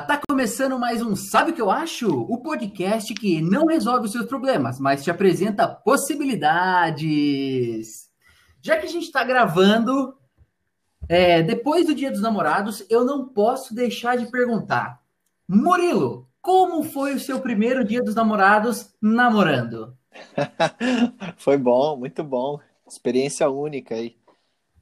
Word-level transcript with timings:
Tá 0.00 0.18
começando 0.26 0.78
mais 0.78 1.02
um 1.02 1.14
Sabe 1.14 1.50
o 1.50 1.54
que 1.54 1.60
eu 1.60 1.70
acho? 1.70 2.08
O 2.08 2.38
podcast 2.38 3.12
que 3.12 3.42
não 3.42 3.66
resolve 3.66 4.06
os 4.06 4.12
seus 4.12 4.24
problemas, 4.24 4.80
mas 4.80 5.04
te 5.04 5.10
apresenta 5.10 5.68
possibilidades. 5.68 8.08
Já 8.62 8.78
que 8.78 8.86
a 8.86 8.88
gente 8.88 9.04
está 9.04 9.22
gravando 9.22 10.16
é, 11.08 11.42
depois 11.42 11.86
do 11.86 11.94
Dia 11.94 12.10
dos 12.10 12.22
Namorados, 12.22 12.82
eu 12.88 13.04
não 13.04 13.28
posso 13.28 13.74
deixar 13.74 14.16
de 14.16 14.30
perguntar. 14.30 15.02
Murilo, 15.46 16.26
como 16.40 16.82
foi 16.82 17.14
o 17.14 17.20
seu 17.20 17.40
primeiro 17.40 17.84
Dia 17.84 18.02
dos 18.02 18.14
Namorados 18.14 18.94
namorando? 19.00 19.94
foi 21.36 21.58
bom, 21.58 21.98
muito 21.98 22.24
bom. 22.24 22.58
Experiência 22.88 23.50
única 23.50 23.94
aí. 23.94 24.16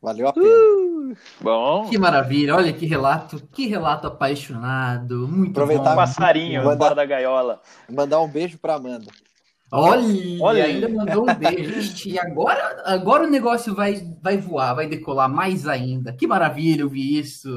Valeu 0.03 0.29
a 0.29 0.33
pena. 0.33 0.47
Uh, 0.47 1.17
bom. 1.41 1.89
Que 1.89 1.99
maravilha. 1.99 2.57
Olha 2.57 2.73
que 2.73 2.87
relato, 2.87 3.43
que 3.53 3.67
relato 3.67 4.07
apaixonado. 4.07 5.29
Muito 5.29 5.51
Aproveitar 5.51 5.91
bom. 5.91 5.97
passarinho 5.97 6.65
mandar, 6.65 6.79
fora 6.79 6.95
da 6.95 7.05
gaiola. 7.05 7.61
Mandar 7.89 8.21
um 8.21 8.29
beijo 8.29 8.59
para 8.59 8.77
Amanda. 8.77 9.11
Olha, 9.73 10.03
Olha 10.41 10.65
ainda 10.65 10.89
mandou 10.89 11.23
um 11.29 11.35
beijo. 11.35 12.09
E 12.09 12.19
agora, 12.19 12.83
agora 12.87 13.25
o 13.25 13.31
negócio 13.31 13.75
vai, 13.75 14.03
vai 14.23 14.37
voar, 14.37 14.75
vai 14.75 14.87
decolar 14.89 15.29
mais 15.29 15.69
ainda. 15.69 16.13
Que 16.13 16.27
maravilha 16.27 16.85
ouvir 16.85 17.19
isso. 17.19 17.49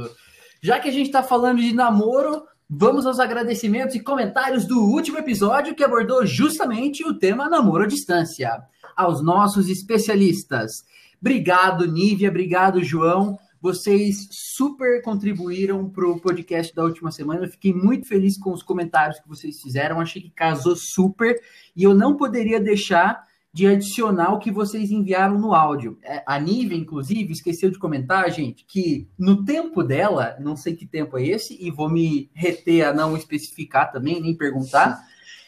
Já 0.61 0.79
que 0.79 0.89
a 0.89 0.91
gente 0.91 1.07
está 1.07 1.23
falando 1.23 1.59
de 1.59 1.73
namoro, 1.73 2.43
vamos 2.69 3.05
aos 3.05 3.19
agradecimentos 3.19 3.95
e 3.95 3.99
comentários 3.99 4.65
do 4.65 4.79
último 4.79 5.17
episódio 5.17 5.73
que 5.73 5.83
abordou 5.83 6.25
justamente 6.25 7.05
o 7.07 7.17
tema 7.17 7.49
namoro 7.49 7.85
à 7.85 7.87
distância. 7.87 8.61
Aos 8.95 9.23
nossos 9.23 9.69
especialistas. 9.69 10.83
Obrigado, 11.23 11.89
Nívia. 11.89 12.27
Obrigado, 12.27 12.83
João. 12.83 13.39
Vocês 13.61 14.27
super 14.29 15.01
contribuíram 15.01 15.89
para 15.89 16.05
o 16.05 16.19
podcast 16.19 16.75
da 16.75 16.83
última 16.83 17.13
semana. 17.13 17.45
Eu 17.45 17.49
fiquei 17.49 17.73
muito 17.73 18.05
feliz 18.05 18.37
com 18.37 18.51
os 18.51 18.61
comentários 18.61 19.21
que 19.21 19.29
vocês 19.29 19.61
fizeram. 19.61 20.01
Achei 20.01 20.21
que 20.21 20.31
casou 20.31 20.75
super. 20.75 21.41
E 21.73 21.81
eu 21.81 21.93
não 21.93 22.17
poderia 22.17 22.59
deixar 22.59 23.23
de 23.53 23.65
adicionar 23.65 24.33
o 24.33 24.39
que 24.39 24.51
vocês 24.51 24.91
enviaram 24.91 25.39
no 25.39 25.53
áudio. 25.53 25.97
É, 26.03 26.21
a 26.27 26.37
Nívia, 26.37 26.75
inclusive, 26.75 27.31
esqueceu 27.31 27.71
de 27.71 27.79
comentar, 27.79 28.29
gente, 28.29 28.65
que 28.65 29.07
no 29.17 29.45
tempo 29.45 29.81
dela, 29.81 30.35
não 30.41 30.57
sei 30.57 30.75
que 30.75 30.85
tempo 30.85 31.17
é 31.17 31.25
esse, 31.25 31.57
e 31.57 31.71
vou 31.71 31.89
me 31.89 32.29
reter 32.33 32.85
a 32.85 32.93
não 32.93 33.15
especificar 33.15 33.93
também, 33.93 34.19
nem 34.19 34.35
perguntar 34.35 35.01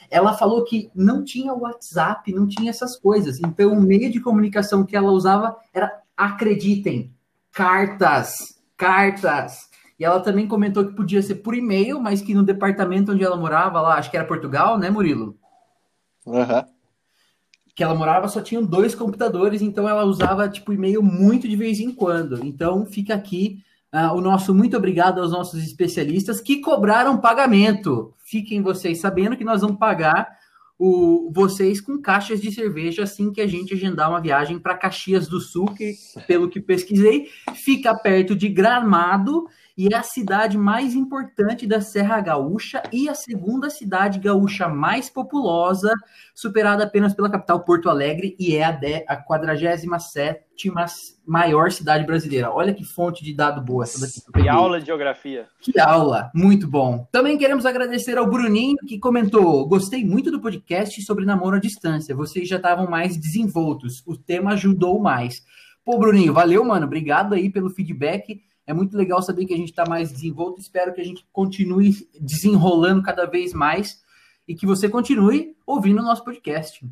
ela 0.09 0.33
falou 0.33 0.63
que 0.63 0.89
não 0.95 1.23
tinha 1.23 1.53
WhatsApp, 1.53 2.33
não 2.33 2.47
tinha 2.47 2.69
essas 2.69 2.97
coisas. 2.97 3.39
Então, 3.39 3.73
o 3.73 3.81
meio 3.81 4.11
de 4.11 4.19
comunicação 4.19 4.85
que 4.85 4.95
ela 4.95 5.11
usava 5.11 5.55
era, 5.73 6.01
acreditem, 6.15 7.13
cartas, 7.51 8.59
cartas. 8.77 9.69
E 9.99 10.03
ela 10.03 10.19
também 10.19 10.47
comentou 10.47 10.85
que 10.85 10.95
podia 10.95 11.21
ser 11.21 11.35
por 11.35 11.55
e-mail, 11.55 11.99
mas 11.99 12.21
que 12.21 12.33
no 12.33 12.43
departamento 12.43 13.13
onde 13.13 13.23
ela 13.23 13.37
morava, 13.37 13.81
lá, 13.81 13.95
acho 13.95 14.11
que 14.11 14.17
era 14.17 14.27
Portugal, 14.27 14.77
né, 14.77 14.89
Murilo? 14.89 15.37
Uhum. 16.25 16.63
Que 17.73 17.83
ela 17.83 17.95
morava 17.95 18.27
só 18.27 18.41
tinham 18.41 18.63
dois 18.63 18.95
computadores, 18.95 19.61
então 19.61 19.87
ela 19.87 20.03
usava 20.05 20.49
tipo 20.49 20.73
e-mail 20.73 21.01
muito 21.01 21.47
de 21.47 21.55
vez 21.55 21.79
em 21.79 21.91
quando. 21.91 22.45
Então 22.45 22.85
fica 22.85 23.13
aqui 23.13 23.63
uh, 23.95 24.13
o 24.13 24.19
nosso 24.19 24.53
muito 24.53 24.75
obrigado 24.75 25.21
aos 25.21 25.31
nossos 25.31 25.63
especialistas 25.63 26.41
que 26.41 26.59
cobraram 26.59 27.17
pagamento. 27.17 28.13
Fiquem 28.19 28.61
vocês 28.61 28.99
sabendo 28.99 29.37
que 29.37 29.45
nós 29.45 29.61
vamos 29.61 29.77
pagar 29.77 30.27
o, 30.77 31.31
vocês 31.33 31.79
com 31.79 32.01
caixas 32.01 32.41
de 32.41 32.51
cerveja 32.51 33.03
assim 33.03 33.31
que 33.31 33.39
a 33.39 33.47
gente 33.47 33.73
agendar 33.73 34.09
uma 34.09 34.19
viagem 34.21 34.59
para 34.59 34.77
Caxias 34.77 35.27
do 35.27 35.39
Sul, 35.39 35.73
que, 35.73 35.93
pelo 36.27 36.49
que 36.49 36.59
pesquisei, 36.59 37.29
fica 37.53 37.95
perto 37.95 38.35
de 38.35 38.49
Gramado 38.49 39.47
e 39.77 39.93
é 39.93 39.97
a 39.97 40.03
cidade 40.03 40.57
mais 40.57 40.95
importante 40.95 41.67
da 41.67 41.81
Serra 41.81 42.21
Gaúcha 42.21 42.81
e 42.93 43.09
a 43.09 43.13
segunda 43.13 43.69
cidade 43.69 44.19
gaúcha 44.19 44.69
mais 44.69 45.09
populosa, 45.09 45.93
superada 46.33 46.85
apenas 46.85 47.13
pela 47.13 47.29
capital 47.29 47.65
Porto 47.65 47.89
Alegre, 47.89 48.35
e 48.39 48.55
é 48.55 48.63
a, 48.63 48.71
de, 48.71 49.03
a 49.07 49.17
47 49.17 50.45
maior 51.27 51.71
cidade 51.71 52.05
brasileira. 52.05 52.51
Olha 52.51 52.73
que 52.73 52.85
fonte 52.85 53.23
de 53.23 53.33
dado 53.33 53.61
boa 53.61 53.83
essa 53.83 53.99
daqui. 53.99 54.21
Que 54.31 54.47
aula 54.47 54.79
de 54.79 54.85
geografia. 54.85 55.47
Que 55.59 55.77
aula, 55.79 56.31
muito 56.33 56.67
bom. 56.67 57.05
Também 57.11 57.37
queremos 57.37 57.65
agradecer 57.65 58.17
ao 58.17 58.29
Bruninho, 58.29 58.77
que 58.87 58.97
comentou: 58.97 59.67
gostei 59.67 60.05
muito 60.05 60.31
do 60.31 60.39
podcast 60.39 61.01
sobre 61.01 61.25
namoro 61.25 61.57
à 61.57 61.59
distância. 61.59 62.15
Vocês 62.15 62.47
já 62.47 62.55
estavam 62.55 62.89
mais 62.89 63.17
desenvoltos, 63.17 64.01
o 64.07 64.15
tema 64.15 64.53
ajudou 64.53 64.99
mais. 64.99 65.43
Pô, 65.83 65.99
Bruninho, 65.99 66.33
valeu, 66.33 66.63
mano. 66.63 66.85
Obrigado 66.85 67.33
aí 67.33 67.49
pelo 67.49 67.69
feedback. 67.69 68.41
É 68.67 68.73
muito 68.73 68.97
legal 68.97 69.21
saber 69.21 69.45
que 69.45 69.53
a 69.53 69.57
gente 69.57 69.69
está 69.69 69.85
mais 69.87 70.11
desenvolto. 70.11 70.59
Espero 70.59 70.93
que 70.93 71.01
a 71.01 71.03
gente 71.03 71.25
continue 71.31 71.93
desenrolando 72.19 73.03
cada 73.03 73.25
vez 73.25 73.53
mais 73.53 74.03
e 74.47 74.55
que 74.55 74.65
você 74.65 74.89
continue 74.89 75.55
ouvindo 75.65 75.99
o 75.99 76.03
nosso 76.03 76.23
podcast. 76.23 76.85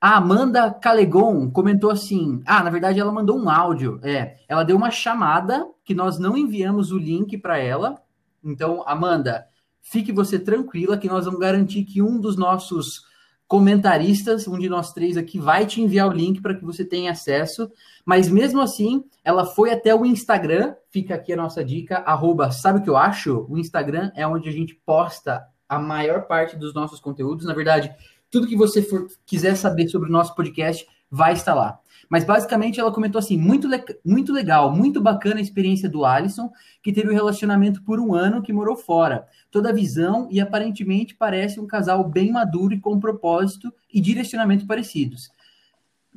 A 0.00 0.16
Amanda 0.16 0.70
Calegon 0.70 1.50
comentou 1.50 1.90
assim: 1.90 2.40
Ah, 2.46 2.62
na 2.62 2.70
verdade 2.70 3.00
ela 3.00 3.12
mandou 3.12 3.38
um 3.38 3.50
áudio. 3.50 3.98
É, 4.02 4.36
ela 4.48 4.62
deu 4.62 4.76
uma 4.76 4.90
chamada 4.90 5.66
que 5.84 5.94
nós 5.94 6.18
não 6.18 6.36
enviamos 6.36 6.92
o 6.92 6.98
link 6.98 7.36
para 7.38 7.58
ela. 7.58 8.00
Então, 8.42 8.84
Amanda, 8.86 9.46
fique 9.82 10.12
você 10.12 10.38
tranquila 10.38 10.96
que 10.96 11.08
nós 11.08 11.24
vamos 11.24 11.40
garantir 11.40 11.84
que 11.84 12.00
um 12.00 12.20
dos 12.20 12.36
nossos 12.36 13.07
comentaristas, 13.48 14.46
um 14.46 14.58
de 14.58 14.68
nós 14.68 14.92
três 14.92 15.16
aqui, 15.16 15.38
vai 15.40 15.64
te 15.64 15.80
enviar 15.80 16.06
o 16.06 16.12
link 16.12 16.42
para 16.42 16.54
que 16.54 16.64
você 16.64 16.84
tenha 16.84 17.12
acesso. 17.12 17.68
Mas 18.04 18.28
mesmo 18.28 18.60
assim, 18.60 19.02
ela 19.24 19.46
foi 19.46 19.72
até 19.72 19.94
o 19.94 20.04
Instagram, 20.04 20.74
fica 20.90 21.14
aqui 21.14 21.32
a 21.32 21.36
nossa 21.36 21.64
dica, 21.64 21.96
arroba, 22.06 22.50
sabe 22.50 22.78
o 22.78 22.82
que 22.82 22.90
eu 22.90 22.96
acho? 22.96 23.46
O 23.48 23.56
Instagram 23.56 24.12
é 24.14 24.26
onde 24.26 24.50
a 24.50 24.52
gente 24.52 24.74
posta 24.84 25.42
a 25.66 25.78
maior 25.78 26.26
parte 26.26 26.56
dos 26.56 26.74
nossos 26.74 27.00
conteúdos. 27.00 27.46
Na 27.46 27.54
verdade, 27.54 27.90
tudo 28.30 28.46
que 28.46 28.56
você 28.56 28.82
for, 28.82 29.08
quiser 29.24 29.56
saber 29.56 29.88
sobre 29.88 30.10
o 30.10 30.12
nosso 30.12 30.34
podcast 30.34 30.86
vai 31.10 31.32
estar 31.32 31.54
lá. 31.54 31.78
Mas 32.08 32.24
basicamente 32.24 32.80
ela 32.80 32.92
comentou 32.92 33.18
assim: 33.18 33.36
muito, 33.36 33.68
le 33.68 33.82
muito 34.04 34.32
legal, 34.32 34.74
muito 34.74 35.00
bacana 35.00 35.36
a 35.36 35.42
experiência 35.42 35.88
do 35.88 36.04
Alisson, 36.04 36.50
que 36.82 36.92
teve 36.92 37.10
um 37.10 37.14
relacionamento 37.14 37.82
por 37.82 38.00
um 38.00 38.14
ano 38.14 38.42
que 38.42 38.52
morou 38.52 38.76
fora. 38.76 39.26
Toda 39.50 39.70
a 39.70 39.74
visão 39.74 40.28
e 40.30 40.40
aparentemente 40.40 41.14
parece 41.14 41.60
um 41.60 41.66
casal 41.66 42.08
bem 42.08 42.32
maduro 42.32 42.74
e 42.74 42.80
com 42.80 42.98
propósito 42.98 43.72
e 43.92 44.00
direcionamento 44.00 44.66
parecidos. 44.66 45.30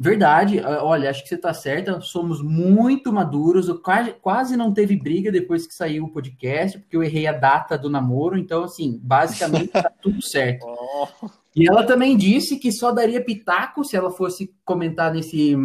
Verdade, 0.03 0.59
olha, 0.59 1.09
acho 1.09 1.21
que 1.21 1.29
você 1.29 1.35
está 1.35 1.53
certa. 1.53 2.01
Somos 2.01 2.41
muito 2.41 3.13
maduros. 3.13 3.69
Quase, 3.83 4.13
quase 4.13 4.57
não 4.57 4.73
teve 4.73 4.95
briga 4.95 5.31
depois 5.31 5.67
que 5.67 5.75
saiu 5.75 6.05
o 6.05 6.09
podcast, 6.09 6.79
porque 6.79 6.95
eu 6.95 7.03
errei 7.03 7.27
a 7.27 7.33
data 7.33 7.77
do 7.77 7.89
namoro. 7.89 8.37
Então, 8.37 8.63
assim, 8.63 8.99
basicamente 9.03 9.67
tá 9.67 9.91
tudo 10.01 10.21
certo. 10.21 10.65
E 11.55 11.67
ela 11.67 11.85
também 11.85 12.15
disse 12.15 12.57
que 12.57 12.71
só 12.71 12.91
daria 12.91 13.23
pitaco 13.23 13.83
se 13.83 13.95
ela 13.95 14.09
fosse 14.09 14.53
comentar 14.63 15.13
nesse, 15.13 15.55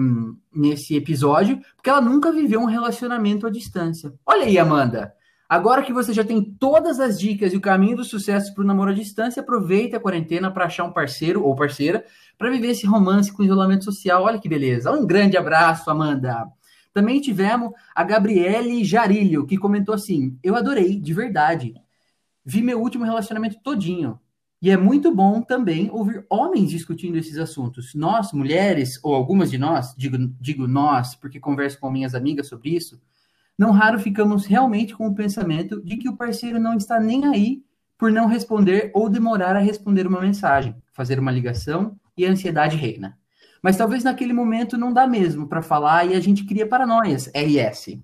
nesse 0.55 0.97
episódio, 0.97 1.61
porque 1.77 1.89
ela 1.89 2.01
nunca 2.01 2.33
viveu 2.33 2.61
um 2.61 2.67
relacionamento 2.67 3.47
à 3.47 3.51
distância. 3.51 4.13
Olha 4.27 4.45
aí, 4.45 4.59
Amanda. 4.59 5.15
Agora 5.49 5.83
que 5.83 5.93
você 5.93 6.13
já 6.13 6.25
tem 6.25 6.43
todas 6.43 6.99
as 6.99 7.21
dicas 7.21 7.53
e 7.53 7.57
o 7.57 7.61
caminho 7.61 7.99
do 7.99 8.05
sucesso 8.05 8.53
para 8.53 8.65
o 8.65 8.67
namoro 8.67 8.91
à 8.91 8.95
distância, 8.95 9.41
aproveite 9.41 9.95
a 9.95 10.01
quarentena 10.01 10.51
para 10.51 10.65
achar 10.65 10.83
um 10.83 10.93
parceiro 10.93 11.45
ou 11.45 11.55
parceira 11.55 12.05
para 12.37 12.51
viver 12.51 12.71
esse 12.71 12.85
romance 12.85 13.33
com 13.33 13.45
isolamento 13.45 13.85
social. 13.85 14.25
Olha 14.25 14.41
que 14.41 14.49
beleza. 14.49 14.91
Um 14.91 15.07
grande 15.07 15.37
abraço, 15.37 15.89
Amanda. 15.89 16.49
Também 16.93 17.21
tivemos 17.21 17.71
a 17.95 18.03
Gabriele 18.03 18.83
Jarilho, 18.83 19.47
que 19.47 19.57
comentou 19.57 19.95
assim: 19.95 20.37
Eu 20.43 20.57
adorei, 20.57 20.99
de 20.99 21.15
verdade. 21.15 21.75
Vi 22.45 22.61
meu 22.61 22.81
último 22.81 23.05
relacionamento 23.05 23.61
todinho. 23.63 24.19
E 24.67 24.71
é 24.73 24.77
muito 24.77 25.15
bom 25.15 25.41
também 25.41 25.89
ouvir 25.93 26.27
homens 26.29 26.71
discutindo 26.71 27.17
esses 27.17 27.39
assuntos. 27.39 27.95
Nós, 27.95 28.33
mulheres, 28.33 28.99
ou 29.01 29.15
algumas 29.15 29.49
de 29.49 29.57
nós, 29.57 29.95
digo, 29.97 30.19
digo 30.41 30.67
nós, 30.67 31.15
porque 31.15 31.39
converso 31.39 31.79
com 31.79 31.89
minhas 31.89 32.17
amigas 32.17 32.49
sobre 32.49 32.71
isso, 32.71 33.01
não 33.57 33.71
raro 33.71 33.97
ficamos 33.97 34.45
realmente 34.45 34.93
com 34.93 35.07
o 35.07 35.15
pensamento 35.15 35.81
de 35.85 35.97
que 35.97 36.09
o 36.09 36.17
parceiro 36.17 36.59
não 36.59 36.77
está 36.77 36.99
nem 36.99 37.27
aí 37.27 37.63
por 37.97 38.11
não 38.11 38.27
responder 38.27 38.91
ou 38.93 39.09
demorar 39.09 39.55
a 39.55 39.61
responder 39.61 40.05
uma 40.05 40.21
mensagem, 40.21 40.75
fazer 40.93 41.21
uma 41.21 41.31
ligação 41.31 41.97
e 42.17 42.27
a 42.27 42.31
ansiedade 42.33 42.77
reina. 42.77 43.17
Mas 43.63 43.77
talvez 43.77 44.03
naquele 44.03 44.33
momento 44.33 44.77
não 44.77 44.93
dá 44.93 45.07
mesmo 45.07 45.47
para 45.47 45.63
falar 45.63 46.07
e 46.07 46.15
a 46.15 46.19
gente 46.19 46.45
cria 46.45 46.67
paranoias, 46.67 47.29
RS. 47.29 48.01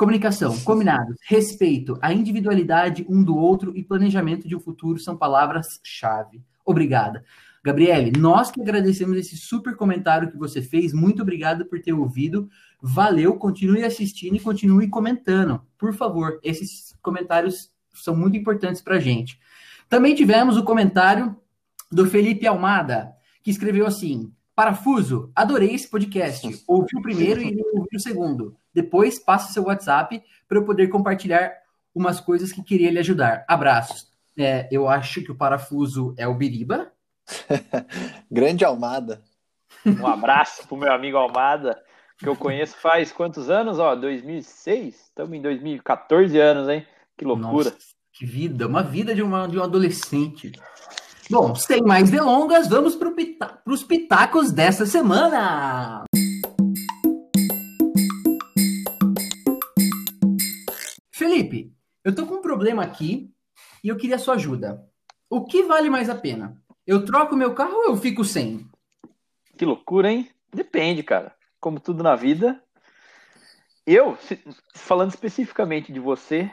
Comunicação, 0.00 0.58
combinados, 0.60 1.14
respeito, 1.28 1.98
a 2.00 2.10
individualidade 2.10 3.04
um 3.06 3.22
do 3.22 3.36
outro 3.36 3.76
e 3.76 3.84
planejamento 3.84 4.48
de 4.48 4.56
um 4.56 4.58
futuro 4.58 4.98
são 4.98 5.14
palavras-chave. 5.14 6.42
Obrigada. 6.64 7.22
Gabriele, 7.62 8.18
nós 8.18 8.50
que 8.50 8.62
agradecemos 8.62 9.18
esse 9.18 9.36
super 9.36 9.76
comentário 9.76 10.30
que 10.30 10.38
você 10.38 10.62
fez. 10.62 10.94
Muito 10.94 11.20
obrigado 11.20 11.66
por 11.66 11.82
ter 11.82 11.92
ouvido. 11.92 12.48
Valeu, 12.80 13.36
continue 13.36 13.84
assistindo 13.84 14.36
e 14.36 14.40
continue 14.40 14.88
comentando. 14.88 15.60
Por 15.76 15.92
favor, 15.92 16.40
esses 16.42 16.96
comentários 17.02 17.70
são 17.92 18.16
muito 18.16 18.38
importantes 18.38 18.80
para 18.80 18.96
a 18.96 19.00
gente. 19.00 19.38
Também 19.86 20.14
tivemos 20.14 20.56
o 20.56 20.64
comentário 20.64 21.36
do 21.92 22.06
Felipe 22.06 22.46
Almada, 22.46 23.12
que 23.42 23.50
escreveu 23.50 23.86
assim: 23.86 24.32
Parafuso, 24.54 25.30
adorei 25.36 25.74
esse 25.74 25.90
podcast. 25.90 26.64
Ouvi 26.66 26.96
o 26.96 27.02
primeiro 27.02 27.42
e 27.42 27.54
ouvi 27.74 27.96
o 27.96 28.00
segundo. 28.00 28.56
Depois, 28.74 29.18
passe 29.18 29.52
seu 29.52 29.64
WhatsApp 29.64 30.22
para 30.48 30.58
eu 30.58 30.64
poder 30.64 30.88
compartilhar 30.88 31.52
umas 31.94 32.20
coisas 32.20 32.52
que 32.52 32.62
queria 32.62 32.90
lhe 32.90 32.98
ajudar. 32.98 33.44
Abraços. 33.48 34.08
É, 34.38 34.68
eu 34.70 34.88
acho 34.88 35.22
que 35.22 35.30
o 35.30 35.36
parafuso 35.36 36.14
é 36.16 36.26
o 36.26 36.34
Biriba. 36.34 36.92
Grande 38.30 38.64
Almada. 38.64 39.22
Um 39.84 40.06
abraço 40.06 40.66
pro 40.66 40.76
meu 40.76 40.92
amigo 40.92 41.16
Almada, 41.16 41.82
que 42.18 42.28
eu 42.28 42.36
conheço 42.36 42.76
faz 42.76 43.10
quantos 43.12 43.48
anos? 43.48 43.78
Ó, 43.78 43.94
2006? 43.94 44.94
Estamos 44.94 45.32
em 45.32 45.42
2014 45.42 46.38
anos, 46.38 46.68
hein? 46.68 46.86
Que 47.16 47.24
loucura. 47.24 47.70
Nossa, 47.70 47.76
que 48.12 48.26
vida, 48.26 48.66
uma 48.66 48.82
vida 48.82 49.14
de, 49.14 49.22
uma, 49.22 49.46
de 49.46 49.58
um 49.58 49.62
adolescente. 49.62 50.52
Bom, 51.30 51.54
sem 51.54 51.80
mais 51.82 52.10
delongas, 52.10 52.68
vamos 52.68 52.96
para 52.96 53.10
pita 53.12 53.60
os 53.64 53.84
pitacos 53.84 54.50
dessa 54.50 54.84
semana. 54.84 56.04
Felipe, 61.20 61.70
eu 62.02 62.14
tô 62.14 62.26
com 62.26 62.36
um 62.36 62.40
problema 62.40 62.82
aqui 62.82 63.30
e 63.84 63.88
eu 63.88 63.96
queria 63.98 64.18
sua 64.18 64.36
ajuda. 64.36 64.82
O 65.28 65.44
que 65.44 65.64
vale 65.64 65.90
mais 65.90 66.08
a 66.08 66.14
pena? 66.14 66.58
Eu 66.86 67.04
troco 67.04 67.36
meu 67.36 67.54
carro 67.54 67.74
ou 67.74 67.84
eu 67.88 67.96
fico 67.98 68.24
sem? 68.24 68.66
Que 69.58 69.66
loucura, 69.66 70.10
hein? 70.10 70.30
Depende, 70.50 71.02
cara. 71.02 71.36
Como 71.60 71.78
tudo 71.78 72.02
na 72.02 72.16
vida. 72.16 72.58
Eu, 73.86 74.16
falando 74.74 75.10
especificamente 75.10 75.92
de 75.92 76.00
você, 76.00 76.50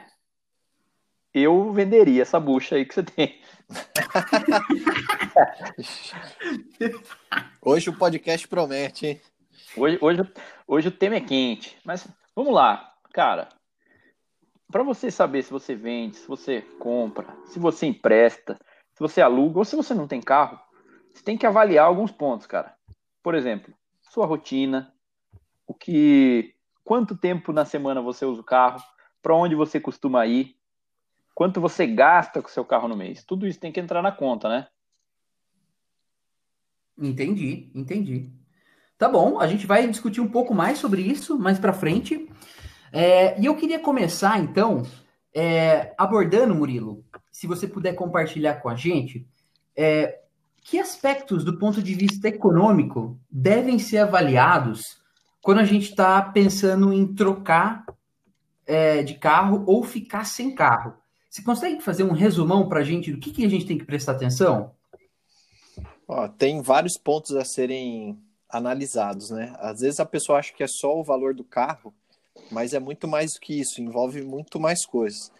eu 1.32 1.72
venderia 1.72 2.20
essa 2.20 2.38
bucha 2.38 2.74
aí 2.74 2.84
que 2.84 2.92
você 2.92 3.04
tem. 3.04 3.40
hoje 7.62 7.88
o 7.88 7.96
podcast 7.96 8.46
promete, 8.46 9.06
hein? 9.06 9.18
Hoje, 9.74 9.98
hoje, 9.98 10.30
hoje 10.66 10.88
o 10.88 10.92
tema 10.92 11.16
é 11.16 11.22
quente. 11.22 11.78
Mas 11.86 12.06
vamos 12.36 12.52
lá, 12.52 12.92
cara. 13.14 13.48
Para 14.70 14.82
você 14.82 15.10
saber 15.10 15.42
se 15.42 15.50
você 15.50 15.74
vende, 15.74 16.16
se 16.16 16.28
você 16.28 16.60
compra, 16.78 17.34
se 17.46 17.58
você 17.58 17.86
empresta, 17.86 18.58
se 18.92 19.00
você 19.00 19.22
aluga 19.22 19.58
ou 19.58 19.64
se 19.64 19.74
você 19.74 19.94
não 19.94 20.06
tem 20.06 20.20
carro, 20.20 20.60
você 21.12 21.22
tem 21.22 21.38
que 21.38 21.46
avaliar 21.46 21.86
alguns 21.86 22.12
pontos, 22.12 22.46
cara. 22.46 22.76
Por 23.22 23.34
exemplo, 23.34 23.72
sua 24.02 24.26
rotina, 24.26 24.92
o 25.66 25.72
que, 25.72 26.54
quanto 26.84 27.16
tempo 27.16 27.52
na 27.52 27.64
semana 27.64 28.02
você 28.02 28.26
usa 28.26 28.42
o 28.42 28.44
carro, 28.44 28.82
para 29.22 29.34
onde 29.34 29.54
você 29.54 29.80
costuma 29.80 30.26
ir, 30.26 30.54
quanto 31.34 31.60
você 31.60 31.86
gasta 31.86 32.42
com 32.42 32.48
seu 32.48 32.64
carro 32.64 32.88
no 32.88 32.96
mês. 32.96 33.24
Tudo 33.24 33.46
isso 33.46 33.60
tem 33.60 33.72
que 33.72 33.80
entrar 33.80 34.02
na 34.02 34.12
conta, 34.12 34.48
né? 34.48 34.68
Entendi, 36.98 37.70
entendi. 37.74 38.30
Tá 38.98 39.08
bom, 39.08 39.40
a 39.40 39.46
gente 39.46 39.66
vai 39.66 39.86
discutir 39.86 40.20
um 40.20 40.28
pouco 40.28 40.52
mais 40.52 40.78
sobre 40.78 41.00
isso 41.00 41.38
mais 41.38 41.58
para 41.58 41.72
frente. 41.72 42.28
É, 42.92 43.40
e 43.40 43.46
eu 43.46 43.56
queria 43.56 43.78
começar, 43.78 44.38
então, 44.38 44.82
é, 45.34 45.94
abordando, 45.96 46.54
Murilo, 46.54 47.04
se 47.30 47.46
você 47.46 47.66
puder 47.66 47.94
compartilhar 47.94 48.54
com 48.56 48.68
a 48.68 48.74
gente, 48.74 49.26
é, 49.76 50.20
que 50.62 50.78
aspectos 50.78 51.44
do 51.44 51.58
ponto 51.58 51.82
de 51.82 51.94
vista 51.94 52.28
econômico 52.28 53.18
devem 53.30 53.78
ser 53.78 53.98
avaliados 53.98 54.98
quando 55.40 55.58
a 55.58 55.64
gente 55.64 55.90
está 55.90 56.20
pensando 56.20 56.92
em 56.92 57.06
trocar 57.14 57.86
é, 58.66 59.02
de 59.02 59.14
carro 59.14 59.64
ou 59.66 59.82
ficar 59.82 60.24
sem 60.24 60.54
carro? 60.54 60.94
Você 61.30 61.42
consegue 61.42 61.80
fazer 61.80 62.04
um 62.04 62.12
resumão 62.12 62.68
para 62.68 62.80
a 62.80 62.84
gente 62.84 63.12
do 63.12 63.18
que, 63.18 63.30
que 63.30 63.44
a 63.44 63.48
gente 63.48 63.66
tem 63.66 63.78
que 63.78 63.84
prestar 63.84 64.12
atenção? 64.12 64.72
Ó, 66.06 66.26
tem 66.26 66.60
vários 66.62 66.96
pontos 66.96 67.36
a 67.36 67.44
serem 67.44 68.18
analisados, 68.48 69.30
né? 69.30 69.54
Às 69.58 69.80
vezes 69.80 70.00
a 70.00 70.06
pessoa 70.06 70.38
acha 70.38 70.52
que 70.52 70.62
é 70.62 70.66
só 70.66 70.98
o 70.98 71.04
valor 71.04 71.34
do 71.34 71.44
carro, 71.44 71.94
mas 72.50 72.74
é 72.74 72.78
muito 72.78 73.06
mais 73.06 73.34
do 73.34 73.40
que 73.40 73.60
isso, 73.60 73.80
envolve 73.80 74.22
muito 74.22 74.58
mais 74.58 74.84
coisas. 74.86 75.32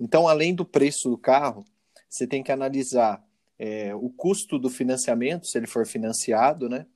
Então, 0.00 0.28
além 0.28 0.54
do 0.54 0.64
preço 0.64 1.08
do 1.08 1.18
carro, 1.18 1.64
você 2.08 2.26
tem 2.26 2.42
que 2.42 2.52
analisar 2.52 3.24
é, 3.58 3.94
o 3.94 4.10
custo 4.10 4.58
do 4.58 4.68
financiamento, 4.68 5.46
se 5.46 5.56
ele 5.58 5.66
for 5.66 5.86
financiado, 5.86 6.68
né? 6.68 6.86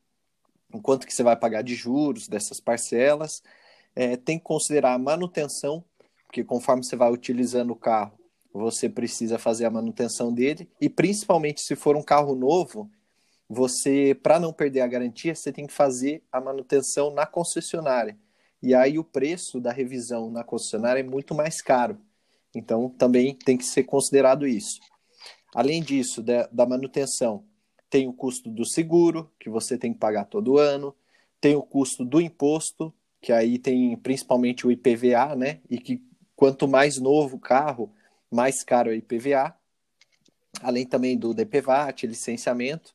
O 0.72 0.80
quanto 0.80 1.06
que 1.06 1.14
você 1.14 1.22
vai 1.22 1.36
pagar 1.36 1.62
de 1.62 1.74
juros 1.74 2.28
dessas 2.28 2.60
parcelas. 2.60 3.42
É, 3.94 4.16
tem 4.16 4.38
que 4.38 4.44
considerar 4.44 4.94
a 4.94 4.98
manutenção, 4.98 5.84
porque 6.26 6.44
conforme 6.44 6.84
você 6.84 6.94
vai 6.94 7.10
utilizando 7.10 7.72
o 7.72 7.76
carro, 7.76 8.20
você 8.52 8.88
precisa 8.88 9.38
fazer 9.38 9.64
a 9.64 9.70
manutenção 9.70 10.32
dele 10.32 10.68
e 10.80 10.88
principalmente 10.88 11.60
se 11.60 11.76
for 11.76 11.96
um 11.96 12.02
carro 12.02 12.34
novo, 12.34 12.90
você 13.48 14.14
para 14.14 14.38
não 14.38 14.52
perder 14.52 14.80
a 14.80 14.86
garantia, 14.86 15.34
você 15.34 15.52
tem 15.52 15.66
que 15.66 15.72
fazer 15.72 16.22
a 16.30 16.40
manutenção 16.40 17.12
na 17.12 17.26
concessionária. 17.26 18.16
E 18.62 18.74
aí 18.74 18.98
o 18.98 19.04
preço 19.04 19.60
da 19.60 19.72
revisão 19.72 20.30
na 20.30 20.44
concessionária 20.44 21.00
é 21.00 21.04
muito 21.04 21.34
mais 21.34 21.62
caro. 21.62 21.98
Então 22.54 22.88
também 22.90 23.34
tem 23.34 23.56
que 23.56 23.64
ser 23.64 23.84
considerado 23.84 24.46
isso. 24.46 24.80
Além 25.54 25.82
disso, 25.82 26.22
da, 26.22 26.48
da 26.52 26.66
manutenção, 26.66 27.44
tem 27.88 28.06
o 28.06 28.12
custo 28.12 28.50
do 28.50 28.64
seguro, 28.64 29.30
que 29.38 29.50
você 29.50 29.76
tem 29.76 29.92
que 29.92 29.98
pagar 29.98 30.24
todo 30.24 30.58
ano, 30.58 30.94
tem 31.40 31.56
o 31.56 31.62
custo 31.62 32.04
do 32.04 32.20
imposto, 32.20 32.94
que 33.20 33.32
aí 33.32 33.58
tem 33.58 33.96
principalmente 33.96 34.66
o 34.66 34.70
IPVA, 34.70 35.34
né? 35.34 35.60
E 35.68 35.78
que 35.78 36.02
quanto 36.36 36.68
mais 36.68 36.98
novo 36.98 37.36
o 37.36 37.40
carro, 37.40 37.92
mais 38.30 38.62
caro 38.62 38.90
é 38.90 38.92
o 38.92 38.96
IPVA, 38.96 39.54
além 40.62 40.86
também 40.86 41.16
do 41.16 41.34
DPVAT, 41.34 42.06
licenciamento, 42.06 42.94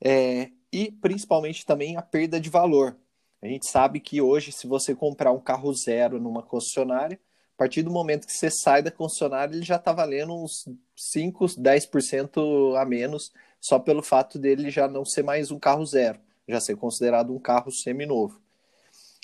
é, 0.00 0.50
e 0.72 0.92
principalmente 0.92 1.66
também 1.66 1.96
a 1.96 2.02
perda 2.02 2.40
de 2.40 2.48
valor. 2.48 2.96
A 3.42 3.46
gente 3.46 3.66
sabe 3.66 4.00
que 4.00 4.20
hoje, 4.20 4.52
se 4.52 4.66
você 4.66 4.94
comprar 4.94 5.32
um 5.32 5.40
carro 5.40 5.72
zero 5.72 6.20
numa 6.20 6.42
concessionária, 6.42 7.18
a 7.54 7.58
partir 7.58 7.82
do 7.82 7.90
momento 7.90 8.26
que 8.26 8.32
você 8.32 8.50
sai 8.50 8.82
da 8.82 8.90
concessionária, 8.90 9.54
ele 9.54 9.64
já 9.64 9.76
está 9.76 9.92
valendo 9.92 10.34
uns 10.34 10.68
5, 10.94 11.46
10% 11.46 12.76
a 12.76 12.84
menos, 12.84 13.32
só 13.60 13.78
pelo 13.78 14.02
fato 14.02 14.38
dele 14.38 14.70
já 14.70 14.86
não 14.86 15.04
ser 15.04 15.22
mais 15.22 15.50
um 15.50 15.58
carro 15.58 15.84
zero, 15.86 16.18
já 16.46 16.60
ser 16.60 16.76
considerado 16.76 17.34
um 17.34 17.38
carro 17.38 17.70
seminovo. 17.70 18.40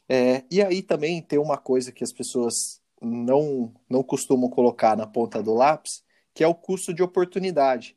É, 0.08 0.44
e 0.50 0.62
aí 0.62 0.82
também 0.82 1.20
tem 1.20 1.38
uma 1.38 1.58
coisa 1.58 1.92
que 1.92 2.04
as 2.04 2.12
pessoas 2.12 2.80
não, 3.00 3.72
não 3.88 4.02
costumam 4.02 4.48
colocar 4.48 4.96
na 4.96 5.06
ponta 5.06 5.42
do 5.42 5.52
lápis, 5.52 6.02
que 6.32 6.44
é 6.44 6.48
o 6.48 6.54
custo 6.54 6.94
de 6.94 7.02
oportunidade. 7.02 7.96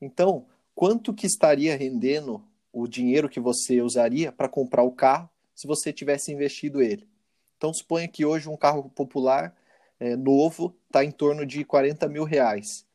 Então, 0.00 0.46
quanto 0.74 1.14
que 1.14 1.26
estaria 1.26 1.76
rendendo 1.76 2.42
o 2.72 2.86
dinheiro 2.86 3.28
que 3.28 3.40
você 3.40 3.80
usaria 3.80 4.30
para 4.30 4.48
comprar 4.48 4.82
o 4.82 4.92
carro 4.92 5.30
se 5.56 5.66
você 5.66 5.92
tivesse 5.92 6.30
investido 6.30 6.80
ele? 6.80 7.08
Então, 7.56 7.72
suponha 7.72 8.06
que 8.06 8.24
hoje 8.24 8.48
um 8.48 8.56
carro 8.56 8.90
popular 8.90 9.56
é, 9.98 10.14
novo 10.14 10.76
está 10.86 11.02
em 11.02 11.10
torno 11.10 11.44
de 11.44 11.64
40 11.64 12.06
mil 12.08 12.22
reais. 12.22 12.86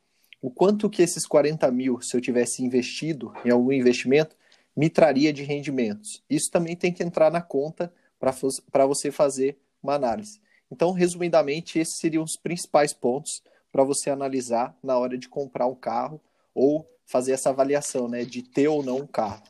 O 0.42 0.50
quanto 0.50 0.90
que 0.90 1.02
esses 1.02 1.26
40 1.26 1.70
mil, 1.72 2.02
se 2.02 2.16
eu 2.16 2.22
tivesse 2.22 2.64
investido 2.64 3.34
em 3.44 3.50
algum 3.50 3.72
investimento, 3.72 4.36
me 4.76 4.90
traria 4.90 5.34
de 5.34 5.44
rendimentos? 5.44 6.24
Isso 6.30 6.50
também 6.50 6.76
tem 6.76 6.94
que 6.94 7.04
entrar 7.04 7.32
na 7.32 7.42
conta 7.42 7.92
para 8.20 8.86
você 8.86 9.12
fazer 9.12 9.58
uma 9.82 9.96
análise. 9.96 10.40
Então, 10.72 10.92
resumidamente, 10.92 11.80
esses 11.80 11.98
seriam 11.98 12.24
os 12.24 12.38
principais 12.38 12.94
pontos 12.94 13.44
para 13.72 13.84
você 13.84 14.10
analisar 14.10 14.78
na 14.84 14.98
hora 14.98 15.18
de 15.18 15.28
comprar 15.28 15.68
um 15.68 15.76
carro 15.76 16.22
ou 16.54 16.88
fazer 17.06 17.34
essa 17.34 17.50
avaliação, 17.50 18.08
né, 18.08 18.24
de 18.24 18.42
ter 18.42 18.68
ou 18.68 18.84
não 18.84 18.98
um 18.98 19.08
carro. 19.08 19.44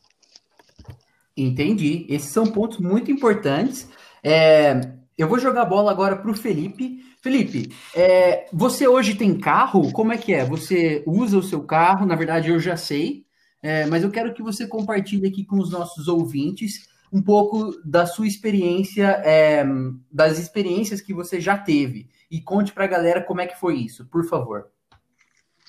Entendi. 1.35 2.05
Esses 2.09 2.31
são 2.31 2.45
pontos 2.47 2.79
muito 2.79 3.11
importantes. 3.11 3.89
É, 4.23 4.79
eu 5.17 5.27
vou 5.27 5.39
jogar 5.39 5.63
a 5.63 5.65
bola 5.65 5.91
agora 5.91 6.15
para 6.15 6.31
o 6.31 6.35
Felipe. 6.35 7.03
Felipe, 7.21 7.71
é, 7.95 8.47
você 8.51 8.87
hoje 8.87 9.15
tem 9.15 9.39
carro? 9.39 9.91
Como 9.91 10.11
é 10.11 10.17
que 10.17 10.33
é? 10.33 10.43
Você 10.45 11.03
usa 11.05 11.37
o 11.37 11.43
seu 11.43 11.63
carro? 11.63 12.05
Na 12.05 12.15
verdade, 12.15 12.49
eu 12.49 12.59
já 12.59 12.75
sei, 12.75 13.25
é, 13.61 13.85
mas 13.85 14.03
eu 14.03 14.09
quero 14.09 14.33
que 14.33 14.41
você 14.41 14.65
compartilhe 14.65 15.27
aqui 15.27 15.45
com 15.45 15.59
os 15.59 15.71
nossos 15.71 16.07
ouvintes 16.07 16.89
um 17.13 17.21
pouco 17.21 17.79
da 17.85 18.05
sua 18.05 18.25
experiência, 18.25 19.05
é, 19.23 19.65
das 20.11 20.39
experiências 20.39 21.01
que 21.01 21.13
você 21.13 21.39
já 21.39 21.57
teve. 21.57 22.09
E 22.29 22.41
conte 22.41 22.71
para 22.71 22.85
a 22.85 22.87
galera 22.87 23.21
como 23.21 23.41
é 23.41 23.47
que 23.47 23.59
foi 23.59 23.75
isso, 23.75 24.07
por 24.07 24.25
favor. 24.25 24.67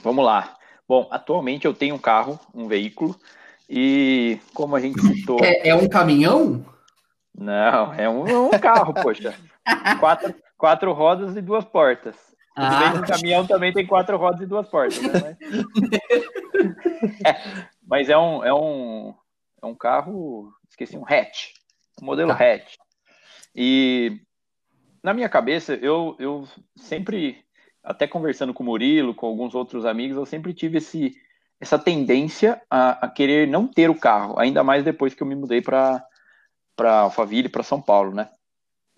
Vamos 0.02 0.24
lá. 0.24 0.56
Bom, 0.88 1.08
atualmente 1.10 1.66
eu 1.66 1.74
tenho 1.74 1.96
um 1.96 1.98
carro, 1.98 2.38
um 2.54 2.68
veículo, 2.68 3.18
e 3.74 4.38
como 4.52 4.76
a 4.76 4.80
gente 4.80 5.00
citou. 5.08 5.38
É, 5.42 5.68
é 5.68 5.74
um 5.74 5.88
caminhão? 5.88 6.64
Não, 7.34 7.94
é 7.94 8.06
um, 8.08 8.28
é 8.28 8.38
um 8.38 8.50
carro, 8.50 8.92
poxa. 8.92 9.34
Quatro, 9.98 10.34
quatro 10.58 10.92
rodas 10.92 11.36
e 11.36 11.40
duas 11.40 11.64
portas. 11.64 12.16
Ah, 12.54 12.90
bem 12.90 13.00
o 13.00 13.06
caminhão 13.06 13.46
também 13.46 13.72
tem 13.72 13.86
quatro 13.86 14.18
rodas 14.18 14.42
e 14.42 14.46
duas 14.46 14.68
portas, 14.68 15.00
né? 15.00 15.36
Mas, 15.40 17.24
é, 17.24 17.42
mas 17.86 18.08
é, 18.10 18.18
um, 18.18 18.44
é, 18.44 18.52
um, 18.52 19.14
é 19.62 19.66
um 19.66 19.74
carro 19.74 20.52
esqueci 20.68 20.96
um 20.96 21.04
hatch, 21.06 21.52
um 22.00 22.04
modelo 22.04 22.36
tá. 22.36 22.44
hatch. 22.44 22.74
E 23.54 24.20
na 25.02 25.14
minha 25.14 25.28
cabeça, 25.28 25.74
eu, 25.74 26.16
eu 26.18 26.46
sempre, 26.76 27.44
até 27.82 28.06
conversando 28.06 28.52
com 28.52 28.62
o 28.62 28.66
Murilo, 28.66 29.14
com 29.14 29.26
alguns 29.26 29.54
outros 29.54 29.84
amigos, 29.86 30.16
eu 30.16 30.26
sempre 30.26 30.52
tive 30.52 30.78
esse, 30.78 31.14
essa 31.62 31.78
tendência 31.78 32.60
a, 32.68 33.06
a 33.06 33.08
querer 33.08 33.46
não 33.46 33.68
ter 33.68 33.88
o 33.88 33.94
carro, 33.94 34.36
ainda 34.36 34.64
mais 34.64 34.82
depois 34.82 35.14
que 35.14 35.22
eu 35.22 35.26
me 35.26 35.36
mudei 35.36 35.62
para 35.62 36.04
Alphaville, 36.76 37.48
para 37.48 37.62
São 37.62 37.80
Paulo, 37.80 38.12
né? 38.12 38.28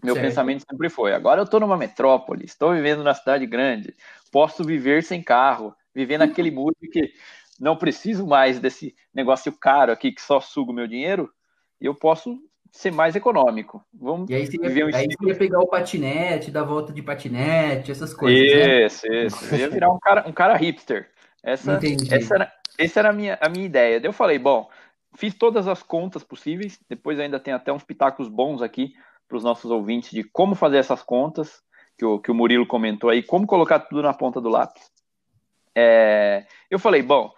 Meu 0.02 0.14
certo. 0.14 0.26
pensamento 0.26 0.64
sempre 0.68 0.88
foi: 0.88 1.12
agora 1.12 1.40
eu 1.40 1.44
estou 1.44 1.60
numa 1.60 1.76
metrópole, 1.76 2.46
estou 2.46 2.72
vivendo 2.72 3.04
na 3.04 3.12
cidade 3.12 3.44
grande, 3.44 3.94
posso 4.32 4.64
viver 4.64 5.02
sem 5.02 5.22
carro, 5.22 5.76
viver 5.94 6.16
naquele 6.16 6.50
mood 6.50 6.74
que 6.90 7.12
não 7.60 7.76
preciso 7.76 8.26
mais 8.26 8.58
desse 8.58 8.94
negócio 9.12 9.52
caro 9.52 9.92
aqui 9.92 10.10
que 10.10 10.22
só 10.22 10.40
suga 10.40 10.72
o 10.72 10.74
meu 10.74 10.86
dinheiro, 10.86 11.30
eu 11.78 11.94
posso 11.94 12.38
ser 12.72 12.92
mais 12.92 13.14
econômico. 13.14 13.84
Vamos 13.92 14.30
e 14.30 14.34
aí 14.34 14.46
você, 14.46 14.56
ia, 14.56 14.86
um 14.86 14.88
aí 14.88 15.06
você 15.06 15.28
ia 15.28 15.36
pegar 15.36 15.60
o 15.60 15.66
patinete, 15.66 16.50
dar 16.50 16.64
volta 16.64 16.94
de 16.94 17.02
patinete, 17.02 17.92
essas 17.92 18.14
coisas. 18.14 18.40
Né? 18.40 18.86
Isso, 18.86 19.06
né? 19.06 19.26
isso. 19.26 19.54
Eu 19.54 19.58
ia 19.58 19.68
virar 19.68 19.90
um 19.90 19.98
cara, 19.98 20.24
um 20.26 20.32
cara 20.32 20.56
hipster. 20.56 21.10
Essa, 21.44 21.78
essa 22.10 22.34
era, 22.34 22.52
essa 22.78 23.00
era 23.00 23.10
a, 23.10 23.12
minha, 23.12 23.38
a 23.40 23.48
minha 23.50 23.66
ideia. 23.66 24.00
Daí 24.00 24.08
eu 24.08 24.12
falei, 24.12 24.38
bom, 24.38 24.68
fiz 25.14 25.34
todas 25.34 25.68
as 25.68 25.82
contas 25.82 26.24
possíveis, 26.24 26.80
depois 26.88 27.20
ainda 27.20 27.38
tem 27.38 27.52
até 27.52 27.70
uns 27.72 27.84
pitacos 27.84 28.28
bons 28.28 28.62
aqui 28.62 28.94
para 29.28 29.36
os 29.36 29.44
nossos 29.44 29.70
ouvintes 29.70 30.10
de 30.10 30.24
como 30.24 30.54
fazer 30.54 30.78
essas 30.78 31.02
contas, 31.02 31.62
que 31.98 32.04
o, 32.04 32.18
que 32.18 32.30
o 32.30 32.34
Murilo 32.34 32.66
comentou 32.66 33.10
aí, 33.10 33.22
como 33.22 33.46
colocar 33.46 33.78
tudo 33.80 34.02
na 34.02 34.14
ponta 34.14 34.40
do 34.40 34.48
lápis. 34.48 34.90
É, 35.74 36.46
eu 36.70 36.78
falei, 36.78 37.02
bom, 37.02 37.32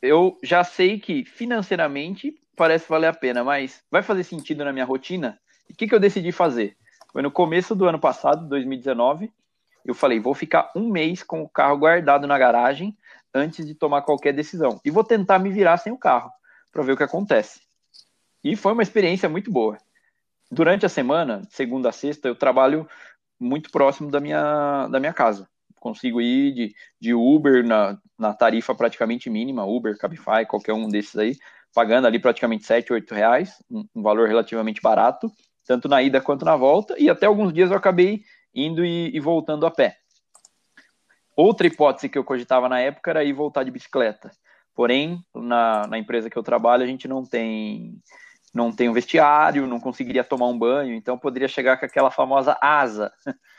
eu 0.00 0.38
já 0.42 0.62
sei 0.62 0.98
que 0.98 1.24
financeiramente 1.24 2.40
parece 2.54 2.88
valer 2.88 3.08
a 3.08 3.14
pena, 3.14 3.42
mas 3.42 3.82
vai 3.90 4.02
fazer 4.02 4.22
sentido 4.22 4.64
na 4.64 4.72
minha 4.72 4.84
rotina? 4.84 5.38
E 5.68 5.72
o 5.72 5.76
que, 5.76 5.88
que 5.88 5.94
eu 5.94 6.00
decidi 6.00 6.30
fazer? 6.30 6.76
Foi 7.12 7.20
no 7.20 7.30
começo 7.30 7.74
do 7.74 7.86
ano 7.86 7.98
passado, 7.98 8.48
2019, 8.48 9.32
eu 9.86 9.94
falei, 9.94 10.18
vou 10.18 10.34
ficar 10.34 10.70
um 10.74 10.88
mês 10.88 11.22
com 11.22 11.42
o 11.42 11.48
carro 11.48 11.78
guardado 11.78 12.26
na 12.26 12.36
garagem 12.36 12.96
antes 13.32 13.64
de 13.64 13.74
tomar 13.74 14.02
qualquer 14.02 14.32
decisão. 14.32 14.80
E 14.84 14.90
vou 14.90 15.04
tentar 15.04 15.38
me 15.38 15.50
virar 15.50 15.76
sem 15.76 15.92
o 15.92 15.98
carro, 15.98 16.30
para 16.72 16.82
ver 16.82 16.92
o 16.92 16.96
que 16.96 17.04
acontece. 17.04 17.60
E 18.42 18.56
foi 18.56 18.72
uma 18.72 18.82
experiência 18.82 19.28
muito 19.28 19.50
boa. 19.50 19.78
Durante 20.50 20.84
a 20.84 20.88
semana, 20.88 21.42
segunda 21.50 21.90
a 21.90 21.92
sexta, 21.92 22.28
eu 22.28 22.34
trabalho 22.34 22.88
muito 23.38 23.70
próximo 23.70 24.10
da 24.10 24.20
minha, 24.20 24.88
da 24.88 24.98
minha 24.98 25.12
casa. 25.12 25.48
Consigo 25.78 26.20
ir 26.20 26.52
de, 26.52 26.74
de 27.00 27.14
Uber 27.14 27.64
na, 27.64 27.98
na 28.18 28.34
tarifa 28.34 28.74
praticamente 28.74 29.30
mínima, 29.30 29.64
Uber, 29.64 29.96
Cabify, 29.96 30.44
qualquer 30.48 30.72
um 30.72 30.88
desses 30.88 31.16
aí, 31.16 31.36
pagando 31.72 32.06
ali 32.06 32.18
praticamente 32.18 32.64
7, 32.64 32.92
8 32.92 33.14
reais, 33.14 33.62
um, 33.70 33.84
um 33.94 34.02
valor 34.02 34.26
relativamente 34.26 34.80
barato, 34.80 35.30
tanto 35.64 35.88
na 35.88 36.02
ida 36.02 36.20
quanto 36.20 36.44
na 36.44 36.56
volta, 36.56 36.96
e 36.98 37.10
até 37.10 37.26
alguns 37.26 37.52
dias 37.52 37.70
eu 37.70 37.76
acabei 37.76 38.24
indo 38.56 38.84
e, 38.84 39.14
e 39.14 39.20
voltando 39.20 39.66
a 39.66 39.70
pé. 39.70 39.98
Outra 41.36 41.66
hipótese 41.66 42.08
que 42.08 42.16
eu 42.16 42.24
cogitava 42.24 42.68
na 42.68 42.80
época 42.80 43.10
era 43.10 43.22
ir 43.22 43.34
voltar 43.34 43.62
de 43.62 43.70
bicicleta. 43.70 44.30
Porém, 44.74 45.22
na, 45.34 45.86
na 45.86 45.98
empresa 45.98 46.30
que 46.30 46.36
eu 46.36 46.42
trabalho, 46.42 46.82
a 46.82 46.86
gente 46.86 47.06
não 47.06 47.24
tem 47.24 48.00
não 48.54 48.72
tem 48.72 48.88
um 48.88 48.94
vestiário, 48.94 49.66
não 49.66 49.78
conseguiria 49.78 50.24
tomar 50.24 50.46
um 50.46 50.58
banho, 50.58 50.94
então 50.94 51.18
poderia 51.18 51.46
chegar 51.46 51.76
com 51.76 51.84
aquela 51.84 52.10
famosa 52.10 52.56
asa. 52.58 53.12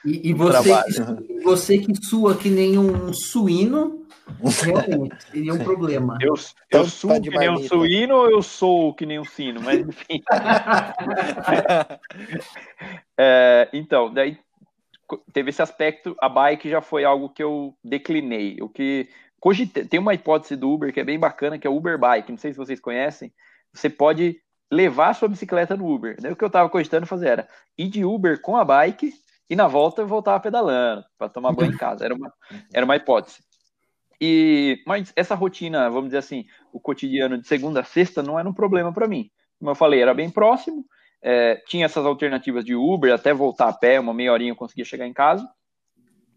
E, 0.04 0.30
e 0.30 0.34
você, 0.34 0.84
que, 0.84 1.44
você 1.44 1.78
que 1.78 1.94
sua 2.04 2.36
que 2.36 2.50
nem 2.50 2.80
um 2.80 3.14
suíno, 3.14 4.08
realmente 4.64 5.24
seria 5.32 5.54
um 5.54 5.60
problema. 5.64 6.18
Eu, 6.20 6.34
eu 6.72 6.86
suo 6.86 7.22
que 7.22 7.30
nem 7.30 7.48
um 7.48 7.58
suíno 7.58 8.16
ou 8.16 8.32
eu 8.32 8.42
sou 8.42 8.92
que 8.96 9.06
nem 9.06 9.20
um 9.20 9.26
sino, 9.26 9.62
mas 9.62 9.82
enfim. 9.82 10.20
é, 13.16 13.70
então, 13.72 14.12
daí 14.12 14.40
teve 15.32 15.50
esse 15.50 15.62
aspecto, 15.62 16.16
a 16.20 16.28
bike 16.28 16.70
já 16.70 16.82
foi 16.82 17.04
algo 17.04 17.30
que 17.30 17.42
eu 17.42 17.76
declinei. 17.84 18.58
O 18.62 18.70
que 18.70 19.10
cogitei, 19.40 19.86
tem 19.86 20.00
uma 20.00 20.14
hipótese 20.14 20.56
do 20.56 20.70
Uber 20.70 20.94
que 20.94 21.00
é 21.00 21.04
bem 21.04 21.20
bacana, 21.20 21.58
que 21.58 21.68
é 21.68 21.70
o 21.70 21.76
Uber 21.76 21.98
Bike. 21.98 22.32
Não 22.32 22.38
sei 22.38 22.52
se 22.52 22.58
vocês 22.58 22.80
conhecem. 22.80 23.32
Você 23.74 23.90
pode 23.90 24.42
levar 24.72 25.14
sua 25.14 25.30
bicicleta 25.30 25.76
no 25.76 25.88
Uber. 25.90 26.18
Daí 26.20 26.32
o 26.32 26.36
que 26.36 26.44
eu 26.44 26.48
estava 26.48 26.70
cogitando 26.70 27.06
fazer 27.06 27.28
era 27.28 27.48
ir 27.78 27.88
de 27.90 28.04
Uber 28.04 28.42
com 28.42 28.58
a 28.58 28.66
bike 28.66 29.14
e 29.50 29.56
na 29.56 29.68
volta 29.68 30.02
eu 30.02 30.08
voltava 30.08 30.40
pedalando 30.40 31.06
para 31.18 31.30
tomar 31.30 31.54
banho 31.54 31.74
em 31.74 31.78
casa. 31.78 32.04
Era 32.04 32.14
uma, 32.14 32.34
era 32.74 32.86
uma 32.86 32.96
hipótese. 32.96 33.40
E, 34.20 34.82
mas 34.86 35.14
essa 35.16 35.36
rotina, 35.36 35.90
vamos 35.90 36.06
dizer 36.06 36.18
assim, 36.18 36.46
o 36.74 36.80
cotidiano 36.80 37.38
de 37.38 37.48
segunda 37.48 37.82
a 37.82 37.84
sexta 37.84 38.24
não 38.24 38.38
era 38.38 38.50
um 38.50 38.54
problema 38.54 38.92
para 38.92 39.08
mim. 39.08 39.30
Como 39.60 39.72
eu 39.72 39.76
falei, 39.76 40.02
era 40.02 40.14
bem 40.14 40.30
próximo, 40.30 40.86
é, 41.22 41.56
tinha 41.68 41.86
essas 41.86 42.06
alternativas 42.06 42.64
de 42.64 42.76
Uber, 42.76 43.14
até 43.14 43.34
voltar 43.34 43.70
a 43.70 43.74
pé, 43.74 44.00
uma 44.00 44.14
meia 44.14 44.32
horinha 44.32 44.52
eu 44.52 44.56
conseguia 44.56 44.86
chegar 44.86 45.08
em 45.08 45.14
casa. 45.14 45.48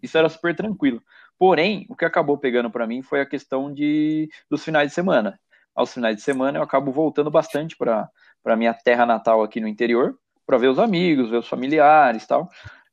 Isso 0.03 0.17
era 0.17 0.29
super 0.29 0.55
tranquilo. 0.55 1.03
Porém, 1.39 1.87
o 1.89 1.97
que 1.97 2.05
acabou 2.05 2.39
pegando 2.39 2.71
para 2.71 2.87
mim 2.87 3.03
foi 3.03 3.21
a 3.21 3.27
questão 3.27 3.73
de, 3.73 4.29
dos 4.49 4.65
finais 4.65 4.89
de 4.89 4.95
semana. 4.95 5.39
Aos 5.75 5.93
finais 5.93 6.17
de 6.17 6.23
semana 6.23 6.59
eu 6.59 6.63
acabo 6.63 6.91
voltando 6.93 7.31
bastante 7.31 7.77
para 7.77 8.57
minha 8.57 8.75
terra 8.75 9.07
natal 9.07 9.43
aqui 9.43 9.61
no 9.61 9.69
interior, 9.69 10.19
para 10.47 10.59
ver 10.59 10.69
os 10.69 10.79
amigos, 10.79 11.31
ver 11.31 11.39
os 11.39 11.49
familiares 11.49 12.27
tal. 12.27 12.49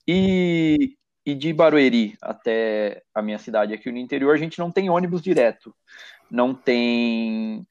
E, 0.07 0.95
e 1.25 1.35
de 1.35 1.51
Barueri 1.51 2.15
até 2.21 3.03
a 3.13 3.21
minha 3.21 3.37
cidade 3.37 3.73
aqui 3.73 3.91
no 3.91 3.97
interior, 3.97 4.33
a 4.33 4.37
gente 4.37 4.59
não 4.59 4.71
tem 4.71 4.89
ônibus 4.89 5.21
direto. 5.21 5.75
Não 6.29 6.53
tem 6.53 7.65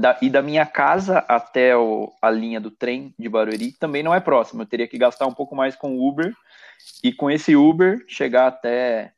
da, 0.00 0.18
e 0.22 0.30
da 0.30 0.42
minha 0.42 0.64
casa 0.64 1.18
até 1.28 1.76
o, 1.76 2.12
a 2.20 2.30
linha 2.30 2.60
do 2.60 2.70
trem 2.70 3.14
de 3.18 3.28
Barueri 3.28 3.72
também 3.72 4.02
não 4.02 4.14
é 4.14 4.20
próximo. 4.20 4.62
Eu 4.62 4.66
teria 4.66 4.88
que 4.88 4.98
gastar 4.98 5.26
um 5.26 5.34
pouco 5.34 5.54
mais 5.54 5.76
com 5.76 6.00
Uber 6.00 6.34
e 7.04 7.12
com 7.12 7.30
esse 7.30 7.54
Uber 7.54 8.02
chegar 8.08 8.46
até 8.46 9.12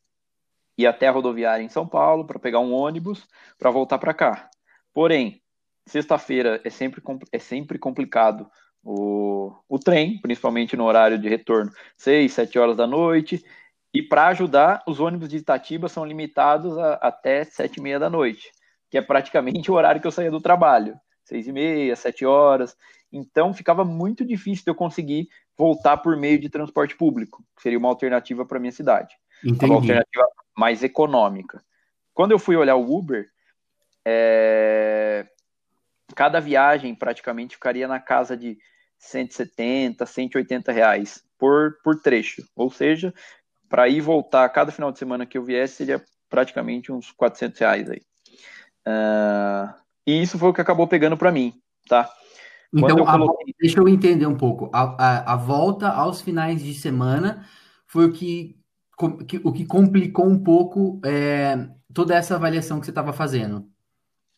ir 0.77 0.87
até 0.87 1.07
a 1.07 1.13
rodoviária 1.13 1.63
em 1.63 1.69
São 1.69 1.87
Paulo 1.87 2.27
para 2.27 2.39
pegar 2.39 2.59
um 2.59 2.73
ônibus 2.73 3.27
para 3.59 3.71
voltar 3.71 3.99
para 3.99 4.13
cá. 4.13 4.51
Porém, 4.93 5.41
sexta-feira 5.87 6.61
é 6.65 6.71
sempre 6.71 7.01
é 7.31 7.39
sempre 7.39 7.79
complicado 7.79 8.51
o, 8.83 9.55
o 9.69 9.79
trem, 9.79 10.21
principalmente 10.21 10.77
no 10.77 10.85
horário 10.85 11.19
de 11.19 11.29
retorno, 11.29 11.71
seis, 11.97 12.33
sete 12.33 12.59
horas 12.59 12.77
da 12.77 12.87
noite. 12.87 13.45
E 13.95 14.03
para 14.03 14.29
ajudar, 14.29 14.83
os 14.87 14.99
ônibus 14.99 15.29
de 15.29 15.37
Itatiba 15.37 15.89
são 15.89 16.05
limitados 16.05 16.77
a, 16.77 16.95
até 16.95 17.45
sete 17.45 17.77
e 17.77 17.83
meia 17.83 18.01
da 18.01 18.11
noite 18.11 18.51
que 18.93 18.99
é 18.99 19.01
praticamente 19.01 19.71
o 19.71 19.75
horário 19.75 20.03
que 20.03 20.07
eu 20.07 20.13
saía 20.13 20.31
do 20.31 20.39
trabalho, 20.39 21.01
seis 21.25 21.49
e 21.49 21.53
meia, 21.53 21.97
sete 21.97 22.27
horas. 22.27 22.77
Então 23.11 23.55
ficava 23.55 23.87
muito 23.87 24.23
difícil 24.23 24.65
de 24.65 24.71
eu 24.71 24.75
conseguir 24.75 25.31
voltar 25.57 25.97
por 25.97 26.15
meio 26.15 26.39
de 26.39 26.51
transporte 26.51 26.95
público, 26.95 27.43
que 27.57 27.63
seria 27.63 27.79
uma 27.79 27.89
alternativa 27.89 28.45
para 28.45 28.61
minha 28.61 28.71
cidade, 28.71 29.17
Entendi. 29.43 29.65
uma 29.65 29.77
alternativa 29.77 30.27
mais 30.55 30.83
econômica. 30.83 31.65
Quando 32.13 32.33
eu 32.33 32.39
fui 32.39 32.55
olhar 32.55 32.77
o 32.77 32.95
Uber, 32.95 33.31
é... 34.05 35.27
cada 36.15 36.39
viagem 36.39 36.95
praticamente 36.95 37.55
ficaria 37.55 37.89
na 37.89 37.99
casa 37.99 38.37
de 38.37 38.59
170, 38.99 40.05
180 40.05 40.71
reais 40.71 41.25
por, 41.39 41.79
por 41.83 41.99
trecho. 41.99 42.47
Ou 42.55 42.71
seja, 42.71 43.15
para 43.71 43.89
ir 43.89 44.03
voltar 44.03 44.47
cada 44.51 44.71
final 44.71 44.93
de 44.93 44.99
semana 44.99 45.25
que 45.25 45.39
eu 45.39 45.43
viesse, 45.43 45.77
seria 45.77 46.05
praticamente 46.29 46.93
uns 46.93 47.11
400 47.11 47.59
reais 47.59 47.91
aí. 47.91 48.03
Uh, 48.87 49.73
e 50.07 50.23
isso 50.23 50.39
foi 50.39 50.49
o 50.49 50.53
que 50.53 50.61
acabou 50.61 50.87
pegando 50.87 51.17
para 51.17 51.33
mim, 51.33 51.55
tá? 51.89 52.09
então, 52.75 52.99
eu 52.99 53.05
coloquei... 53.05 53.53
a, 53.53 53.57
deixa 53.61 53.79
eu 53.79 53.89
entender 53.89 54.27
um 54.27 54.37
pouco. 54.37 54.71
A, 54.73 54.83
a, 54.83 55.33
a, 55.35 55.37
volta 55.37 55.89
aos 55.89 56.21
finais 56.21 56.63
de 56.63 56.75
semana 56.75 57.47
foi 57.87 58.07
o 58.07 58.13
que, 58.13 58.57
que 59.29 59.41
o 59.45 59.53
que 59.53 59.65
complicou 59.67 60.27
um 60.27 60.43
pouco 60.43 61.01
é, 61.05 61.69
toda 61.93 62.15
essa 62.15 62.35
avaliação 62.35 62.81
que 62.81 62.87
você 62.87 62.91
estava 62.91 63.13
fazendo. 63.13 63.69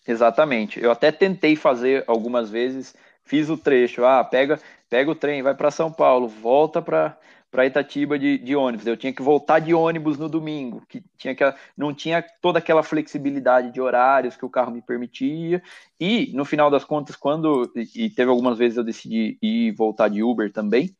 Exatamente. 0.06 0.80
Eu 0.80 0.90
até 0.90 1.10
tentei 1.10 1.56
fazer 1.56 2.04
algumas 2.06 2.50
vezes, 2.50 2.94
fiz 3.22 3.48
o 3.48 3.56
trecho, 3.56 4.04
ah, 4.04 4.22
pega, 4.22 4.60
pega 4.90 5.10
o 5.10 5.14
trem, 5.14 5.42
vai 5.42 5.54
para 5.54 5.70
São 5.70 5.90
Paulo, 5.90 6.28
volta 6.28 6.82
para 6.82 7.16
para 7.54 7.66
Itatiba 7.66 8.18
de, 8.18 8.36
de, 8.36 8.56
ônibus. 8.56 8.84
Eu 8.84 8.96
tinha 8.96 9.12
que 9.12 9.22
voltar 9.22 9.60
de 9.60 9.72
ônibus 9.72 10.18
no 10.18 10.28
domingo, 10.28 10.82
que 10.88 11.04
tinha 11.16 11.36
que 11.36 11.44
não 11.76 11.94
tinha 11.94 12.20
toda 12.42 12.58
aquela 12.58 12.82
flexibilidade 12.82 13.70
de 13.70 13.80
horários 13.80 14.36
que 14.36 14.44
o 14.44 14.50
carro 14.50 14.72
me 14.72 14.82
permitia. 14.82 15.62
E 16.00 16.32
no 16.34 16.44
final 16.44 16.68
das 16.68 16.82
contas, 16.84 17.14
quando 17.14 17.72
e 17.94 18.10
teve 18.10 18.28
algumas 18.28 18.58
vezes 18.58 18.76
eu 18.76 18.82
decidi 18.82 19.38
ir 19.40 19.70
voltar 19.70 20.08
de 20.08 20.20
Uber 20.20 20.52
também, 20.52 20.96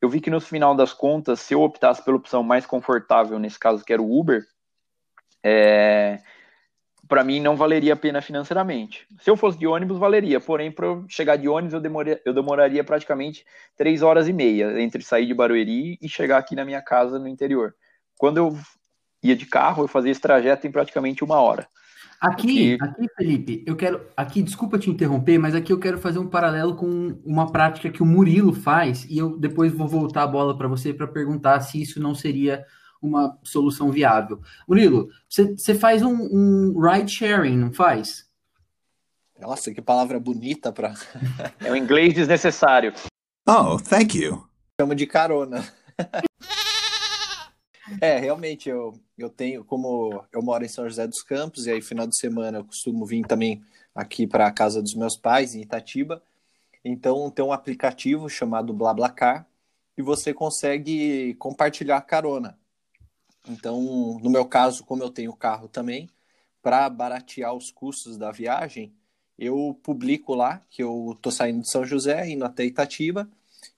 eu 0.00 0.08
vi 0.08 0.20
que 0.20 0.30
no 0.30 0.40
final 0.40 0.72
das 0.72 0.92
contas, 0.92 1.40
se 1.40 1.52
eu 1.52 1.60
optasse 1.62 2.04
pela 2.04 2.16
opção 2.16 2.44
mais 2.44 2.64
confortável, 2.64 3.36
nesse 3.40 3.58
caso 3.58 3.84
que 3.84 3.92
era 3.92 4.00
o 4.00 4.20
Uber, 4.20 4.44
é, 5.42 6.20
para 7.12 7.22
mim 7.22 7.40
não 7.40 7.56
valeria 7.56 7.92
a 7.92 7.96
pena 7.96 8.22
financeiramente. 8.22 9.06
Se 9.20 9.28
eu 9.28 9.36
fosse 9.36 9.58
de 9.58 9.66
ônibus, 9.66 9.98
valeria, 9.98 10.40
porém, 10.40 10.72
para 10.72 10.86
eu 10.86 11.04
chegar 11.10 11.36
de 11.36 11.46
ônibus, 11.46 11.74
eu, 11.74 11.80
demoria, 11.80 12.18
eu 12.24 12.32
demoraria 12.32 12.82
praticamente 12.82 13.44
três 13.76 14.00
horas 14.00 14.28
e 14.28 14.32
meia 14.32 14.80
entre 14.80 15.02
sair 15.02 15.26
de 15.26 15.34
Barueri 15.34 15.98
e 16.00 16.08
chegar 16.08 16.38
aqui 16.38 16.56
na 16.56 16.64
minha 16.64 16.80
casa 16.80 17.18
no 17.18 17.28
interior. 17.28 17.74
Quando 18.16 18.38
eu 18.38 18.58
ia 19.22 19.36
de 19.36 19.44
carro, 19.44 19.84
eu 19.84 19.88
fazia 19.88 20.10
esse 20.10 20.22
trajeto 20.22 20.66
em 20.66 20.70
praticamente 20.70 21.22
uma 21.22 21.38
hora. 21.38 21.68
Aqui, 22.18 22.78
aqui, 22.80 23.06
Felipe, 23.14 23.62
eu 23.66 23.76
quero. 23.76 24.06
Aqui, 24.16 24.40
desculpa 24.40 24.78
te 24.78 24.88
interromper, 24.88 25.36
mas 25.36 25.54
aqui 25.54 25.70
eu 25.70 25.78
quero 25.78 25.98
fazer 25.98 26.18
um 26.18 26.30
paralelo 26.30 26.76
com 26.76 27.20
uma 27.26 27.52
prática 27.52 27.90
que 27.90 28.02
o 28.02 28.06
Murilo 28.06 28.54
faz, 28.54 29.04
e 29.04 29.18
eu 29.18 29.36
depois 29.38 29.70
vou 29.70 29.86
voltar 29.86 30.22
a 30.22 30.26
bola 30.26 30.56
para 30.56 30.66
você 30.66 30.94
para 30.94 31.06
perguntar 31.06 31.60
se 31.60 31.78
isso 31.78 32.00
não 32.00 32.14
seria 32.14 32.64
uma 33.02 33.36
solução 33.42 33.90
viável. 33.90 34.40
Murilo, 34.66 35.10
você 35.28 35.74
faz 35.74 36.02
um, 36.02 36.14
um 36.14 36.80
ride 36.80 37.10
sharing, 37.10 37.58
não 37.58 37.72
faz? 37.72 38.30
Nossa, 39.38 39.74
que 39.74 39.82
palavra 39.82 40.20
bonita 40.20 40.72
para. 40.72 40.94
é 41.60 41.72
um 41.72 41.76
inglês 41.76 42.14
desnecessário. 42.14 42.94
Oh, 43.46 43.76
thank 43.76 44.16
you. 44.16 44.46
Chama 44.80 44.94
de 44.94 45.06
carona. 45.06 45.64
É, 48.00 48.18
realmente, 48.18 48.68
eu, 48.68 48.94
eu 49.18 49.28
tenho, 49.28 49.64
como 49.64 50.24
eu 50.32 50.40
moro 50.40 50.64
em 50.64 50.68
São 50.68 50.88
José 50.88 51.06
dos 51.06 51.22
Campos, 51.22 51.66
e 51.66 51.72
aí 51.72 51.82
final 51.82 52.06
de 52.06 52.16
semana 52.16 52.58
eu 52.58 52.64
costumo 52.64 53.04
vir 53.04 53.26
também 53.26 53.62
aqui 53.94 54.26
para 54.26 54.46
a 54.46 54.52
casa 54.52 54.80
dos 54.80 54.94
meus 54.94 55.16
pais, 55.16 55.54
em 55.54 55.60
Itatiba. 55.60 56.22
Então 56.84 57.30
tem 57.30 57.44
um 57.44 57.52
aplicativo 57.52 58.28
chamado 58.28 58.72
BlaBlaCar, 58.72 59.46
e 59.96 60.02
você 60.02 60.32
consegue 60.32 61.34
compartilhar 61.34 62.00
carona. 62.02 62.58
Então, 63.48 64.18
no 64.22 64.30
meu 64.30 64.44
caso, 64.44 64.84
como 64.84 65.02
eu 65.02 65.10
tenho 65.10 65.32
carro 65.32 65.68
também, 65.68 66.08
para 66.62 66.88
baratear 66.88 67.54
os 67.54 67.70
custos 67.70 68.16
da 68.16 68.30
viagem, 68.30 68.92
eu 69.38 69.78
publico 69.82 70.34
lá 70.34 70.62
que 70.70 70.82
eu 70.82 71.12
estou 71.16 71.32
saindo 71.32 71.62
de 71.62 71.70
São 71.70 71.84
José, 71.84 72.28
indo 72.28 72.44
até 72.44 72.64
Itatiba, 72.64 73.28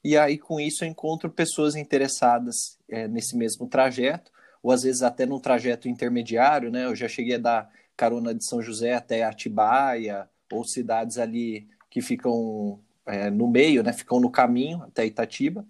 e 0.02 0.16
aí 0.16 0.36
com 0.38 0.60
isso 0.60 0.84
eu 0.84 0.88
encontro 0.88 1.30
pessoas 1.30 1.74
interessadas 1.76 2.78
é, 2.88 3.08
nesse 3.08 3.36
mesmo 3.36 3.66
trajeto, 3.66 4.30
ou 4.62 4.70
às 4.72 4.82
vezes 4.82 5.02
até 5.02 5.26
num 5.26 5.40
trajeto 5.40 5.88
intermediário, 5.88 6.70
né? 6.70 6.84
Eu 6.84 6.94
já 6.94 7.08
cheguei 7.08 7.34
a 7.36 7.38
dar 7.38 7.70
carona 7.96 8.34
de 8.34 8.44
São 8.46 8.62
José 8.62 8.94
até 8.94 9.22
Atibaia, 9.24 10.28
ou 10.52 10.64
cidades 10.64 11.18
ali 11.18 11.68
que 11.90 12.00
ficam 12.00 12.78
é, 13.06 13.30
no 13.30 13.48
meio, 13.48 13.82
né? 13.82 13.92
Ficam 13.92 14.20
no 14.20 14.30
caminho 14.30 14.82
até 14.82 15.06
Itatiba. 15.06 15.66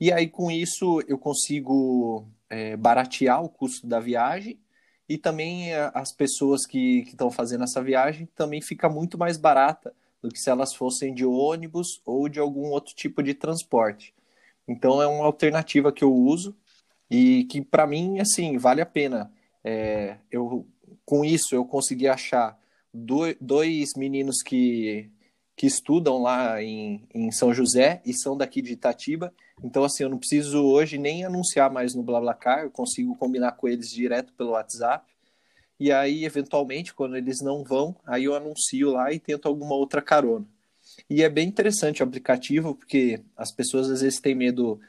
E 0.00 0.12
aí 0.12 0.28
com 0.28 0.50
isso 0.50 1.02
eu 1.06 1.18
consigo 1.18 2.26
é, 2.52 2.76
baratear 2.76 3.42
o 3.42 3.48
custo 3.48 3.86
da 3.86 3.98
viagem 3.98 4.60
e 5.08 5.16
também 5.16 5.72
é, 5.72 5.90
as 5.94 6.12
pessoas 6.12 6.66
que 6.66 7.00
estão 7.00 7.30
fazendo 7.30 7.64
essa 7.64 7.82
viagem 7.82 8.28
também 8.36 8.60
fica 8.60 8.90
muito 8.90 9.16
mais 9.16 9.38
barata 9.38 9.94
do 10.20 10.28
que 10.28 10.38
se 10.38 10.50
elas 10.50 10.74
fossem 10.74 11.14
de 11.14 11.24
ônibus 11.24 12.02
ou 12.04 12.28
de 12.28 12.38
algum 12.38 12.68
outro 12.68 12.94
tipo 12.94 13.22
de 13.22 13.32
transporte. 13.32 14.14
Então 14.68 15.00
é 15.00 15.06
uma 15.06 15.24
alternativa 15.24 15.90
que 15.90 16.04
eu 16.04 16.12
uso 16.12 16.54
e 17.10 17.44
que 17.44 17.62
para 17.62 17.86
mim 17.86 18.20
assim 18.20 18.58
vale 18.58 18.82
a 18.82 18.86
pena. 18.86 19.32
É, 19.64 20.18
eu 20.30 20.66
com 21.06 21.24
isso 21.24 21.54
eu 21.54 21.64
consegui 21.64 22.06
achar 22.06 22.58
dois 22.92 23.88
meninos 23.96 24.42
que, 24.44 25.10
que 25.62 25.66
estudam 25.68 26.20
lá 26.20 26.60
em, 26.60 27.06
em 27.14 27.30
São 27.30 27.54
José 27.54 28.02
e 28.04 28.12
são 28.12 28.36
daqui 28.36 28.60
de 28.60 28.72
Itatiba. 28.72 29.32
Então 29.62 29.84
assim 29.84 30.02
eu 30.02 30.10
não 30.10 30.18
preciso 30.18 30.60
hoje 30.64 30.98
nem 30.98 31.24
anunciar 31.24 31.70
mais 31.70 31.94
no 31.94 32.02
BlaBlaCar, 32.02 32.64
eu 32.64 32.70
consigo 32.72 33.14
combinar 33.14 33.52
com 33.52 33.68
eles 33.68 33.88
direto 33.88 34.32
pelo 34.32 34.50
WhatsApp 34.50 35.06
e 35.78 35.92
aí, 35.92 36.24
eventualmente, 36.24 36.92
quando 36.92 37.16
eles 37.16 37.40
não 37.40 37.62
vão, 37.62 37.96
aí 38.04 38.24
eu 38.24 38.34
anuncio 38.34 38.90
lá 38.90 39.12
e 39.12 39.20
tento 39.20 39.46
alguma 39.46 39.76
outra 39.76 40.02
carona. 40.02 40.46
E 41.08 41.22
é 41.22 41.28
bem 41.28 41.46
interessante 41.46 42.02
o 42.02 42.06
aplicativo, 42.06 42.74
porque 42.74 43.20
as 43.36 43.52
pessoas 43.52 43.88
às 43.88 44.00
vezes 44.00 44.20
têm 44.20 44.34
medo 44.34 44.80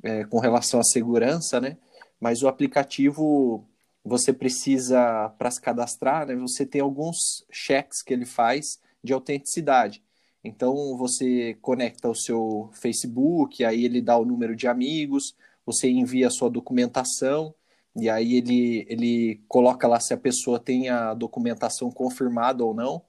é, 0.00 0.24
com 0.24 0.38
relação 0.38 0.78
à 0.78 0.84
segurança, 0.84 1.60
né? 1.60 1.76
Mas 2.20 2.42
o 2.42 2.48
aplicativo, 2.48 3.64
você 4.04 4.32
precisa, 4.32 5.28
para 5.38 5.50
se 5.50 5.60
cadastrar, 5.60 6.26
né, 6.26 6.36
você 6.36 6.64
tem 6.64 6.80
alguns 6.80 7.44
cheques 7.50 8.00
que 8.00 8.12
ele 8.12 8.26
faz 8.26 8.80
de 9.02 9.12
autenticidade. 9.12 10.02
Então, 10.42 10.96
você 10.96 11.56
conecta 11.60 12.08
o 12.08 12.14
seu 12.14 12.70
Facebook, 12.72 13.62
aí 13.64 13.84
ele 13.84 14.00
dá 14.00 14.16
o 14.16 14.24
número 14.24 14.56
de 14.56 14.66
amigos, 14.66 15.34
você 15.66 15.88
envia 15.90 16.28
a 16.28 16.30
sua 16.30 16.48
documentação, 16.48 17.54
e 17.94 18.08
aí 18.08 18.34
ele, 18.34 18.86
ele 18.88 19.40
coloca 19.46 19.86
lá 19.86 20.00
se 20.00 20.14
a 20.14 20.16
pessoa 20.16 20.58
tem 20.58 20.88
a 20.88 21.12
documentação 21.12 21.90
confirmada 21.90 22.64
ou 22.64 22.72
não. 22.72 23.02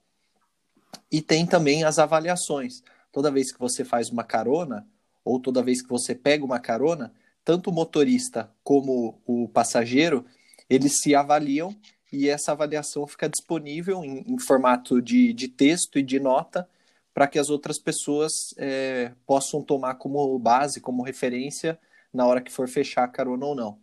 E 1.11 1.21
tem 1.21 1.45
também 1.45 1.83
as 1.83 1.99
avaliações. 1.99 2.83
Toda 3.11 3.31
vez 3.31 3.51
que 3.51 3.59
você 3.59 3.85
faz 3.85 4.09
uma 4.09 4.23
carona, 4.23 4.85
ou 5.23 5.39
toda 5.39 5.63
vez 5.63 5.81
que 5.81 5.89
você 5.89 6.15
pega 6.15 6.43
uma 6.43 6.59
carona, 6.59 7.13
tanto 7.45 7.69
o 7.69 7.73
motorista 7.73 8.51
como 8.63 9.21
o 9.25 9.47
passageiro, 9.47 10.25
eles 10.69 10.99
se 11.01 11.15
avaliam 11.15 11.75
e 12.11 12.27
essa 12.27 12.51
avaliação 12.51 13.07
fica 13.07 13.29
disponível 13.29 14.03
em, 14.03 14.23
em 14.27 14.39
formato 14.39 15.01
de, 15.01 15.31
de 15.33 15.47
texto 15.47 15.97
e 15.97 16.03
de 16.03 16.19
nota 16.19 16.67
para 17.13 17.27
que 17.27 17.39
as 17.39 17.49
outras 17.49 17.77
pessoas 17.77 18.31
é, 18.57 19.11
possam 19.25 19.61
tomar 19.61 19.95
como 19.95 20.37
base, 20.39 20.79
como 20.79 21.03
referência 21.03 21.79
na 22.13 22.25
hora 22.25 22.41
que 22.41 22.51
for 22.51 22.67
fechar 22.67 23.03
a 23.03 23.07
carona 23.07 23.45
ou 23.45 23.55
não. 23.55 23.77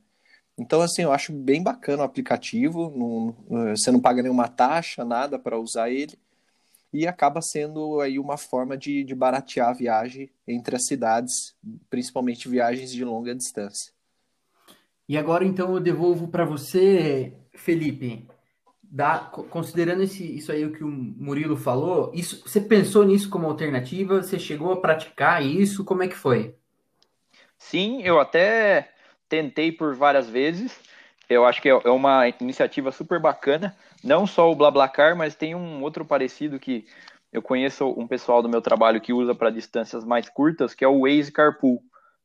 Então, 0.59 0.81
assim, 0.83 1.03
eu 1.03 1.13
acho 1.13 1.33
bem 1.33 1.63
bacana 1.63 2.03
o 2.03 2.07
aplicativo, 2.07 2.93
não, 2.97 3.77
você 3.77 3.93
não 3.93 4.01
paga 4.01 4.23
nenhuma 4.23 4.49
taxa, 4.49 5.05
nada 5.05 5.39
para 5.39 5.59
usar 5.59 5.89
ele, 5.89 6.19
e 6.93 7.07
acaba 7.07 7.41
sendo 7.41 8.01
aí 8.01 8.19
uma 8.19 8.37
forma 8.37 8.77
de, 8.77 9.05
de 9.05 9.15
baratear 9.15 9.69
a 9.69 9.75
viagem 9.75 10.31
entre 10.47 10.75
as 10.75 10.87
cidades, 10.87 11.55
principalmente 11.89 12.49
viagens 12.49 12.91
de 12.91 13.05
longa 13.05 13.35
distância. 13.35 13.93
E 15.09 15.17
agora, 15.17 15.45
então, 15.45 15.75
eu 15.75 15.81
devolvo 15.81 16.29
para 16.29 16.45
você, 16.45 17.33
Felipe, 17.55 18.27
da, 18.91 19.19
considerando 19.51 20.03
esse, 20.03 20.25
isso 20.25 20.51
aí 20.51 20.65
o 20.65 20.73
que 20.73 20.83
o 20.83 20.89
Murilo 20.89 21.57
falou, 21.57 22.11
isso, 22.15 22.43
você 22.47 22.61
pensou 22.61 23.05
nisso 23.05 23.29
como 23.29 23.47
alternativa? 23.47 24.23
Você 24.23 24.39
chegou 24.39 24.73
a 24.73 24.81
praticar 24.81 25.45
isso? 25.45 25.85
Como 25.85 26.03
é 26.03 26.09
que 26.09 26.17
foi? 26.17 26.55
Sim, 27.59 28.03
eu 28.03 28.19
até 28.19 28.91
tentei 29.29 29.71
por 29.71 29.95
várias 29.95 30.29
vezes. 30.29 30.81
Eu 31.29 31.45
acho 31.45 31.61
que 31.61 31.69
é, 31.69 31.73
é 31.73 31.91
uma 31.91 32.27
iniciativa 32.41 32.91
super 32.91 33.21
bacana. 33.21 33.77
Não 34.03 34.27
só 34.27 34.51
o 34.51 34.55
BlaBlaCar, 34.55 35.17
mas 35.17 35.35
tem 35.35 35.55
um 35.55 35.83
outro 35.83 36.05
parecido 36.05 36.59
que 36.59 36.87
eu 37.33 37.43
conheço 37.43 37.87
um 37.89 38.07
pessoal 38.07 38.43
do 38.43 38.49
meu 38.49 38.63
trabalho 38.63 39.01
que 39.01 39.13
usa 39.13 39.35
para 39.35 39.51
distâncias 39.51 40.05
mais 40.05 40.29
curtas, 40.31 40.75
que 40.75 40.85
é 40.85 40.89
o 40.89 41.01
Waze 41.01 41.31
Carpool, 41.31 41.83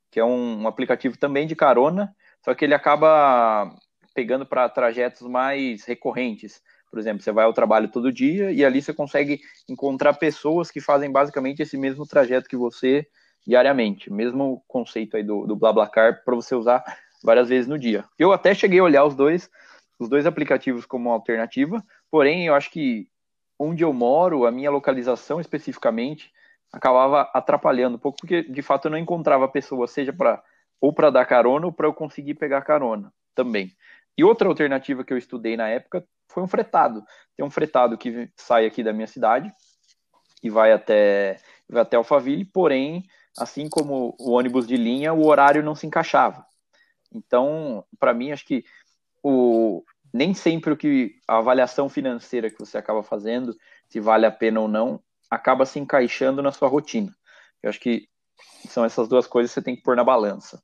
que 0.10 0.19
é 0.19 0.23
um, 0.23 0.62
um 0.62 0.67
aplicativo 0.67 1.17
também 1.17 1.45
de 1.45 1.56
carona, 1.56 2.15
só 2.41 2.54
que 2.54 2.63
ele 2.63 2.73
acaba 2.73 3.76
pegando 4.13 4.45
para 4.45 4.69
trajetos 4.69 5.28
mais 5.28 5.86
recorrentes. 5.86 6.62
Por 6.89 6.99
exemplo, 6.99 7.23
você 7.23 7.32
vai 7.32 7.45
ao 7.45 7.54
trabalho 7.54 7.88
todo 7.88 8.12
dia 8.12 8.52
e 8.52 8.63
ali 8.63 8.82
você 8.82 8.93
consegue 8.93 9.41
encontrar 9.67 10.13
pessoas 10.13 10.69
que 10.69 10.80
fazem 10.80 11.12
basicamente 11.12 11.62
esse 11.62 11.78
mesmo 11.78 12.06
trajeto 12.06 12.47
que 12.47 12.56
você 12.56 13.08
diariamente. 13.45 14.12
Mesmo 14.12 14.63
conceito 14.67 15.17
aí 15.17 15.23
do, 15.23 15.45
do 15.45 15.56
BlaBlaCar 15.56 16.23
para 16.23 16.36
você 16.36 16.56
usar 16.56 16.84
várias 17.23 17.49
vezes 17.49 17.67
no 17.67 17.80
dia. 17.80 18.06
Eu 18.17 18.32
até 18.32 18.54
cheguei 18.54 18.80
a 18.80 18.84
olhar 18.84 19.06
os 19.06 19.15
dois, 19.15 19.49
os 19.97 20.10
dois 20.10 20.26
aplicativos 20.26 20.86
como 20.86 21.10
alternativa, 21.10 21.84
porém 22.12 22.47
eu 22.47 22.54
acho 22.54 22.69
que 22.69 23.08
onde 23.58 23.84
eu 23.84 23.93
moro, 23.93 24.45
a 24.45 24.52
minha 24.52 24.69
localização 24.69 25.39
especificamente, 25.39 26.32
acabava 26.71 27.30
atrapalhando 27.34 27.95
um 27.95 27.99
pouco, 27.99 28.17
porque 28.19 28.43
de 28.43 28.62
fato 28.62 28.86
eu 28.86 28.91
não 28.91 28.97
encontrava 28.97 29.47
pessoa, 29.47 29.88
seja 29.88 30.12
para 30.12 30.43
ou 30.82 30.91
para 30.91 31.10
dar 31.10 31.26
carona 31.26 31.67
ou 31.67 31.71
para 31.71 31.88
eu 31.88 31.93
conseguir 31.93 32.34
pegar 32.34 32.62
carona 32.62 33.13
também. 33.34 33.71
E 34.17 34.23
outra 34.23 34.47
alternativa 34.47 35.04
que 35.04 35.13
eu 35.13 35.17
estudei 35.17 35.58
na 35.58 35.67
época 35.67 36.06
foi 36.30 36.43
um 36.43 36.47
fretado. 36.47 37.04
Tem 37.36 37.45
um 37.45 37.49
fretado 37.49 37.97
que 37.97 38.30
sai 38.36 38.65
aqui 38.65 38.84
da 38.84 38.93
minha 38.93 39.08
cidade 39.08 39.52
e 40.41 40.49
vai 40.49 40.71
até, 40.71 41.39
vai 41.69 41.82
até 41.82 41.97
Alphaville, 41.97 42.45
porém 42.45 43.04
assim 43.38 43.67
como 43.67 44.15
o 44.19 44.32
ônibus 44.32 44.67
de 44.67 44.78
linha, 44.78 45.13
o 45.13 45.26
horário 45.26 45.63
não 45.63 45.76
se 45.76 45.88
encaixava. 45.88 46.45
Então, 47.12 47.86
para 47.99 48.13
mim, 48.13 48.32
acho 48.32 48.45
que 48.45 48.63
o, 49.23 49.84
nem 50.13 50.34
sempre 50.34 50.73
o 50.73 50.78
que 50.78 51.15
a 51.28 51.38
avaliação 51.38 51.89
financeira 51.89 52.49
que 52.49 52.60
você 52.60 52.78
acaba 52.78 53.04
fazendo, 53.04 53.56
se 53.88 53.99
vale 53.99 54.26
a 54.26 54.32
pena 54.32 54.60
ou 54.60 54.67
não, 54.67 55.02
acaba 55.30 55.65
se 55.65 55.80
encaixando 55.80 56.41
na 56.41 56.52
sua 56.52 56.67
rotina. 56.67 57.13
Eu 57.62 57.69
acho 57.69 57.80
que 57.80 58.08
são 58.67 58.86
essas 58.86 59.08
duas 59.08 59.28
coisas 59.28 59.52
que 59.52 59.56
você 59.56 59.63
tem 59.63 59.76
que 59.76 59.84
pôr 59.84 59.95
na 59.95 60.04
balança. 60.04 60.62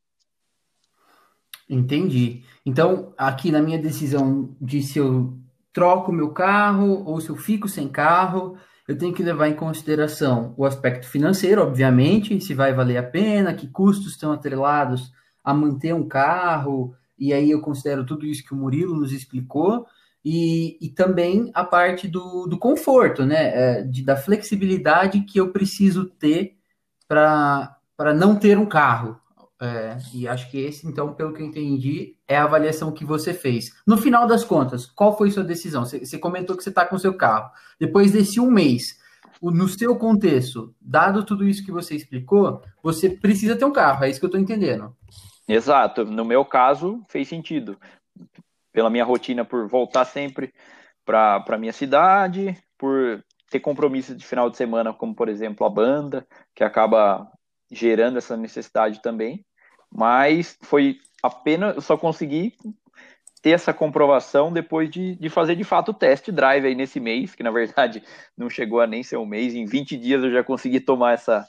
Entendi. 1.69 2.43
Então, 2.65 3.13
aqui 3.17 3.51
na 3.51 3.61
minha 3.61 3.77
decisão 3.77 4.55
de 4.59 4.81
se 4.81 4.97
eu 4.97 5.37
troco 5.71 6.11
meu 6.11 6.31
carro 6.31 7.03
ou 7.05 7.21
se 7.21 7.29
eu 7.29 7.35
fico 7.35 7.67
sem 7.67 7.87
carro, 7.87 8.57
eu 8.87 8.97
tenho 8.97 9.13
que 9.13 9.21
levar 9.21 9.47
em 9.47 9.55
consideração 9.55 10.55
o 10.57 10.65
aspecto 10.65 11.07
financeiro, 11.07 11.61
obviamente, 11.61 12.41
se 12.41 12.55
vai 12.55 12.73
valer 12.73 12.97
a 12.97 13.03
pena, 13.03 13.53
que 13.53 13.67
custos 13.67 14.13
estão 14.13 14.31
atrelados 14.31 15.13
a 15.43 15.53
manter 15.53 15.93
um 15.93 16.07
carro, 16.07 16.95
e 17.17 17.31
aí 17.31 17.51
eu 17.51 17.61
considero 17.61 18.03
tudo 18.03 18.25
isso 18.25 18.43
que 18.43 18.53
o 18.53 18.57
Murilo 18.57 18.95
nos 18.95 19.13
explicou, 19.13 19.85
e, 20.25 20.77
e 20.81 20.89
também 20.89 21.51
a 21.53 21.63
parte 21.63 22.07
do, 22.07 22.47
do 22.47 22.57
conforto, 22.57 23.25
né? 23.25 23.79
É, 23.79 23.83
de, 23.83 24.03
da 24.03 24.17
flexibilidade 24.17 25.21
que 25.21 25.39
eu 25.39 25.51
preciso 25.51 26.05
ter 26.05 26.57
para 27.07 27.77
não 28.15 28.35
ter 28.35 28.57
um 28.57 28.65
carro. 28.65 29.19
É, 29.61 29.97
e 30.13 30.25
acho 30.25 30.49
que 30.49 30.57
esse, 30.57 30.87
então, 30.87 31.13
pelo 31.13 31.33
que 31.33 31.41
eu 31.41 31.45
entendi, 31.45 32.15
é 32.25 32.37
a 32.37 32.45
avaliação 32.45 32.93
que 32.93 33.03
você 33.03 33.33
fez. 33.33 33.75
No 33.85 33.97
final 33.97 34.25
das 34.25 34.45
contas, 34.45 34.85
qual 34.85 35.17
foi 35.17 35.29
sua 35.31 35.43
decisão? 35.43 35.83
Você, 35.83 36.17
comentou 36.17 36.55
que 36.55 36.63
você 36.63 36.69
está 36.69 36.85
com 36.85 36.97
seu 36.97 37.13
carro. 37.13 37.51
Depois 37.77 38.11
desse 38.11 38.39
um 38.39 38.49
mês, 38.49 38.97
o, 39.41 39.51
no 39.51 39.67
seu 39.67 39.97
contexto, 39.97 40.73
dado 40.79 41.25
tudo 41.25 41.45
isso 41.45 41.65
que 41.65 41.73
você 41.73 41.93
explicou, 41.93 42.61
você 42.81 43.09
precisa 43.09 43.55
ter 43.55 43.65
um 43.65 43.73
carro, 43.73 44.05
é 44.05 44.09
isso 44.09 44.19
que 44.19 44.25
eu 44.25 44.29
estou 44.29 44.39
entendendo. 44.39 44.95
Exato. 45.45 46.05
No 46.05 46.23
meu 46.23 46.45
caso, 46.45 47.03
fez 47.09 47.27
sentido. 47.27 47.77
Pela 48.71 48.89
minha 48.89 49.03
rotina, 49.03 49.43
por 49.43 49.67
voltar 49.67 50.05
sempre 50.05 50.53
para 51.03 51.43
a 51.45 51.57
minha 51.57 51.73
cidade, 51.73 52.55
por 52.77 53.21
ter 53.49 53.59
compromissos 53.59 54.15
de 54.15 54.25
final 54.25 54.49
de 54.49 54.55
semana, 54.55 54.93
como 54.93 55.13
por 55.13 55.27
exemplo 55.27 55.65
a 55.65 55.69
banda, 55.69 56.25
que 56.55 56.63
acaba 56.63 57.27
gerando 57.69 58.17
essa 58.17 58.37
necessidade 58.37 59.01
também 59.01 59.43
mas 59.91 60.57
foi 60.61 60.99
apenas 61.21 61.75
eu 61.75 61.81
só 61.81 61.97
consegui 61.97 62.55
ter 63.41 63.51
essa 63.51 63.73
comprovação 63.73 64.51
depois 64.51 64.89
de, 64.89 65.15
de 65.15 65.29
fazer 65.29 65.55
de 65.55 65.63
fato 65.63 65.89
o 65.89 65.93
test 65.93 66.29
drive 66.29 66.65
aí 66.65 66.75
nesse 66.75 66.99
mês, 66.99 67.35
que 67.35 67.43
na 67.43 67.51
verdade 67.51 68.03
não 68.37 68.49
chegou 68.49 68.81
a 68.81 68.87
nem 68.87 69.01
ser 69.01 69.17
um 69.17 69.25
mês, 69.25 69.53
em 69.53 69.65
20 69.65 69.97
dias 69.97 70.23
eu 70.23 70.31
já 70.31 70.43
consegui 70.43 70.79
tomar 70.79 71.13
essa, 71.13 71.47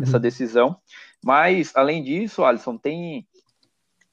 essa 0.00 0.18
decisão. 0.18 0.76
Mas, 1.24 1.72
além 1.74 2.02
disso, 2.02 2.44
Alisson, 2.44 2.78
tem 2.78 3.26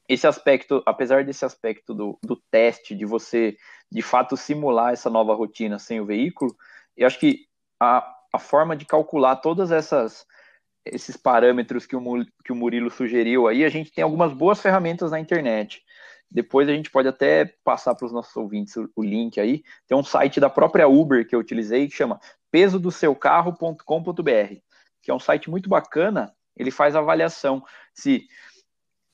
esse 0.08 0.26
aspecto, 0.26 0.82
apesar 0.84 1.24
desse 1.24 1.44
aspecto 1.44 1.94
do, 1.94 2.18
do 2.22 2.36
teste, 2.50 2.94
de 2.94 3.06
você 3.06 3.56
de 3.90 4.02
fato 4.02 4.36
simular 4.36 4.92
essa 4.92 5.08
nova 5.08 5.34
rotina 5.34 5.78
sem 5.78 6.00
o 6.00 6.04
veículo, 6.06 6.54
eu 6.96 7.06
acho 7.06 7.18
que 7.18 7.46
a, 7.80 8.06
a 8.32 8.38
forma 8.38 8.76
de 8.76 8.84
calcular 8.84 9.36
todas 9.36 9.70
essas 9.70 10.26
esses 10.84 11.16
parâmetros 11.16 11.86
que 11.86 11.96
o, 11.96 12.02
que 12.44 12.52
o 12.52 12.56
Murilo 12.56 12.90
sugeriu 12.90 13.48
aí, 13.48 13.64
a 13.64 13.68
gente 13.68 13.92
tem 13.92 14.04
algumas 14.04 14.32
boas 14.32 14.60
ferramentas 14.60 15.10
na 15.10 15.20
internet. 15.20 15.82
Depois 16.30 16.68
a 16.68 16.72
gente 16.72 16.90
pode 16.90 17.08
até 17.08 17.54
passar 17.62 17.94
para 17.94 18.06
os 18.06 18.12
nossos 18.12 18.34
ouvintes 18.36 18.76
o, 18.76 18.90
o, 18.96 19.02
link 19.02 19.40
aí. 19.40 19.62
Tem 19.86 19.96
um 19.96 20.04
site 20.04 20.40
da 20.40 20.50
própria 20.50 20.88
Uber 20.88 21.26
que 21.26 21.34
eu 21.34 21.38
utilizei 21.38 21.86
que 21.88 21.94
chama 21.94 22.20
peso 22.50 22.78
do 22.78 22.90
seu 22.90 23.14
carro.com.br, 23.14 24.54
que 25.02 25.10
é 25.10 25.14
um 25.14 25.20
site 25.20 25.48
muito 25.48 25.68
bacana. 25.68 26.34
Ele 26.56 26.70
faz 26.70 26.96
avaliação 26.96 27.64
se 27.92 28.26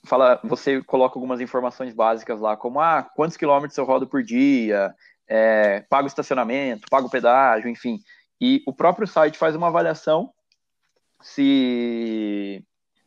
fala, 0.06 0.40
você 0.42 0.82
coloca 0.82 1.18
algumas 1.18 1.40
informações 1.40 1.94
básicas 1.94 2.40
lá, 2.40 2.56
como 2.56 2.80
ah, 2.80 3.02
quantos 3.02 3.36
quilômetros 3.36 3.76
eu 3.76 3.84
rodo 3.84 4.06
por 4.06 4.22
dia, 4.22 4.94
é, 5.28 5.80
pago 5.88 6.06
estacionamento, 6.06 6.88
pago 6.90 7.10
pedágio, 7.10 7.68
enfim. 7.68 8.00
E 8.40 8.62
o 8.66 8.72
próprio 8.72 9.06
site 9.06 9.36
faz 9.36 9.54
uma 9.54 9.68
avaliação 9.68 10.32
se, 11.20 12.64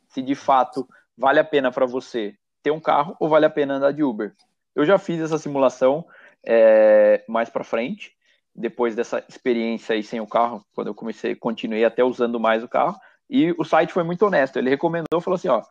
se 0.08 0.22
de 0.22 0.34
fato 0.34 0.88
vale 1.16 1.38
a 1.38 1.44
pena 1.44 1.70
para 1.70 1.86
você 1.86 2.34
ter 2.62 2.70
um 2.70 2.80
carro 2.80 3.16
ou 3.20 3.28
vale 3.28 3.46
a 3.46 3.50
pena 3.50 3.74
andar 3.74 3.92
de 3.92 4.02
Uber. 4.02 4.34
Eu 4.74 4.84
já 4.84 4.98
fiz 4.98 5.20
essa 5.20 5.38
simulação 5.38 6.04
é, 6.44 7.24
mais 7.28 7.48
para 7.48 7.64
frente, 7.64 8.12
depois 8.54 8.94
dessa 8.94 9.24
experiência 9.28 9.94
aí 9.94 10.02
sem 10.02 10.20
o 10.20 10.26
carro, 10.26 10.64
quando 10.74 10.88
eu 10.88 10.94
comecei, 10.94 11.34
continuei 11.34 11.84
até 11.84 12.02
usando 12.02 12.40
mais 12.40 12.62
o 12.62 12.68
carro, 12.68 12.98
e 13.28 13.54
o 13.58 13.64
site 13.64 13.92
foi 13.92 14.02
muito 14.02 14.24
honesto. 14.24 14.58
Ele 14.58 14.70
recomendou, 14.70 15.20
falou 15.20 15.36
assim, 15.36 15.48
ó, 15.48 15.62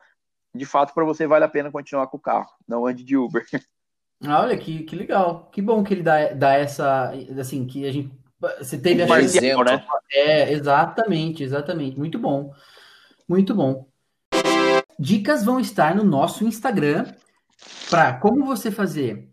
de 0.53 0.65
fato, 0.65 0.93
para 0.93 1.06
você 1.06 1.25
vale 1.25 1.45
a 1.45 1.49
pena 1.49 1.71
continuar 1.71 2.08
com 2.08 2.17
o 2.17 2.21
carro, 2.21 2.49
não 2.67 2.86
ande 2.86 3.03
de 3.03 3.17
Uber. 3.17 3.45
Olha, 4.25 4.58
que, 4.58 4.84
que 4.84 4.95
legal. 4.95 5.49
Que 5.51 5.62
bom 5.62 5.84
que 5.84 5.93
ele 5.93 6.03
dá, 6.03 6.32
dá 6.34 6.53
essa, 6.53 7.12
assim, 7.38 7.65
que 7.65 7.86
a 7.86 7.91
gente, 7.91 8.12
você 8.60 8.77
teve 8.77 9.03
a 9.03 9.08
chance, 9.08 9.39
né? 9.41 9.86
É, 10.12 10.51
exatamente, 10.51 11.43
exatamente. 11.43 11.97
Muito 11.97 12.19
bom. 12.19 12.53
Muito 13.27 13.56
bom. 13.56 13.88
Dicas 14.99 15.43
vão 15.43 15.60
estar 15.60 15.95
no 15.95 16.03
nosso 16.03 16.45
Instagram 16.45 17.06
para 17.89 18.13
como 18.13 18.45
você 18.45 18.69
fazer 18.71 19.29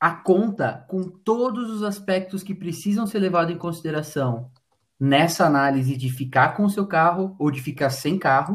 a 0.00 0.10
conta 0.10 0.84
com 0.88 1.02
todos 1.02 1.70
os 1.70 1.82
aspectos 1.82 2.42
que 2.42 2.54
precisam 2.54 3.06
ser 3.06 3.18
levados 3.18 3.54
em 3.54 3.58
consideração 3.58 4.50
nessa 4.98 5.46
análise 5.46 5.96
de 5.96 6.10
ficar 6.10 6.56
com 6.56 6.64
o 6.64 6.70
seu 6.70 6.86
carro 6.86 7.36
ou 7.38 7.50
de 7.50 7.60
ficar 7.60 7.90
sem 7.90 8.18
carro 8.18 8.54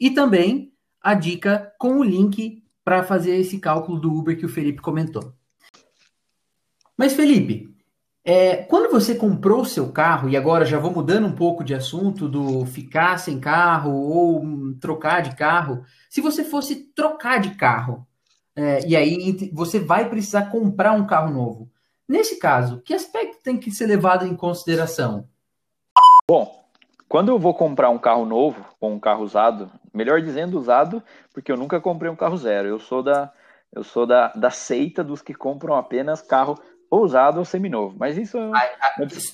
e 0.00 0.10
também 0.10 0.72
a 1.00 1.14
dica 1.14 1.72
com 1.78 1.98
o 1.98 2.04
link 2.04 2.62
para 2.84 3.02
fazer 3.02 3.36
esse 3.36 3.58
cálculo 3.58 3.98
do 3.98 4.12
Uber 4.12 4.38
que 4.38 4.46
o 4.46 4.48
Felipe 4.48 4.80
comentou. 4.80 5.34
Mas, 6.96 7.14
Felipe, 7.14 7.71
é, 8.24 8.56
quando 8.56 8.90
você 8.90 9.14
comprou 9.14 9.62
o 9.62 9.66
seu 9.66 9.90
carro, 9.92 10.28
e 10.28 10.36
agora 10.36 10.64
já 10.64 10.78
vou 10.78 10.92
mudando 10.92 11.26
um 11.26 11.34
pouco 11.34 11.64
de 11.64 11.74
assunto 11.74 12.28
do 12.28 12.64
ficar 12.64 13.18
sem 13.18 13.40
carro 13.40 13.92
ou 13.92 14.42
trocar 14.80 15.22
de 15.22 15.34
carro, 15.34 15.84
se 16.08 16.20
você 16.20 16.44
fosse 16.44 16.92
trocar 16.94 17.40
de 17.40 17.54
carro, 17.56 18.06
é, 18.54 18.86
e 18.86 18.94
aí 18.94 19.50
você 19.52 19.80
vai 19.80 20.08
precisar 20.08 20.50
comprar 20.50 20.92
um 20.92 21.06
carro 21.06 21.32
novo, 21.32 21.70
nesse 22.08 22.38
caso, 22.38 22.80
que 22.82 22.94
aspecto 22.94 23.42
tem 23.42 23.58
que 23.58 23.70
ser 23.70 23.86
levado 23.86 24.26
em 24.26 24.36
consideração? 24.36 25.26
Bom, 26.28 26.62
quando 27.08 27.30
eu 27.30 27.38
vou 27.38 27.52
comprar 27.52 27.90
um 27.90 27.98
carro 27.98 28.24
novo 28.24 28.64
ou 28.80 28.90
um 28.90 29.00
carro 29.00 29.24
usado, 29.24 29.70
melhor 29.92 30.22
dizendo 30.22 30.58
usado, 30.58 31.02
porque 31.34 31.50
eu 31.50 31.56
nunca 31.56 31.80
comprei 31.80 32.10
um 32.10 32.16
carro 32.16 32.36
zero. 32.36 32.68
Eu 32.68 32.78
sou 32.78 33.02
da 33.02 33.30
eu 33.74 33.82
sou 33.82 34.06
da, 34.06 34.28
da 34.28 34.50
seita 34.50 35.02
dos 35.02 35.22
que 35.22 35.32
compram 35.32 35.74
apenas 35.74 36.20
carro 36.20 36.58
ou 36.92 37.02
usado 37.04 37.38
ou 37.38 37.44
seminovo. 37.46 37.96
Mas 37.98 38.18
isso 38.18 38.36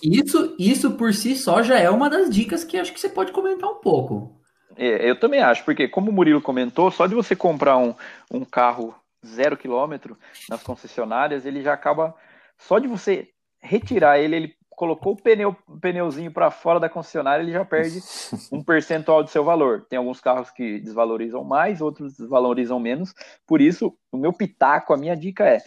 isso 0.01 0.55
isso 0.57 0.93
por 0.93 1.13
si 1.13 1.35
só 1.35 1.61
já 1.61 1.77
é 1.77 1.91
uma 1.91 2.09
das 2.09 2.31
dicas 2.31 2.63
que 2.63 2.79
acho 2.79 2.93
que 2.93 3.01
você 3.01 3.09
pode 3.09 3.33
comentar 3.33 3.69
um 3.69 3.81
pouco. 3.81 4.41
É, 4.77 5.11
eu 5.11 5.19
também 5.19 5.41
acho, 5.41 5.65
porque 5.65 5.89
como 5.89 6.09
o 6.09 6.15
Murilo 6.15 6.41
comentou, 6.41 6.89
só 6.89 7.09
de 7.09 7.17
você 7.17 7.35
comprar 7.35 7.77
um, 7.77 7.93
um 8.31 8.45
carro 8.45 8.95
zero 9.27 9.57
quilômetro 9.57 10.17
nas 10.49 10.63
concessionárias, 10.63 11.45
ele 11.45 11.61
já 11.61 11.73
acaba 11.73 12.15
só 12.57 12.79
de 12.79 12.87
você 12.87 13.29
retirar 13.61 14.21
ele, 14.21 14.37
ele 14.37 14.55
colocou 14.71 15.15
o 15.15 15.17
pneu, 15.21 15.57
pneuzinho 15.81 16.31
para 16.31 16.53
fora 16.53 16.79
da 16.79 16.89
concessionária, 16.89 17.43
ele 17.43 17.51
já 17.51 17.65
perde 17.65 17.99
um 18.53 18.63
percentual 18.63 19.25
do 19.25 19.31
seu 19.31 19.43
valor. 19.43 19.85
Tem 19.91 19.99
alguns 19.99 20.21
carros 20.21 20.49
que 20.53 20.79
desvalorizam 20.79 21.43
mais, 21.43 21.81
outros 21.81 22.17
desvalorizam 22.17 22.79
menos. 22.79 23.13
Por 23.45 23.61
isso, 23.61 23.93
o 24.13 24.17
meu 24.17 24.33
pitaco, 24.33 24.95
a 24.95 24.97
minha 24.97 25.17
dica 25.17 25.45
é: 25.45 25.59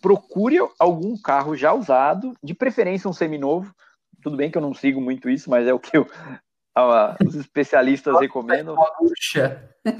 procure 0.00 0.58
algum 0.78 1.16
carro 1.20 1.56
já 1.56 1.72
usado, 1.72 2.34
de 2.42 2.54
preferência 2.54 3.08
um 3.08 3.12
seminovo. 3.12 3.74
Tudo 4.22 4.36
bem 4.36 4.50
que 4.50 4.58
eu 4.58 4.62
não 4.62 4.74
sigo 4.74 5.00
muito 5.00 5.30
isso, 5.30 5.48
mas 5.48 5.66
é 5.66 5.72
o 5.72 5.78
que 5.78 5.96
eu, 5.96 6.06
os 7.26 7.34
especialistas 7.34 8.18
recomendam. 8.20 8.76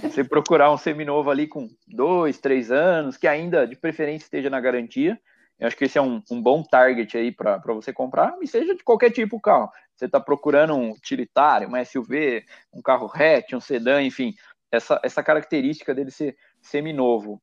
Você 0.02 0.24
procurar 0.24 0.72
um 0.72 0.76
seminovo 0.76 1.30
ali 1.30 1.46
com 1.46 1.68
dois, 1.86 2.38
três 2.38 2.70
anos, 2.70 3.16
que 3.16 3.26
ainda 3.26 3.66
de 3.66 3.76
preferência 3.76 4.24
esteja 4.24 4.50
na 4.50 4.60
garantia 4.60 5.18
eu 5.58 5.66
acho 5.66 5.76
que 5.76 5.84
esse 5.84 5.98
é 5.98 6.02
um, 6.02 6.22
um 6.30 6.40
bom 6.40 6.62
target 6.62 7.18
aí 7.18 7.32
para 7.32 7.58
você 7.66 7.92
comprar, 7.92 8.36
e 8.40 8.46
seja 8.46 8.74
de 8.74 8.84
qualquer 8.84 9.10
tipo 9.10 9.36
de 9.36 9.42
carro. 9.42 9.70
Você 9.94 10.04
está 10.04 10.20
procurando 10.20 10.74
um 10.74 10.92
utilitário, 10.92 11.68
um 11.68 11.84
SUV, 11.84 12.44
um 12.72 12.80
carro 12.80 13.10
hatch, 13.12 13.52
um 13.54 13.60
sedã, 13.60 14.00
enfim, 14.00 14.34
essa, 14.70 15.00
essa 15.02 15.22
característica 15.22 15.92
dele 15.92 16.12
ser 16.12 16.36
seminovo 16.62 17.42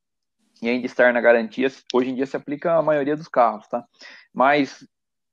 e 0.62 0.68
ainda 0.68 0.86
estar 0.86 1.12
na 1.12 1.20
garantia, 1.20 1.70
hoje 1.92 2.10
em 2.10 2.14
dia 2.14 2.26
se 2.26 2.36
aplica 2.36 2.74
à 2.74 2.82
maioria 2.82 3.16
dos 3.16 3.28
carros, 3.28 3.66
tá? 3.68 3.84
Mas 4.32 4.86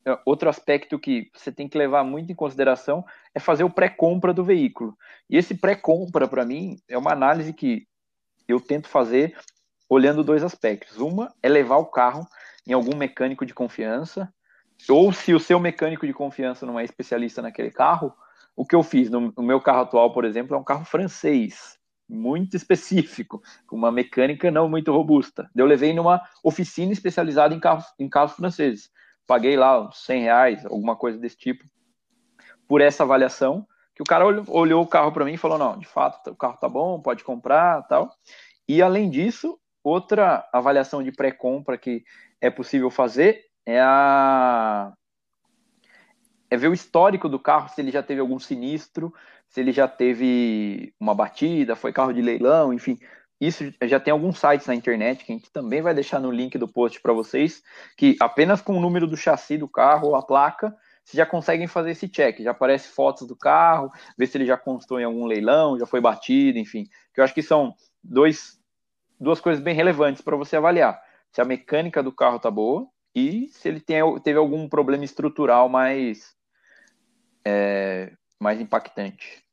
é, 0.06 0.18
outro 0.26 0.50
aspecto 0.50 1.00
que 1.00 1.30
você 1.34 1.52
tem 1.52 1.68
que 1.68 1.78
levar 1.78 2.04
muito 2.04 2.32
em 2.32 2.36
consideração 2.36 3.06
é 3.34 3.40
fazer 3.40 3.64
o 3.64 3.70
pré-compra 3.70 4.34
do 4.34 4.44
veículo. 4.44 4.98
E 5.30 5.38
esse 5.38 5.56
pré-compra, 5.56 6.28
para 6.28 6.46
mim, 6.46 6.78
é 6.90 6.98
uma 6.98 7.12
análise 7.12 7.54
que 7.54 7.88
eu 8.48 8.60
tento 8.60 8.90
fazer 8.90 9.38
olhando 9.90 10.24
dois 10.24 10.44
aspectos. 10.44 10.98
Uma 10.98 11.34
é 11.42 11.48
levar 11.48 11.78
o 11.78 11.86
carro 11.86 12.28
em 12.68 12.74
algum 12.74 12.96
mecânico 12.96 13.46
de 13.46 13.54
confiança, 13.54 14.34
ou 14.90 15.14
se 15.14 15.34
o 15.34 15.40
seu 15.40 15.60
mecânico 15.60 16.06
de 16.06 16.14
confiança 16.14 16.66
não 16.66 16.80
é 16.80 16.84
especialista 16.84 17.42
naquele 17.42 17.72
carro, 17.72 18.14
o 18.56 18.66
que 18.66 18.76
eu 18.76 18.84
fiz 18.84 19.10
no, 19.10 19.34
no 19.36 19.44
meu 19.44 19.60
carro 19.62 19.82
atual, 19.82 20.14
por 20.14 20.26
exemplo, 20.26 20.56
é 20.56 20.60
um 20.60 20.64
carro 20.64 20.86
francês, 20.86 21.78
muito 22.08 22.56
específico, 22.56 23.42
com 23.68 23.76
uma 23.76 23.92
mecânica 23.92 24.52
não 24.52 24.70
muito 24.70 24.92
robusta. 24.92 25.50
Eu 25.56 25.66
levei 25.66 25.94
numa 25.94 26.22
oficina 26.44 26.92
especializada 26.92 27.54
em 27.54 27.60
carros, 27.60 27.86
em 28.00 28.10
carros 28.10 28.34
franceses. 28.34 28.92
Paguei 29.26 29.56
lá 29.56 29.88
uns 29.88 30.04
100 30.06 30.22
reais, 30.22 30.66
alguma 30.66 30.96
coisa 30.96 31.18
desse 31.18 31.38
tipo, 31.38 31.64
por 32.68 32.82
essa 32.82 33.04
avaliação, 33.04 33.66
que 33.96 34.02
o 34.02 34.06
cara 34.06 34.26
olhou, 34.26 34.44
olhou 34.48 34.84
o 34.84 34.88
carro 34.88 35.12
para 35.12 35.26
mim 35.26 35.34
e 35.34 35.38
falou, 35.38 35.58
não, 35.58 35.78
de 35.78 35.86
fato, 35.86 36.32
o 36.32 36.36
carro 36.36 36.58
tá 36.58 36.68
bom, 36.68 37.00
pode 37.02 37.24
comprar, 37.24 37.84
tal. 37.84 38.12
E 38.68 38.82
além 38.82 39.10
disso, 39.10 39.60
outra 39.84 40.48
avaliação 40.52 41.04
de 41.04 41.12
pré-compra 41.12 41.78
que 41.78 42.04
é 42.42 42.50
possível 42.50 42.90
fazer 42.90 43.46
é 43.66 43.80
a 43.80 44.94
é 46.54 46.58
ver 46.58 46.68
o 46.68 46.74
histórico 46.74 47.28
do 47.28 47.40
carro, 47.40 47.68
se 47.70 47.82
ele 47.82 47.90
já 47.90 48.04
teve 48.04 48.22
algum 48.22 48.38
sinistro, 48.38 49.12
se 49.48 49.60
ele 49.60 49.72
já 49.72 49.88
teve 49.88 50.94
uma 51.00 51.16
batida, 51.16 51.76
foi 51.76 51.92
carro 51.92 52.14
de 52.14 52.22
leilão, 52.22 52.72
enfim. 52.72 53.00
Isso 53.42 53.74
já 53.82 54.00
tem 54.00 54.12
alguns 54.12 54.38
sites 54.38 54.68
na 54.68 54.76
internet 54.76 55.26
que 55.26 55.32
a 55.32 55.36
gente 55.36 55.52
também 55.52 55.82
vai 55.82 55.96
deixar 55.96 56.20
no 56.20 56.30
link 56.30 56.56
do 56.60 56.68
post 56.68 57.02
para 57.02 57.12
vocês, 57.12 57.64
que 57.98 58.16
apenas 58.20 58.62
com 58.62 58.78
o 58.78 58.80
número 58.80 59.08
do 59.08 59.18
chassi 59.18 59.58
do 59.58 59.68
carro 59.68 60.10
ou 60.10 60.16
a 60.16 60.22
placa, 60.22 60.70
vocês 61.04 61.18
já 61.18 61.26
conseguem 61.26 61.66
fazer 61.66 61.90
esse 61.90 62.08
check. 62.08 62.40
Já 62.40 62.52
aparece 62.52 62.90
fotos 62.90 63.28
do 63.28 63.36
carro, 63.36 63.92
ver 64.16 64.28
se 64.28 64.38
ele 64.38 64.46
já 64.46 64.56
constou 64.56 65.00
em 65.00 65.06
algum 65.06 65.26
leilão, 65.26 65.80
já 65.80 65.88
foi 65.88 66.00
batido, 66.00 66.60
enfim. 66.60 66.86
Que 67.16 67.20
eu 67.20 67.24
acho 67.24 67.34
que 67.34 67.42
são 67.42 67.74
dois, 68.04 68.60
duas 69.20 69.42
coisas 69.42 69.62
bem 69.64 69.74
relevantes 69.74 70.22
para 70.22 70.38
você 70.38 70.56
avaliar 70.56 71.02
se 71.32 71.42
a 71.42 71.46
mecânica 71.46 72.04
do 72.04 72.12
carro 72.12 72.38
tá 72.38 72.52
boa 72.52 72.88
e 73.16 73.48
se 73.50 73.68
ele 73.68 73.80
tem, 73.80 74.00
teve 74.22 74.38
algum 74.38 74.68
problema 74.68 75.04
estrutural 75.04 75.70
mais, 75.70 76.36
é, 77.46 78.12
mais 78.40 78.60
impactante. 78.60 79.44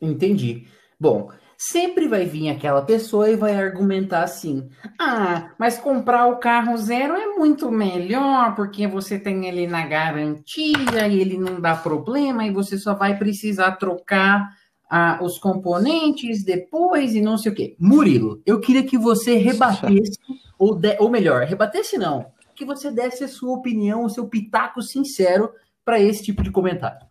Entendi. 0.00 0.66
Bom, 0.98 1.30
sempre 1.56 2.08
vai 2.08 2.24
vir 2.24 2.48
aquela 2.48 2.82
pessoa 2.82 3.28
e 3.30 3.36
vai 3.36 3.54
argumentar 3.54 4.22
assim: 4.22 4.68
ah, 4.98 5.52
mas 5.58 5.78
comprar 5.78 6.26
o 6.26 6.38
carro 6.38 6.76
zero 6.78 7.14
é 7.14 7.26
muito 7.36 7.70
melhor 7.70 8.54
porque 8.54 8.86
você 8.86 9.18
tem 9.18 9.46
ele 9.46 9.66
na 9.66 9.86
garantia 9.86 11.06
e 11.08 11.20
ele 11.20 11.36
não 11.36 11.60
dá 11.60 11.74
problema 11.74 12.46
e 12.46 12.50
você 12.50 12.78
só 12.78 12.94
vai 12.94 13.18
precisar 13.18 13.72
trocar 13.72 14.48
ah, 14.90 15.18
os 15.22 15.38
componentes 15.38 16.42
depois 16.42 17.14
e 17.14 17.20
não 17.20 17.36
sei 17.36 17.52
o 17.52 17.54
quê. 17.54 17.76
Murilo, 17.78 18.42
eu 18.46 18.58
queria 18.58 18.82
que 18.82 18.96
você 18.96 19.36
rebatesse, 19.36 20.18
ou, 20.58 20.74
de, 20.74 20.96
ou 20.98 21.10
melhor, 21.10 21.44
rebatesse 21.44 21.98
não, 21.98 22.26
que 22.56 22.64
você 22.64 22.90
desse 22.90 23.22
a 23.22 23.28
sua 23.28 23.52
opinião, 23.52 24.04
o 24.04 24.10
seu 24.10 24.26
pitaco 24.26 24.82
sincero 24.82 25.50
para 25.84 26.00
esse 26.00 26.22
tipo 26.22 26.42
de 26.42 26.50
comentário. 26.50 27.06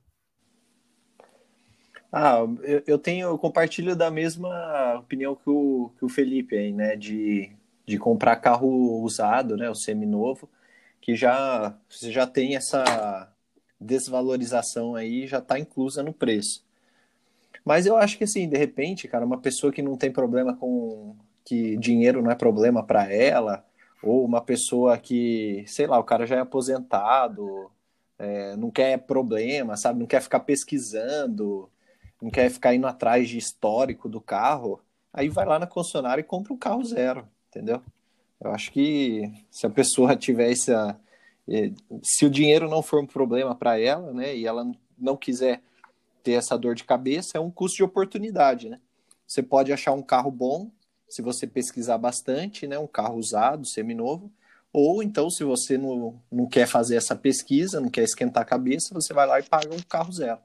Ah, 2.12 2.40
eu, 2.64 2.84
eu 2.88 2.98
tenho, 2.98 3.28
eu 3.28 3.38
compartilho 3.38 3.96
da 3.96 4.10
mesma 4.10 4.96
opinião 5.00 5.36
que 5.36 5.50
o, 5.50 5.92
que 5.98 6.06
o 6.06 6.10
Felipe 6.10 6.58
aí, 6.58 6.72
né, 6.74 6.96
de, 6.96 7.52
de 7.86 7.98
comprar 8.00 8.38
carro 8.38 9.02
usado, 9.04 9.56
né, 9.56 9.70
o 9.70 9.76
seminovo, 9.76 10.50
que 11.00 11.16
já, 11.16 11.78
você 11.88 12.12
já 12.12 12.26
tem 12.26 12.56
essa 12.56 13.32
desvalorização 13.80 14.96
aí, 14.96 15.28
já 15.28 15.38
está 15.40 15.60
inclusa 15.60 16.02
no 16.04 16.14
preço. 16.14 16.66
Mas 17.64 17.86
eu 17.86 17.96
acho 17.98 18.18
que 18.18 18.24
assim, 18.24 18.50
de 18.50 18.58
repente, 18.58 19.08
cara, 19.08 19.26
uma 19.26 19.40
pessoa 19.40 19.72
que 19.72 19.82
não 19.82 19.96
tem 19.98 20.12
problema 20.12 20.56
com 20.56 21.16
que 21.46 21.78
dinheiro 21.78 22.22
não 22.22 22.32
é 22.32 22.36
problema 22.36 22.84
para 22.84 23.12
ela, 23.12 23.66
ou 24.04 24.26
uma 24.26 24.42
pessoa 24.42 24.98
que, 24.98 25.64
sei 25.68 25.88
lá, 25.88 26.00
o 26.00 26.04
cara 26.04 26.26
já 26.26 26.38
é 26.38 26.40
aposentado, 26.40 27.72
é, 28.20 28.56
não 28.58 28.70
quer 28.70 29.00
problema, 29.00 29.78
sabe, 29.78 30.00
não 30.00 30.06
quer 30.06 30.22
ficar 30.22 30.42
pesquisando, 30.42 31.70
não 32.22 32.30
quer 32.30 32.52
ficar 32.52 32.76
indo 32.76 32.86
atrás 32.86 33.30
de 33.30 33.38
histórico 33.38 34.10
do 34.10 34.20
carro, 34.20 34.82
aí 35.14 35.30
vai 35.30 35.46
lá 35.46 35.58
na 35.58 35.66
concessionária 35.66 36.22
e 36.22 36.26
compra 36.26 36.54
um 36.54 36.58
carro 36.58 36.84
zero, 36.84 37.26
entendeu? 37.48 37.82
Eu 38.42 38.52
acho 38.52 38.72
que 38.72 39.32
se 39.50 39.66
a 39.66 39.70
pessoa 39.70 40.16
tiver 40.16 40.52
essa. 40.52 41.00
Eh, 41.48 41.72
se 42.04 42.26
o 42.26 42.30
dinheiro 42.30 42.70
não 42.70 42.82
for 42.82 43.02
um 43.02 43.08
problema 43.08 43.56
para 43.56 43.80
ela, 43.80 44.14
né, 44.14 44.36
e 44.36 44.46
ela 44.46 44.70
não 44.98 45.18
quiser 45.18 45.62
ter 46.22 46.34
essa 46.34 46.58
dor 46.58 46.76
de 46.76 46.84
cabeça, 46.84 47.38
é 47.38 47.42
um 47.42 47.50
custo 47.50 47.78
de 47.78 47.84
oportunidade, 47.84 48.70
né? 48.70 48.80
Você 49.26 49.42
pode 49.42 49.72
achar 49.72 49.94
um 49.94 50.02
carro 50.02 50.32
bom 50.32 50.70
se 51.08 51.22
você 51.22 51.48
pesquisar 51.48 51.98
bastante, 51.98 52.68
né, 52.68 52.78
um 52.78 52.88
carro 52.88 53.18
usado, 53.18 53.66
seminovo, 53.66 54.32
ou 54.72 55.02
então, 55.02 55.30
se 55.30 55.44
você 55.44 55.78
não, 55.78 56.22
não 56.32 56.48
quer 56.48 56.68
fazer 56.68 56.96
essa 56.96 57.16
pesquisa, 57.16 57.80
não 57.80 57.90
quer 57.90 58.04
esquentar 58.04 58.44
a 58.44 58.46
cabeça, 58.46 58.94
você 58.94 59.14
vai 59.14 59.26
lá 59.26 59.40
e 59.40 59.44
paga 59.44 59.74
um 59.74 59.82
carro 59.82 60.12
zero. 60.12 60.40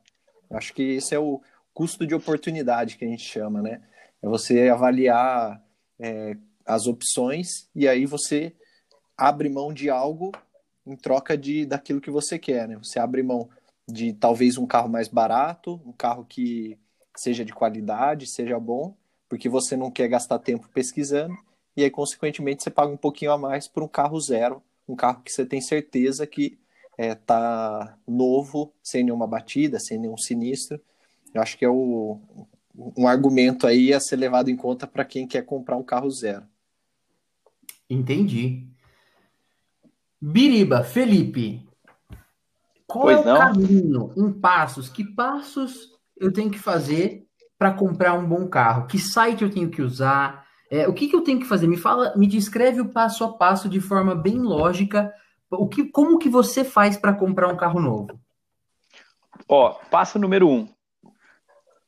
Acho 0.51 0.73
que 0.73 0.83
esse 0.83 1.15
é 1.15 1.19
o, 1.19 1.41
custo 1.75 2.07
de 2.07 2.15
oportunidade 2.15 2.97
que 2.97 3.05
a 3.05 3.09
gente 3.09 3.25
chama, 3.25 3.61
né? 3.61 3.83
É 4.23 4.29
você 4.29 4.69
avaliar 4.69 5.61
é, 5.99 6.37
as 6.65 6.87
opções 6.87 7.69
e 7.75 7.89
aí 7.89 8.07
você 8.07 8.55
abre 9.19 9.49
mão 9.49 9.75
de 9.75 9.91
algo 9.91 10.33
em 10.87 10.97
troca 10.97 11.37
de 11.37 11.67
daquilo 11.67 12.01
que 12.01 12.11
você 12.11 12.39
quer, 12.39 12.69
né? 12.69 12.77
Você 12.77 12.99
abre 12.99 13.23
mão 13.23 13.51
de 13.87 14.13
talvez 14.15 14.57
um 14.57 14.67
carro 14.67 14.89
mais 14.89 15.09
barato, 15.09 15.83
um 15.85 15.93
carro 15.93 16.25
que 16.25 16.79
seja 17.17 17.45
de 17.45 17.53
qualidade, 17.53 18.27
seja 18.27 18.59
bom, 18.59 18.97
porque 19.29 19.49
você 19.49 19.77
não 19.77 19.91
quer 19.91 20.09
gastar 20.09 20.39
tempo 20.39 20.69
pesquisando 20.73 21.37
e 21.77 21.83
aí 21.83 21.91
consequentemente 21.91 22.63
você 22.63 22.71
paga 22.71 22.93
um 22.93 22.97
pouquinho 22.97 23.33
a 23.33 23.39
mais 23.39 23.69
por 23.69 23.83
um 23.83 23.89
carro 23.89 24.21
zero, 24.21 24.63
um 24.89 24.95
carro 24.97 25.23
que 25.23 25.33
você 25.33 25.45
tem 25.45 25.61
certeza 25.61 26.27
que 26.27 26.59
é, 26.97 27.15
tá 27.15 27.99
novo, 28.07 28.73
sem 28.83 29.03
nenhuma 29.03 29.27
batida, 29.27 29.79
sem 29.81 29.99
nenhum 29.99 30.17
sinistro 30.17 30.81
eu 31.35 31.43
acho 31.43 31.59
que 31.59 31.65
é 31.65 31.69
o, 31.69 32.21
um 32.97 33.09
argumento 33.09 33.67
aí 33.67 33.93
a 33.93 33.99
ser 33.99 34.17
levado 34.17 34.49
em 34.49 34.57
conta 34.57 34.87
para 34.87 35.05
quem 35.05 35.27
quer 35.27 35.43
comprar 35.43 35.77
um 35.77 35.83
carro 35.83 36.09
zero. 36.09 36.45
Entendi. 37.91 38.69
Biriba, 40.21 40.85
Felipe, 40.85 41.69
qual 42.87 43.07
pois 43.07 43.19
é 43.19 43.21
o 43.21 43.25
não? 43.25 43.39
caminho 43.39 44.13
em 44.17 44.33
passos? 44.33 44.89
Que 44.89 45.05
passos 45.05 45.93
eu 46.17 46.33
tenho 46.33 46.51
que 46.51 46.59
fazer 46.59 47.27
para 47.59 47.75
comprar 47.75 48.15
um 48.15 48.27
bom 48.27 48.49
carro? 48.49 48.87
Que 48.87 48.99
site 48.99 49.43
eu 49.43 49.51
tenho 49.51 49.71
que 49.71 49.83
usar? 49.83 50.44
É, 50.75 50.89
o 50.89 50.93
que, 50.93 51.07
que 51.07 51.15
eu 51.15 51.23
tenho 51.23 51.39
que 51.39 51.47
fazer? 51.47 51.69
Me 51.69 51.77
fala, 51.77 52.13
me 52.17 52.27
descreve 52.27 52.81
o 52.81 52.89
passo 52.89 53.23
a 53.23 53.33
passo 53.33 53.69
de 53.69 53.81
forma 53.81 54.13
bem 54.13 54.41
lógica. 54.41 55.15
O 55.49 55.69
que, 55.69 55.85
como 55.85 56.19
que 56.19 56.29
você 56.29 56.65
faz 56.65 56.97
para 56.97 57.15
comprar 57.15 57.47
um 57.47 57.57
carro 57.57 57.79
novo? 57.79 58.19
Ó, 59.49 59.71
passo 59.89 60.19
número 60.19 60.49
um: 60.49 60.69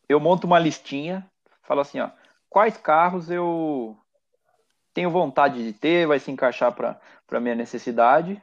eu 0.09 0.21
monto 0.21 0.47
uma 0.47 0.61
listinha, 0.61 1.29
falo 1.65 1.81
assim, 1.81 1.99
ó, 1.99 2.11
quais 2.49 2.77
carros 2.77 3.29
eu 3.29 3.99
tenho 4.95 5.11
vontade 5.11 5.65
de 5.65 5.73
ter, 5.73 6.07
vai 6.07 6.21
se 6.21 6.31
encaixar 6.31 6.73
para 6.73 7.41
minha 7.41 7.57
necessidade. 7.57 8.41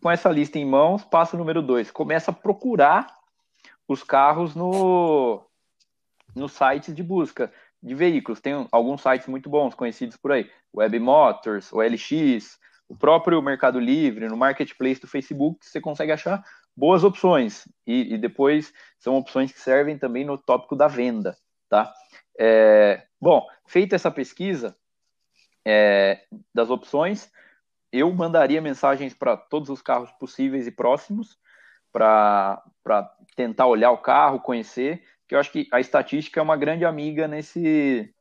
Com 0.00 0.08
essa 0.08 0.30
lista 0.30 0.60
em 0.60 0.64
mãos, 0.64 1.02
passo 1.02 1.36
número 1.36 1.60
dois, 1.60 1.90
começa 1.90 2.30
a 2.30 2.34
procurar 2.34 3.12
os 3.88 4.04
carros 4.04 4.54
no 4.54 5.42
nos 6.36 6.52
sites 6.52 6.94
de 6.94 7.02
busca 7.02 7.50
de 7.82 7.94
veículos. 7.94 8.40
Tem 8.40 8.66
alguns 8.72 9.02
sites 9.02 9.26
muito 9.26 9.48
bons, 9.48 9.74
conhecidos 9.74 10.16
por 10.16 10.32
aí, 10.32 10.50
Web 10.74 10.98
Motors, 10.98 11.72
o 11.72 11.80
LX, 11.80 12.58
o 12.88 12.96
próprio 12.96 13.42
Mercado 13.42 13.80
Livre, 13.80 14.28
no 14.28 14.36
Marketplace 14.36 15.00
do 15.00 15.08
Facebook, 15.08 15.64
você 15.64 15.80
consegue 15.80 16.12
achar 16.12 16.44
boas 16.76 17.04
opções. 17.04 17.66
E, 17.86 18.14
e, 18.14 18.18
depois 18.18 18.72
são 18.98 19.16
opções 19.16 19.52
que 19.52 19.60
servem 19.60 19.98
também 19.98 20.24
no 20.24 20.38
tópico 20.38 20.76
da 20.76 20.86
venda, 20.86 21.36
tá? 21.68 21.92
É, 22.38 23.06
bom, 23.20 23.46
feita 23.66 23.96
essa 23.96 24.10
pesquisa 24.10 24.76
é, 25.64 26.24
das 26.54 26.70
opções, 26.70 27.30
eu 27.90 28.12
mandaria 28.12 28.60
mensagens 28.60 29.14
para 29.14 29.36
todos 29.36 29.70
os 29.70 29.80
carros 29.80 30.10
possíveis 30.12 30.66
e 30.66 30.70
próximos 30.70 31.38
para 31.92 32.62
tentar 33.34 33.66
olhar 33.66 33.90
o 33.90 33.98
carro, 33.98 34.40
conhecer, 34.40 35.02
que 35.26 35.34
eu 35.34 35.38
acho 35.38 35.50
que 35.50 35.68
a 35.72 35.80
estatística 35.80 36.40
é 36.40 36.42
uma 36.42 36.56
grande 36.56 36.84
amiga 36.84 37.26
nesse, 37.26 38.12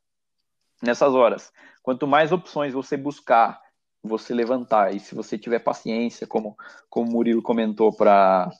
nessas 0.81 1.13
horas. 1.13 1.51
Quanto 1.83 2.07
mais 2.07 2.31
opções 2.31 2.73
você 2.73 2.97
buscar 2.97 3.59
você 4.07 4.33
levantar. 4.33 4.95
E 4.95 4.99
se 4.99 5.15
você 5.15 5.37
tiver 5.37 5.59
paciência, 5.59 6.27
como, 6.27 6.55
como 6.89 7.09
o 7.09 7.11
Murilo 7.11 7.41
comentou, 7.41 7.91
para 7.91 8.51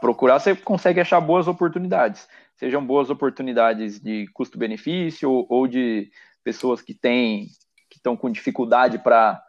procurar, 0.00 0.38
você 0.38 0.54
consegue 0.54 1.00
achar 1.00 1.20
boas 1.20 1.48
oportunidades. 1.48 2.28
Sejam 2.56 2.84
boas 2.84 3.10
oportunidades 3.10 4.00
de 4.00 4.26
custo-benefício 4.32 5.30
ou, 5.30 5.46
ou 5.48 5.66
de 5.66 6.10
pessoas 6.42 6.80
que 6.80 6.94
têm 6.94 7.48
que 7.90 7.96
estão 7.96 8.16
com 8.16 8.30
dificuldade 8.30 8.98
para 8.98 9.42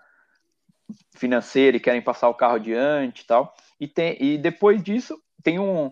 financeira 1.15 1.77
e 1.77 1.79
querem 1.79 2.01
passar 2.01 2.29
o 2.29 2.33
carro 2.33 2.55
adiante 2.55 3.21
e 3.21 3.25
tal. 3.25 3.53
E, 3.79 3.87
tem, 3.87 4.17
e 4.19 4.37
depois 4.37 4.81
disso, 4.81 5.19
tem 5.43 5.59
um. 5.59 5.91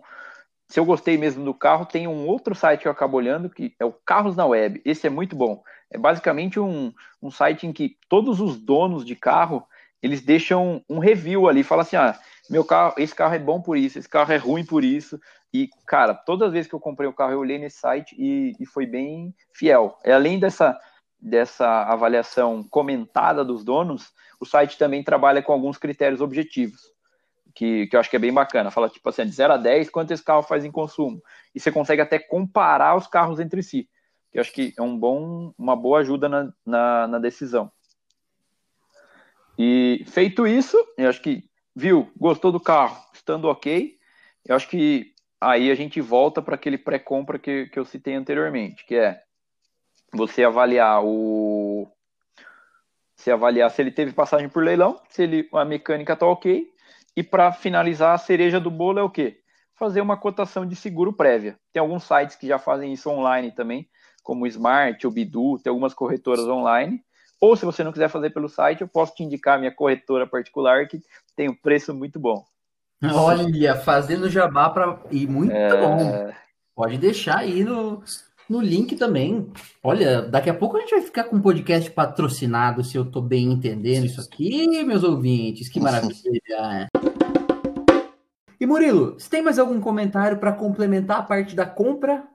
Se 0.67 0.79
eu 0.79 0.85
gostei 0.85 1.17
mesmo 1.17 1.45
do 1.45 1.53
carro, 1.53 1.85
tem 1.85 2.07
um 2.07 2.27
outro 2.27 2.53
site 2.53 2.81
que 2.81 2.87
eu 2.87 2.91
acabo 2.91 3.17
olhando, 3.17 3.49
que 3.49 3.73
é 3.79 3.85
o 3.85 3.93
Carros 3.93 4.35
na 4.35 4.45
Web. 4.45 4.81
Esse 4.83 5.07
é 5.07 5.09
muito 5.09 5.35
bom. 5.35 5.63
É 5.89 5.97
basicamente 5.97 6.59
um, 6.59 6.93
um 7.21 7.31
site 7.31 7.65
em 7.65 7.71
que 7.71 7.97
todos 8.09 8.41
os 8.41 8.57
donos 8.57 9.05
de 9.05 9.15
carro 9.15 9.65
eles 10.01 10.21
deixam 10.21 10.83
um 10.89 10.99
review 10.99 11.47
ali, 11.47 11.63
fala 11.63 11.81
assim, 11.81 11.95
ah, 11.95 12.17
meu 12.49 12.63
carro, 12.63 12.93
esse 12.97 13.15
carro 13.15 13.33
é 13.33 13.39
bom 13.39 13.61
por 13.61 13.77
isso, 13.77 13.97
esse 13.97 14.07
carro 14.07 14.31
é 14.31 14.37
ruim 14.37 14.65
por 14.65 14.83
isso. 14.83 15.19
E, 15.53 15.69
cara, 15.87 16.13
todas 16.13 16.47
as 16.47 16.53
vezes 16.53 16.69
que 16.69 16.75
eu 16.75 16.79
comprei 16.79 17.09
o 17.09 17.13
carro, 17.13 17.31
eu 17.31 17.39
olhei 17.39 17.57
nesse 17.57 17.79
site 17.79 18.15
e, 18.17 18.53
e 18.59 18.65
foi 18.65 18.85
bem 18.85 19.33
fiel. 19.53 19.97
E 20.05 20.11
além 20.11 20.39
dessa, 20.39 20.77
dessa 21.19 21.83
avaliação 21.83 22.63
comentada 22.69 23.43
dos 23.43 23.63
donos, 23.63 24.11
o 24.39 24.45
site 24.45 24.77
também 24.77 25.03
trabalha 25.03 25.41
com 25.41 25.51
alguns 25.51 25.77
critérios 25.77 26.21
objetivos, 26.21 26.81
que, 27.57 27.87
que 27.87 27.95
eu 27.95 27.99
acho 27.99 28.09
que 28.09 28.15
é 28.15 28.19
bem 28.19 28.33
bacana. 28.33 28.71
Fala, 28.71 28.89
tipo 28.89 29.07
assim, 29.09 29.25
de 29.25 29.31
0 29.31 29.53
a 29.53 29.57
10, 29.57 29.89
quanto 29.89 30.11
esse 30.11 30.23
carro 30.23 30.43
faz 30.43 30.63
em 30.63 30.71
consumo? 30.71 31.21
E 31.53 31.59
você 31.59 31.71
consegue 31.71 32.01
até 32.01 32.19
comparar 32.19 32.95
os 32.95 33.07
carros 33.07 33.39
entre 33.39 33.63
si 33.63 33.89
que 34.31 34.37
eu 34.37 34.41
acho 34.41 34.51
que 34.51 34.73
é 34.77 34.81
um 34.81 34.97
bom, 34.97 35.53
uma 35.57 35.75
boa 35.75 35.99
ajuda 35.99 36.27
na, 36.29 36.53
na, 36.65 37.07
na 37.07 37.19
decisão. 37.19 37.71
E 39.57 40.03
feito 40.07 40.45
isso, 40.45 40.77
eu 40.97 41.09
acho 41.09 41.21
que, 41.21 41.49
viu, 41.75 42.11
gostou 42.15 42.51
do 42.51 42.59
carro, 42.59 43.03
estando 43.13 43.47
ok, 43.47 43.97
eu 44.45 44.55
acho 44.55 44.69
que 44.69 45.13
aí 45.41 45.71
a 45.71 45.75
gente 45.75 45.99
volta 45.99 46.41
para 46.41 46.55
aquele 46.55 46.77
pré-compra 46.77 47.39
que, 47.39 47.65
que 47.67 47.79
eu 47.79 47.85
citei 47.85 48.13
anteriormente, 48.13 48.85
que 48.85 48.95
é 48.95 49.21
você 50.13 50.43
avaliar 50.43 51.03
o. 51.03 51.91
Se 53.15 53.31
avaliar 53.31 53.71
se 53.71 53.81
ele 53.81 53.91
teve 53.91 54.13
passagem 54.13 54.47
por 54.47 54.63
leilão, 54.63 55.01
se 55.09 55.23
ele, 55.23 55.49
a 55.51 55.65
mecânica 55.65 56.13
está 56.13 56.27
ok, 56.27 56.71
e 57.17 57.23
para 57.23 57.51
finalizar, 57.51 58.13
a 58.13 58.17
cereja 58.19 58.59
do 58.59 58.69
bolo 58.69 58.99
é 58.99 59.01
o 59.01 59.09
quê? 59.09 59.39
Fazer 59.73 60.01
uma 60.01 60.15
cotação 60.15 60.63
de 60.67 60.75
seguro 60.75 61.11
prévia. 61.11 61.57
Tem 61.73 61.81
alguns 61.81 62.03
sites 62.03 62.35
que 62.35 62.45
já 62.45 62.59
fazem 62.59 62.93
isso 62.93 63.09
online 63.09 63.51
também, 63.51 63.89
como 64.21 64.43
o 64.43 64.47
Smart, 64.47 65.07
o 65.07 65.09
Bidu, 65.09 65.57
tem 65.57 65.71
algumas 65.71 65.95
corretoras 65.95 66.45
online. 66.45 67.01
Ou 67.41 67.55
se 67.55 67.65
você 67.65 67.83
não 67.83 67.91
quiser 67.91 68.07
fazer 68.07 68.29
pelo 68.29 68.47
site, 68.47 68.81
eu 68.81 68.87
posso 68.87 69.15
te 69.15 69.23
indicar 69.23 69.55
a 69.55 69.57
minha 69.57 69.71
corretora 69.71 70.27
particular 70.27 70.87
que 70.87 70.99
tem 71.35 71.49
um 71.49 71.55
preço 71.55 71.91
muito 71.91 72.19
bom. 72.19 72.45
Olha, 73.03 73.73
fazendo 73.73 74.29
jabá 74.29 74.69
para 74.69 74.99
e 75.09 75.25
muito 75.25 75.53
é... 75.53 75.75
bom. 75.75 76.31
Pode 76.75 76.99
deixar 76.99 77.39
aí 77.39 77.63
no, 77.63 78.03
no 78.47 78.61
link 78.61 78.95
também. 78.95 79.51
Olha, 79.83 80.21
daqui 80.21 80.51
a 80.51 80.53
pouco 80.53 80.77
a 80.77 80.81
gente 80.81 80.91
vai 80.91 81.01
ficar 81.01 81.23
com 81.23 81.35
um 81.35 81.41
podcast 81.41 81.89
patrocinado, 81.89 82.83
se 82.83 82.95
eu 82.95 83.03
estou 83.03 83.23
bem 83.23 83.51
entendendo 83.51 84.05
isso 84.05 84.21
aqui, 84.21 84.67
meus 84.83 85.03
ouvintes. 85.03 85.67
Que 85.67 85.79
maravilha. 85.79 86.87
E 88.59 88.65
Murilo, 88.65 89.13
você 89.13 89.29
tem 89.29 89.41
mais 89.41 89.59
algum 89.59 89.79
comentário 89.79 90.39
para 90.39 90.51
complementar 90.51 91.19
a 91.19 91.23
parte 91.23 91.55
da 91.55 91.65
compra 91.65 92.27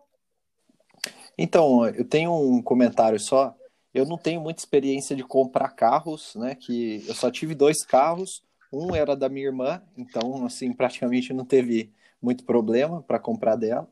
Então, 1.36 1.86
eu 1.88 2.04
tenho 2.04 2.32
um 2.32 2.62
comentário 2.62 3.18
só. 3.18 3.54
Eu 3.92 4.06
não 4.06 4.16
tenho 4.16 4.40
muita 4.40 4.60
experiência 4.60 5.14
de 5.16 5.22
comprar 5.24 5.70
carros, 5.70 6.34
né? 6.36 6.54
Que 6.54 7.04
eu 7.06 7.14
só 7.14 7.30
tive 7.30 7.54
dois 7.54 7.84
carros. 7.84 8.42
Um 8.72 8.94
era 8.94 9.14
da 9.14 9.28
minha 9.28 9.46
irmã, 9.46 9.82
então, 9.98 10.46
assim, 10.46 10.72
praticamente 10.72 11.32
não 11.34 11.44
teve 11.44 11.92
muito 12.22 12.44
problema 12.44 13.02
para 13.02 13.18
comprar 13.18 13.56
dela. 13.56 13.86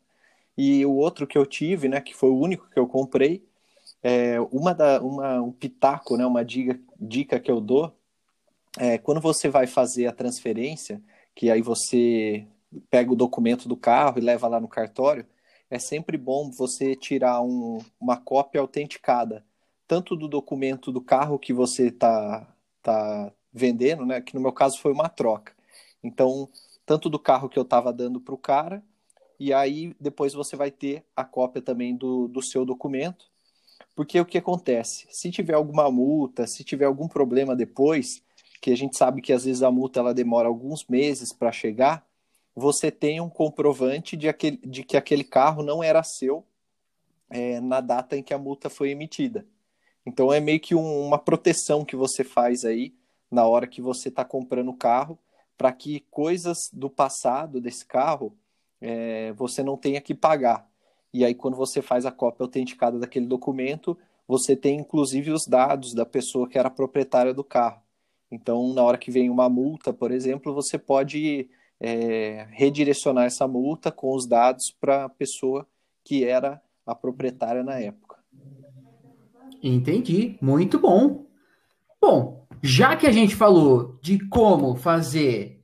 E 0.56 0.86
o 0.86 0.92
outro 0.92 1.26
que 1.26 1.36
eu 1.36 1.44
tive, 1.44 1.88
né, 1.88 2.00
que 2.00 2.14
foi 2.14 2.30
o 2.30 2.38
único 2.38 2.68
que 2.70 2.78
eu 2.78 2.86
comprei, 2.86 3.44
é 4.02 4.40
uma 4.50 4.72
da 4.74 5.00
uma 5.02 5.42
um 5.42 5.52
pitaco, 5.52 6.16
né, 6.16 6.24
uma 6.24 6.44
dica, 6.44 6.80
dica 6.98 7.38
que 7.38 7.50
eu 7.50 7.60
dou 7.60 7.94
é 8.78 8.98
quando 8.98 9.20
você 9.20 9.48
vai 9.48 9.66
fazer 9.66 10.06
a 10.06 10.12
transferência, 10.12 11.02
que 11.34 11.50
aí 11.50 11.62
você 11.62 12.46
pega 12.90 13.12
o 13.12 13.16
documento 13.16 13.68
do 13.68 13.76
carro 13.76 14.18
e 14.18 14.22
leva 14.22 14.48
lá 14.48 14.60
no 14.60 14.68
cartório, 14.68 15.26
é 15.70 15.78
sempre 15.78 16.16
bom 16.16 16.50
você 16.50 16.94
tirar 16.94 17.40
um, 17.42 17.78
uma 18.00 18.16
cópia 18.16 18.60
autenticada, 18.60 19.44
tanto 19.86 20.16
do 20.16 20.28
documento 20.28 20.90
do 20.90 21.00
carro 21.00 21.38
que 21.38 21.52
você 21.52 21.88
está 21.88 22.46
tá 22.82 23.32
vendendo, 23.52 24.04
né? 24.04 24.20
Que 24.20 24.34
no 24.34 24.40
meu 24.40 24.52
caso 24.52 24.80
foi 24.80 24.92
uma 24.92 25.08
troca. 25.08 25.54
Então, 26.02 26.48
tanto 26.84 27.08
do 27.08 27.18
carro 27.18 27.48
que 27.48 27.58
eu 27.58 27.62
estava 27.62 27.92
dando 27.92 28.20
para 28.20 28.34
o 28.34 28.38
cara, 28.38 28.82
e 29.38 29.52
aí 29.52 29.94
depois 30.00 30.32
você 30.32 30.56
vai 30.56 30.70
ter 30.70 31.04
a 31.14 31.24
cópia 31.24 31.62
também 31.62 31.96
do, 31.96 32.28
do 32.28 32.42
seu 32.42 32.64
documento. 32.64 33.30
Porque 33.94 34.20
o 34.20 34.24
que 34.24 34.38
acontece? 34.38 35.06
Se 35.10 35.30
tiver 35.30 35.54
alguma 35.54 35.90
multa, 35.90 36.46
se 36.46 36.64
tiver 36.64 36.84
algum 36.84 37.08
problema 37.08 37.56
depois, 37.56 38.22
que 38.60 38.70
a 38.70 38.76
gente 38.76 38.96
sabe 38.96 39.22
que 39.22 39.32
às 39.32 39.44
vezes 39.44 39.62
a 39.62 39.70
multa 39.70 40.00
ela 40.00 40.14
demora 40.14 40.48
alguns 40.48 40.84
meses 40.86 41.32
para 41.32 41.50
chegar, 41.50 42.06
você 42.54 42.90
tem 42.90 43.20
um 43.20 43.30
comprovante 43.30 44.16
de, 44.16 44.28
aquele, 44.28 44.58
de 44.58 44.82
que 44.82 44.96
aquele 44.96 45.24
carro 45.24 45.62
não 45.62 45.82
era 45.82 46.02
seu 46.02 46.44
é, 47.30 47.60
na 47.60 47.80
data 47.80 48.16
em 48.16 48.22
que 48.22 48.34
a 48.34 48.38
multa 48.38 48.68
foi 48.68 48.90
emitida. 48.90 49.46
Então 50.04 50.32
é 50.32 50.40
meio 50.40 50.60
que 50.60 50.74
um, 50.74 51.06
uma 51.06 51.18
proteção 51.18 51.84
que 51.84 51.96
você 51.96 52.24
faz 52.24 52.64
aí 52.64 52.94
na 53.30 53.46
hora 53.46 53.66
que 53.66 53.80
você 53.80 54.08
está 54.08 54.24
comprando 54.24 54.70
o 54.70 54.76
carro, 54.76 55.18
para 55.56 55.72
que 55.72 56.00
coisas 56.10 56.70
do 56.72 56.90
passado 56.90 57.60
desse 57.60 57.84
carro 57.84 58.34
é, 58.80 59.32
você 59.32 59.62
não 59.62 59.76
tenha 59.76 60.00
que 60.00 60.14
pagar. 60.14 60.68
E 61.12 61.24
aí, 61.24 61.34
quando 61.34 61.56
você 61.56 61.82
faz 61.82 62.06
a 62.06 62.12
cópia 62.12 62.44
autenticada 62.44 62.98
daquele 62.98 63.26
documento, 63.26 63.96
você 64.26 64.56
tem 64.56 64.78
inclusive 64.78 65.30
os 65.30 65.44
dados 65.46 65.92
da 65.92 66.06
pessoa 66.06 66.48
que 66.48 66.58
era 66.58 66.70
proprietária 66.70 67.34
do 67.34 67.44
carro. 67.44 67.82
Então, 68.30 68.72
na 68.72 68.82
hora 68.82 68.98
que 68.98 69.10
vem 69.10 69.28
uma 69.28 69.48
multa, 69.48 69.92
por 69.92 70.12
exemplo, 70.12 70.54
você 70.54 70.78
pode 70.78 71.48
é, 71.80 72.46
redirecionar 72.50 73.24
essa 73.24 73.48
multa 73.48 73.90
com 73.90 74.14
os 74.14 74.26
dados 74.26 74.70
para 74.70 75.04
a 75.04 75.08
pessoa 75.08 75.66
que 76.04 76.24
era 76.24 76.60
a 76.86 76.94
proprietária 76.94 77.62
na 77.62 77.78
época. 77.78 78.18
Entendi, 79.62 80.38
muito 80.40 80.78
bom. 80.78 81.26
Bom, 82.00 82.46
já 82.62 82.96
que 82.96 83.06
a 83.06 83.12
gente 83.12 83.34
falou 83.34 83.98
de 84.00 84.18
como 84.28 84.74
fazer 84.74 85.60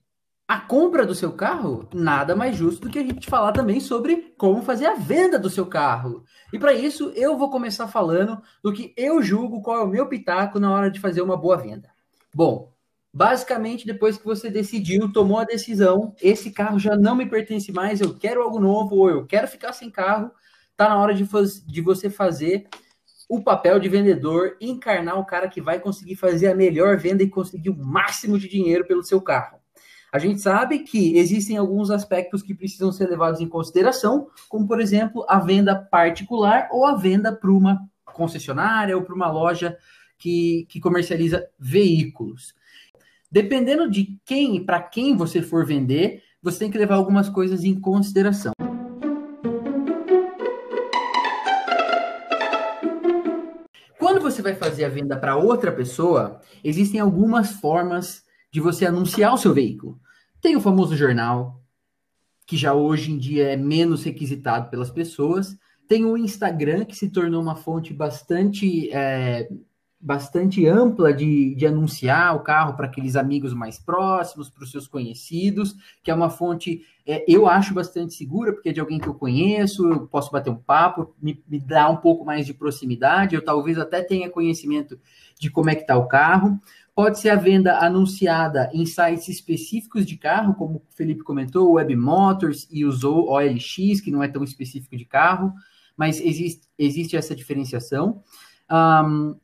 a 0.48 0.61
compra 0.61 1.05
do 1.05 1.14
seu 1.14 1.33
carro, 1.33 1.88
nada 1.92 2.37
mais 2.37 2.57
justo 2.57 2.83
do 2.83 2.90
que 2.90 2.98
a 2.98 3.02
gente 3.02 3.29
falar 3.29 3.52
também 3.52 3.81
sobre 3.81 4.35
como 4.38 4.62
fazer 4.62 4.87
a 4.87 4.94
venda 4.94 5.38
do 5.38 5.50
seu 5.50 5.66
carro. 5.66 6.24
E 6.52 6.59
para 6.59 6.72
isso, 6.72 7.11
eu 7.16 7.37
vou 7.37 7.50
começar 7.50 7.88
falando 7.88 8.40
do 8.62 8.72
que 8.72 8.94
eu 8.96 9.22
julgo 9.22 9.62
qual 9.62 9.81
é 9.81 9.83
o 9.83 9.88
meu 9.88 10.07
pitaco 10.07 10.61
na 10.61 10.72
hora 10.72 10.90
de 10.90 11.00
fazer 11.00 11.20
uma 11.20 11.37
boa 11.37 11.57
venda. 11.57 11.96
Bom, 12.37 12.70
Basicamente, 13.14 13.87
depois 13.87 14.18
que 14.18 14.27
você 14.27 14.51
decidiu, 14.51 15.11
tomou 15.11 15.38
a 15.38 15.44
decisão, 15.44 16.14
esse 16.20 16.51
carro 16.51 16.79
já 16.79 16.94
não 16.94 17.16
me 17.16 17.25
pertence 17.25 17.72
mais, 17.72 17.99
eu 17.99 18.12
quero 18.12 18.42
algo 18.42 18.61
novo, 18.61 18.96
ou 18.96 19.09
eu 19.09 19.25
quero 19.25 19.49
ficar 19.49 19.72
sem 19.72 19.90
carro, 19.90 20.31
tá 20.77 20.87
na 20.87 20.99
hora 20.99 21.14
de, 21.14 21.25
faz, 21.25 21.64
de 21.64 21.81
você 21.81 22.11
fazer 22.11 22.68
o 23.27 23.42
papel 23.42 23.81
de 23.81 23.88
vendedor, 23.88 24.59
encarnar 24.61 25.18
o 25.18 25.25
cara 25.25 25.49
que 25.49 25.62
vai 25.62 25.81
conseguir 25.81 26.14
fazer 26.16 26.49
a 26.49 26.55
melhor 26.55 26.99
venda 26.99 27.22
e 27.22 27.31
conseguir 27.31 27.70
o 27.70 27.79
máximo 27.79 28.38
de 28.38 28.51
dinheiro 28.51 28.87
pelo 28.87 29.03
seu 29.03 29.18
carro. 29.18 29.57
A 30.12 30.18
gente 30.18 30.42
sabe 30.42 30.81
que 30.81 31.16
existem 31.16 31.57
alguns 31.57 31.90
aspectos 31.90 32.42
que 32.42 32.55
precisam 32.55 32.92
ser 32.92 33.09
levados 33.09 33.40
em 33.40 33.49
consideração, 33.49 34.29
como 34.46 34.68
por 34.68 34.79
exemplo 34.79 35.25
a 35.27 35.38
venda 35.38 35.75
particular 35.75 36.68
ou 36.70 36.85
a 36.85 36.94
venda 36.94 37.33
para 37.33 37.51
uma 37.51 37.81
concessionária 38.05 38.94
ou 38.94 39.03
para 39.03 39.14
uma 39.14 39.31
loja 39.31 39.79
que, 40.18 40.66
que 40.68 40.81
comercializa 40.81 41.46
veículos. 41.59 42.55
Dependendo 43.31 43.90
de 43.90 44.18
quem 44.24 44.57
e 44.57 44.64
para 44.64 44.81
quem 44.81 45.16
você 45.16 45.42
for 45.42 45.66
vender, 45.66 46.22
você 46.42 46.61
tem 46.61 46.70
que 46.70 46.79
levar 46.79 46.94
algumas 46.94 47.29
coisas 47.29 47.64
em 47.64 47.79
consideração. 47.79 48.52
Quando 53.98 54.20
você 54.20 54.40
vai 54.40 54.55
fazer 54.55 54.85
a 54.85 54.88
venda 54.88 55.16
para 55.16 55.37
outra 55.37 55.72
pessoa, 55.72 56.40
existem 56.62 57.00
algumas 57.00 57.50
formas 57.50 58.24
de 58.52 58.61
você 58.61 58.87
anunciar 58.87 59.35
o 59.35 59.38
seu 59.38 59.52
veículo. 59.52 60.00
Tem 60.40 60.55
o 60.55 60.61
famoso 60.61 60.96
jornal, 60.96 61.61
que 62.46 62.57
já 62.57 62.72
hoje 62.72 63.11
em 63.11 63.18
dia 63.18 63.52
é 63.52 63.57
menos 63.57 64.05
requisitado 64.05 64.70
pelas 64.70 64.90
pessoas. 64.90 65.59
Tem 65.88 66.05
o 66.05 66.16
Instagram, 66.16 66.85
que 66.85 66.94
se 66.94 67.11
tornou 67.11 67.42
uma 67.42 67.57
fonte 67.57 67.92
bastante 67.92 68.88
é, 68.92 69.48
bastante 70.07 70.64
ampla 70.69 71.12
de, 71.12 71.53
de 71.57 71.66
anunciar 71.66 72.37
o 72.37 72.45
carro 72.45 72.75
para 72.75 72.87
aqueles 72.87 73.16
amigos 73.16 73.53
mais 73.53 73.77
próximos, 73.77 74.49
para 74.49 74.62
os 74.62 74.71
seus 74.71 74.87
conhecidos, 74.87 75.75
que 76.01 76.12
é 76.12 76.14
uma 76.14 76.31
fonte, 76.31 76.83
é, 77.05 77.25
eu 77.27 77.49
acho 77.49 77.75
bastante 77.75 78.14
segura, 78.14 78.53
porque 78.53 78.69
é 78.69 78.73
de 78.73 78.79
alguém 78.79 79.01
que 79.01 79.09
eu 79.09 79.14
conheço, 79.14 79.85
eu 79.88 80.07
posso 80.07 80.31
bater 80.31 80.49
um 80.49 80.55
papo, 80.55 81.12
me, 81.21 81.42
me 81.49 81.59
dá 81.59 81.90
um 81.90 81.97
pouco 81.97 82.25
mais 82.25 82.47
de 82.47 82.55
proximidade, 82.55 83.35
eu 83.35 83.45
talvez 83.45 83.79
até 83.79 84.01
tenha 84.01 84.31
conhecimento 84.31 84.97
de 85.40 85.51
como 85.51 85.71
é 85.71 85.75
que 85.75 85.81
está 85.81 85.97
o 85.97 86.07
carro. 86.07 86.57
Pode 86.95 87.19
ser 87.19 87.31
a 87.31 87.37
venda 87.37 87.77
anunciada 87.81 88.71
em 88.73 88.87
sites 88.87 89.27
específicos 89.27 90.07
de 90.07 90.16
carro, 90.16 90.55
como 90.55 90.77
o 90.77 90.83
Felipe 90.95 91.25
comentou, 91.25 91.73
Web 91.73 91.97
Motors 91.97 92.69
e 92.71 92.85
usou 92.85 93.29
OLX, 93.29 94.01
que 94.01 94.12
não 94.12 94.23
é 94.23 94.29
tão 94.29 94.45
específico 94.45 94.97
de 94.97 95.05
carro, 95.05 95.53
mas 95.97 96.21
existe, 96.21 96.62
existe 96.79 97.16
essa 97.16 97.35
diferenciação. 97.35 98.23
Um, 98.71 99.35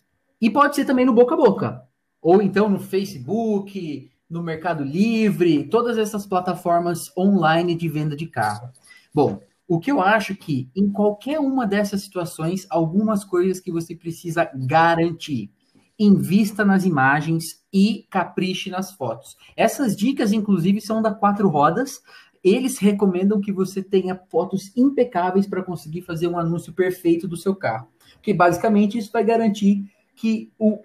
e 0.42 0.50
pode 0.50 0.74
ser 0.74 0.84
também 0.84 1.06
no 1.06 1.12
boca 1.12 1.34
a 1.34 1.38
boca. 1.38 1.82
Ou 2.20 2.42
então 2.42 2.68
no 2.68 2.80
Facebook, 2.80 4.10
no 4.28 4.42
Mercado 4.42 4.82
Livre, 4.82 5.68
todas 5.68 5.96
essas 5.96 6.26
plataformas 6.26 7.16
online 7.16 7.76
de 7.76 7.88
venda 7.88 8.16
de 8.16 8.26
carro. 8.26 8.70
Bom, 9.14 9.40
o 9.68 9.78
que 9.78 9.92
eu 9.92 10.00
acho 10.00 10.34
que 10.34 10.68
em 10.74 10.90
qualquer 10.90 11.38
uma 11.38 11.64
dessas 11.64 12.02
situações, 12.02 12.66
algumas 12.68 13.24
coisas 13.24 13.60
que 13.60 13.70
você 13.70 13.94
precisa 13.94 14.50
garantir. 14.52 15.52
Invista 15.96 16.64
nas 16.64 16.84
imagens 16.84 17.62
e 17.72 18.04
capriche 18.10 18.68
nas 18.68 18.92
fotos. 18.92 19.36
Essas 19.56 19.94
dicas, 19.94 20.32
inclusive, 20.32 20.80
são 20.80 21.00
da 21.00 21.14
Quatro 21.14 21.48
Rodas. 21.48 22.00
Eles 22.42 22.78
recomendam 22.78 23.40
que 23.40 23.52
você 23.52 23.80
tenha 23.80 24.20
fotos 24.28 24.76
impecáveis 24.76 25.46
para 25.46 25.62
conseguir 25.62 26.02
fazer 26.02 26.26
um 26.26 26.36
anúncio 26.36 26.72
perfeito 26.72 27.28
do 27.28 27.36
seu 27.36 27.54
carro. 27.54 27.86
Porque 28.14 28.34
basicamente 28.34 28.98
isso 28.98 29.12
vai 29.12 29.22
garantir 29.22 29.91
que 30.14 30.52
o 30.58 30.80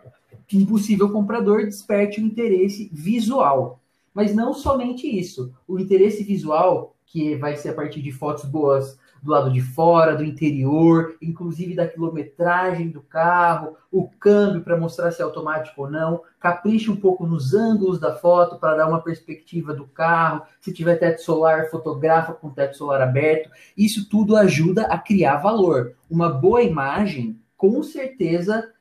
impossível 0.52 1.12
comprador 1.12 1.66
desperte 1.66 2.22
o 2.22 2.26
interesse 2.26 2.90
visual. 2.94 3.82
Mas 4.14 4.34
não 4.34 4.54
somente 4.54 5.08
isso. 5.08 5.54
O 5.68 5.80
interesse 5.80 6.24
visual, 6.24 6.96
que 7.06 7.36
vai 7.36 7.56
ser 7.56 7.70
a 7.70 7.74
partir 7.74 8.02
de 8.02 8.12
fotos 8.12 8.46
boas 8.46 8.98
do 9.22 9.32
lado 9.32 9.52
de 9.52 9.62
fora, 9.62 10.16
do 10.16 10.24
interior, 10.24 11.16
inclusive 11.22 11.76
da 11.76 11.88
quilometragem 11.88 12.90
do 12.90 13.02
carro, 13.02 13.76
o 13.92 14.08
câmbio 14.08 14.62
para 14.62 14.78
mostrar 14.78 15.12
se 15.12 15.22
é 15.22 15.26
automático 15.26 15.84
ou 15.84 15.90
não, 15.90 16.22
capriche 16.40 16.90
um 16.92 16.96
pouco 16.96 17.26
nos 17.26 17.54
ângulos 17.54 18.00
da 18.00 18.16
foto 18.16 18.58
para 18.60 18.76
dar 18.76 18.88
uma 18.88 19.02
perspectiva 19.02 19.74
do 19.74 19.86
carro, 19.86 20.44
se 20.62 20.74
tiver 20.74 20.98
teto 20.98 21.22
solar, 21.22 21.70
fotografa 21.70 22.34
com 22.34 22.50
teto 22.50 22.78
solar 22.78 23.02
aberto. 23.02 23.50
Isso 23.78 24.08
tudo 24.10 24.36
ajuda 24.36 24.84
a 24.84 24.98
criar 24.98 25.38
valor. 25.38 25.96
Uma 26.10 26.30
boa 26.30 26.62
imagem, 26.62 27.40
com 27.56 27.82
certeza, 27.82 28.72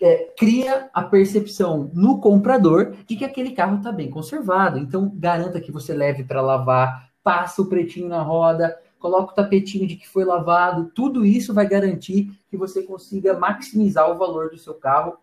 é, 0.00 0.32
cria 0.36 0.90
a 0.92 1.02
percepção 1.02 1.90
no 1.94 2.20
comprador 2.20 2.94
de 3.06 3.16
que 3.16 3.24
aquele 3.24 3.52
carro 3.52 3.78
está 3.78 3.90
bem 3.90 4.10
conservado. 4.10 4.78
Então, 4.78 5.10
garanta 5.14 5.60
que 5.60 5.72
você 5.72 5.94
leve 5.94 6.24
para 6.24 6.42
lavar, 6.42 7.10
passa 7.22 7.62
o 7.62 7.66
pretinho 7.66 8.08
na 8.08 8.22
roda, 8.22 8.78
coloca 8.98 9.32
o 9.32 9.34
tapetinho 9.34 9.86
de 9.86 9.96
que 9.96 10.08
foi 10.08 10.24
lavado. 10.24 10.90
Tudo 10.94 11.24
isso 11.24 11.54
vai 11.54 11.66
garantir 11.66 12.30
que 12.48 12.56
você 12.56 12.82
consiga 12.82 13.38
maximizar 13.38 14.10
o 14.10 14.18
valor 14.18 14.50
do 14.50 14.58
seu 14.58 14.74
carro 14.74 15.16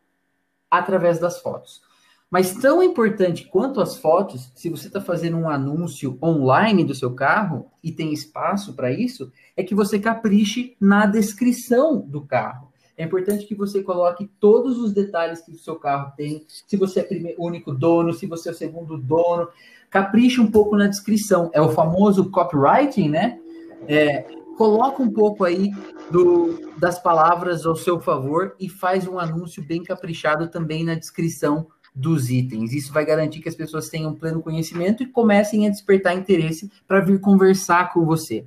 através 0.69 1.19
das 1.19 1.39
fotos. 1.39 1.82
Mas 2.30 2.55
tão 2.55 2.82
importante 2.82 3.45
quanto 3.45 3.80
as 3.80 3.95
fotos, 3.95 4.51
se 4.55 4.67
você 4.67 4.88
está 4.88 4.99
fazendo 4.99 5.38
um 5.38 5.47
anúncio 5.47 6.17
online 6.21 6.84
do 6.84 6.95
seu 6.95 7.13
carro 7.13 7.71
e 7.84 7.91
tem 7.91 8.11
espaço 8.11 8.74
para 8.74 8.91
isso, 8.91 9.32
é 9.55 9.61
que 9.61 9.76
você 9.76 9.99
capriche 9.99 10.76
na 10.82 11.05
descrição 11.05 11.99
do 11.99 12.26
carro. 12.26 12.72
É 12.98 13.04
importante 13.04 13.46
que 13.46 13.56
você 13.56 13.82
coloque 13.82 14.30
todos 14.39 14.78
os 14.78 14.94
detalhes 14.94 15.41
que 15.41 15.52
o 15.52 15.58
seu 15.58 15.76
carro 15.76 16.14
tem, 16.16 16.46
se 16.48 16.78
você 16.78 17.00
é 17.00 17.36
o 17.38 17.48
único 17.48 17.74
dono, 17.74 18.14
se 18.14 18.28
você 18.28 18.50
é 18.50 18.52
o 18.52 18.56
segundo 18.56 18.98
dono. 18.98 19.48
Capriche 19.89 20.39
um 20.39 20.50
pouco 20.50 20.76
na 20.76 20.88
descrição. 20.88 21.50
É 21.54 21.62
o 21.62 21.70
famoso 21.70 22.30
copywriting, 22.30 23.10
né? 23.10 23.39
É, 23.88 24.26
coloca 24.58 25.02
um 25.02 25.12
pouco 25.12 25.44
aí 25.44 25.72
do, 26.12 26.78
das 26.78 27.00
palavras 27.00 27.66
ao 27.66 27.76
seu 27.76 28.00
favor 28.00 28.56
e 28.60 28.70
faz 28.70 29.08
um 29.08 29.20
anúncio 29.20 29.64
bem 29.64 29.84
caprichado 29.84 30.48
também 30.48 30.84
na 30.84 30.96
descrição 30.96 31.68
dos 31.94 32.30
itens. 32.30 32.74
Isso 32.74 32.91
vai 32.91 33.06
garantir 33.06 33.39
que 33.39 33.50
as 33.50 33.56
pessoas 33.56 33.89
tenham 33.89 34.14
pleno 34.14 34.41
conhecimento 34.41 35.04
e 35.04 35.08
comecem 35.08 35.68
a 35.68 35.70
despertar 35.70 36.16
interesse 36.16 36.72
para 36.88 37.02
vir 37.02 37.20
conversar 37.20 37.94
com 37.94 38.06
você. 38.06 38.46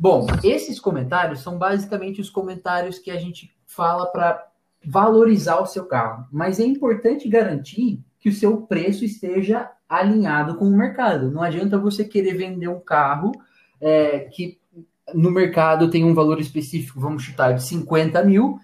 Bom, 0.00 0.26
esses 0.42 0.80
comentários 0.80 1.40
são 1.40 1.58
basicamente 1.58 2.22
os 2.22 2.30
comentários 2.30 2.98
que 2.98 3.10
a 3.10 3.18
gente 3.18 3.54
fala 3.66 4.06
para 4.06 4.48
valorizar 4.82 5.60
o 5.60 5.66
seu 5.66 5.84
carro, 5.84 6.26
mas 6.32 6.58
é 6.58 6.64
importante 6.64 7.28
garantir 7.28 8.02
que 8.18 8.30
o 8.30 8.32
seu 8.32 8.62
preço 8.62 9.04
esteja 9.04 9.70
alinhado 9.86 10.56
com 10.56 10.64
o 10.64 10.74
mercado. 10.74 11.30
Não 11.30 11.42
adianta 11.42 11.76
você 11.76 12.02
querer 12.02 12.32
vender 12.32 12.66
um 12.66 12.80
carro 12.80 13.30
é, 13.78 14.20
que 14.20 14.58
no 15.12 15.30
mercado 15.30 15.90
tem 15.90 16.02
um 16.02 16.14
valor 16.14 16.40
específico, 16.40 16.98
vamos 16.98 17.22
chutar, 17.22 17.52
de 17.52 17.62
50 17.62 18.24
mil, 18.24 18.58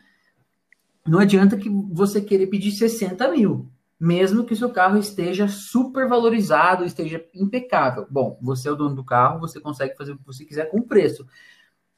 não 1.07 1.19
adianta 1.19 1.59
que 1.59 1.69
você 1.69 2.19
querer 2.19 2.47
pedir 2.47 2.73
60 2.73 3.31
mil, 3.33 3.69
mesmo 3.99 4.45
que 4.45 4.53
o 4.53 4.57
seu 4.57 4.71
carro 4.71 4.99
esteja 4.99 5.49
super 5.49 6.09
valorizado, 6.09 6.85
esteja 6.85 7.25
impecável. 7.35 8.07
Bom, 8.11 8.39
você 8.43 8.69
é 8.69 8.73
o 8.73 8.77
dono 8.77 8.95
do 8.95 9.05
carro, 9.05 9.41
você 9.41 9.59
consegue 9.59 9.97
fazer 9.97 10.13
o 10.13 10.19
que 10.19 10.27
você 10.27 10.45
quiser 10.45 10.71
com 10.71 10.79
o 10.79 10.87
preço. 10.87 11.27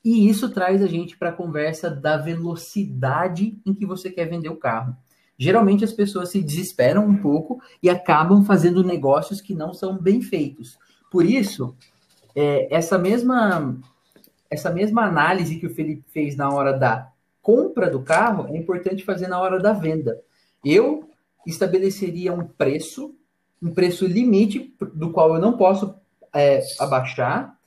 E 0.04 0.28
isso 0.28 0.48
traz 0.50 0.82
a 0.82 0.86
gente 0.86 1.16
para 1.16 1.30
a 1.30 1.34
conversa 1.34 1.90
da 1.90 2.16
velocidade 2.16 3.58
em 3.66 3.74
que 3.74 3.84
você 3.84 4.10
quer 4.10 4.26
vender 4.26 4.48
o 4.48 4.56
carro. 4.56 4.96
Geralmente 5.36 5.84
as 5.84 5.92
pessoas 5.92 6.30
se 6.30 6.42
desesperam 6.42 7.06
um 7.06 7.16
pouco 7.16 7.60
e 7.82 7.90
acabam 7.90 8.44
fazendo 8.44 8.84
negócios 8.84 9.40
que 9.40 9.54
não 9.54 9.72
são 9.72 9.96
bem 9.96 10.20
feitos. 10.20 10.78
Por 11.10 11.24
isso, 11.24 11.76
é, 12.34 12.74
essa 12.74 12.98
mesma 12.98 13.76
essa 14.50 14.70
mesma 14.70 15.04
análise 15.04 15.58
que 15.58 15.66
o 15.66 15.74
Felipe 15.74 16.04
fez 16.08 16.34
na 16.34 16.50
hora 16.50 16.72
da 16.72 17.12
compra 17.42 17.90
do 17.90 18.00
carro 18.00 18.46
é 18.48 18.56
importante 18.56 19.04
fazer 19.04 19.28
na 19.28 19.38
hora 19.38 19.60
da 19.60 19.72
venda. 19.72 20.20
Eu 20.64 21.07
estabeleceria 21.50 22.32
um 22.32 22.46
preço, 22.46 23.14
um 23.62 23.72
preço 23.72 24.06
limite 24.06 24.74
do 24.94 25.10
qual 25.10 25.34
eu 25.34 25.40
não 25.40 25.56
posso 25.56 25.94
é, 26.34 26.62
abaixar, 26.78 27.58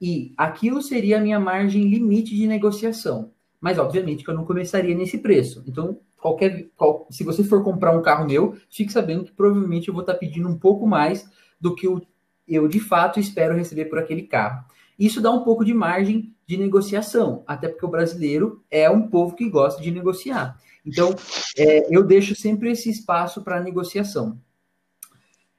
e 0.00 0.34
aquilo 0.36 0.82
seria 0.82 1.18
a 1.18 1.20
minha 1.20 1.38
margem 1.38 1.88
limite 1.88 2.34
de 2.34 2.46
negociação. 2.46 3.30
Mas, 3.60 3.78
obviamente, 3.78 4.24
que 4.24 4.30
eu 4.30 4.34
não 4.34 4.44
começaria 4.44 4.94
nesse 4.94 5.18
preço. 5.18 5.62
Então, 5.66 5.98
qualquer, 6.20 6.68
qual, 6.76 7.06
se 7.10 7.22
você 7.22 7.44
for 7.44 7.62
comprar 7.62 7.96
um 7.96 8.02
carro 8.02 8.26
meu, 8.26 8.56
fique 8.68 8.92
sabendo 8.92 9.24
que 9.24 9.32
provavelmente 9.32 9.88
eu 9.88 9.94
vou 9.94 10.02
estar 10.02 10.14
pedindo 10.14 10.48
um 10.48 10.58
pouco 10.58 10.86
mais 10.86 11.28
do 11.60 11.74
que 11.74 11.86
eu, 11.86 12.02
eu 12.46 12.66
de 12.66 12.80
fato 12.80 13.20
espero 13.20 13.56
receber 13.56 13.84
por 13.84 13.98
aquele 13.98 14.22
carro. 14.22 14.64
Isso 14.98 15.20
dá 15.20 15.30
um 15.30 15.44
pouco 15.44 15.64
de 15.64 15.72
margem 15.72 16.34
de 16.46 16.56
negociação, 16.56 17.44
até 17.46 17.68
porque 17.68 17.86
o 17.86 17.90
brasileiro 17.90 18.62
é 18.70 18.90
um 18.90 19.08
povo 19.08 19.36
que 19.36 19.48
gosta 19.48 19.80
de 19.80 19.90
negociar. 19.90 20.58
Então, 20.84 21.14
é, 21.56 21.94
eu 21.94 22.02
deixo 22.02 22.34
sempre 22.34 22.70
esse 22.70 22.90
espaço 22.90 23.42
para 23.42 23.60
negociação. 23.60 24.38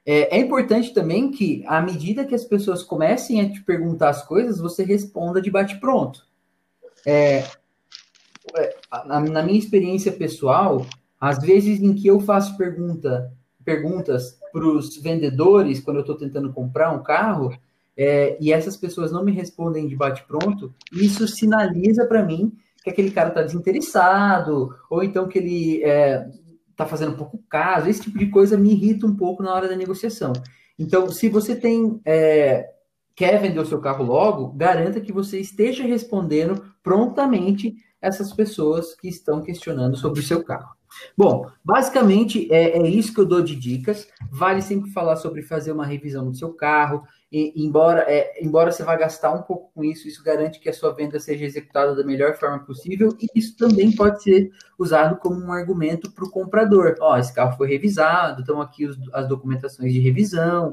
É, 0.05 0.37
é, 0.37 0.39
importante 0.39 0.93
também 0.93 1.31
que, 1.31 1.63
à 1.65 1.81
medida 1.81 2.25
que 2.25 2.35
as 2.35 2.43
pessoas 2.43 2.83
comecem 2.83 3.39
a 3.39 3.49
te 3.49 3.61
perguntar 3.61 4.09
as 4.09 4.25
coisas, 4.25 4.59
você 4.59 4.83
responda 4.83 5.41
de 5.41 5.49
bate-pronto. 5.49 6.27
É, 7.05 7.45
é 8.55 8.75
na, 9.05 9.21
na, 9.21 9.43
minha 9.43 9.57
experiência 9.57 10.11
pessoal, 10.11 10.85
às 11.19 11.39
vezes 11.39 11.81
em 11.81 11.93
que 11.93 12.07
eu 12.07 12.19
faço 12.19 12.57
pergunta, 12.57 13.31
perguntas 13.63 14.37
para 14.51 14.67
os 14.67 14.97
vendedores, 14.97 15.79
quando 15.79 15.97
eu 15.97 16.01
estou 16.01 16.17
tentando 16.17 16.51
comprar 16.51 16.91
um 16.91 17.01
carro, 17.01 17.57
é, 17.95 18.37
e 18.41 18.51
essas 18.51 18.75
pessoas 18.75 19.11
não 19.11 19.23
me 19.23 19.31
respondem 19.31 19.87
de 19.87 19.95
bate-pronto, 19.95 20.73
isso 20.91 21.27
sinaliza 21.27 22.05
para 22.05 22.23
mim 22.23 22.51
que 22.83 22.89
aquele 22.89 23.11
cara 23.11 23.29
está 23.29 23.41
desinteressado, 23.41 24.75
ou 24.89 25.03
então 25.03 25.27
que 25.27 25.39
ele 25.39 25.77
está 25.77 25.87
é, 25.89 26.29
tá 26.75 26.85
fazendo 26.85 27.15
pouco 27.15 27.41
caso, 27.49 27.89
esse 27.89 28.01
tipo 28.01 28.17
de 28.17 28.27
coisa 28.27 28.57
me 28.57 28.71
irrita 28.71 29.05
um 29.05 29.15
pouco 29.15 29.41
na 29.41 29.53
hora 29.53 29.67
da 29.67 29.75
negociação. 29.75 30.33
Então, 30.77 31.09
se 31.09 31.29
você 31.29 31.55
tem 31.55 32.01
é, 32.05 32.69
quer 33.15 33.39
vender 33.39 33.59
o 33.59 33.65
seu 33.65 33.79
carro 33.79 34.03
logo, 34.03 34.51
garanta 34.53 34.99
que 34.99 35.11
você 35.11 35.39
esteja 35.39 35.83
respondendo 35.83 36.63
prontamente 36.81 37.75
essas 38.01 38.33
pessoas 38.33 38.95
que 38.95 39.07
estão 39.07 39.41
questionando 39.41 39.95
sobre 39.95 40.19
o 40.19 40.23
seu 40.23 40.43
carro. 40.43 40.73
Bom, 41.17 41.47
basicamente 41.63 42.51
é, 42.51 42.77
é, 42.77 42.87
isso 42.87 43.13
que 43.13 43.19
eu 43.19 43.25
dou 43.25 43.41
de 43.41 43.55
dicas. 43.55 44.07
Vale 44.29 44.61
sempre 44.61 44.91
falar 44.91 45.15
sobre 45.15 45.41
fazer 45.41 45.71
uma 45.71 45.85
revisão 45.85 46.29
do 46.29 46.35
seu 46.35 46.53
carro. 46.53 47.03
E, 47.33 47.51
embora, 47.65 48.05
é, 48.07 48.45
embora 48.45 48.71
você 48.71 48.83
vá 48.83 48.95
gastar 48.95 49.33
um 49.33 49.41
pouco 49.41 49.71
com 49.73 49.83
isso, 49.83 50.07
isso 50.07 50.23
garante 50.23 50.59
que 50.59 50.69
a 50.69 50.73
sua 50.73 50.93
venda 50.93 51.19
seja 51.19 51.43
executada 51.43 51.95
da 51.95 52.03
melhor 52.03 52.35
forma 52.35 52.59
possível. 52.59 53.17
E 53.19 53.27
isso 53.33 53.57
também 53.57 53.91
pode 53.91 54.21
ser 54.21 54.51
usado 54.77 55.17
como 55.17 55.43
um 55.43 55.51
argumento 55.51 56.11
para 56.11 56.25
o 56.25 56.29
comprador. 56.29 56.95
Ó, 57.01 57.17
esse 57.17 57.33
carro 57.33 57.57
foi 57.57 57.67
revisado, 57.67 58.41
estão 58.41 58.61
aqui 58.61 58.85
os, 58.85 58.95
as 59.11 59.27
documentações 59.27 59.91
de 59.91 59.99
revisão. 59.99 60.69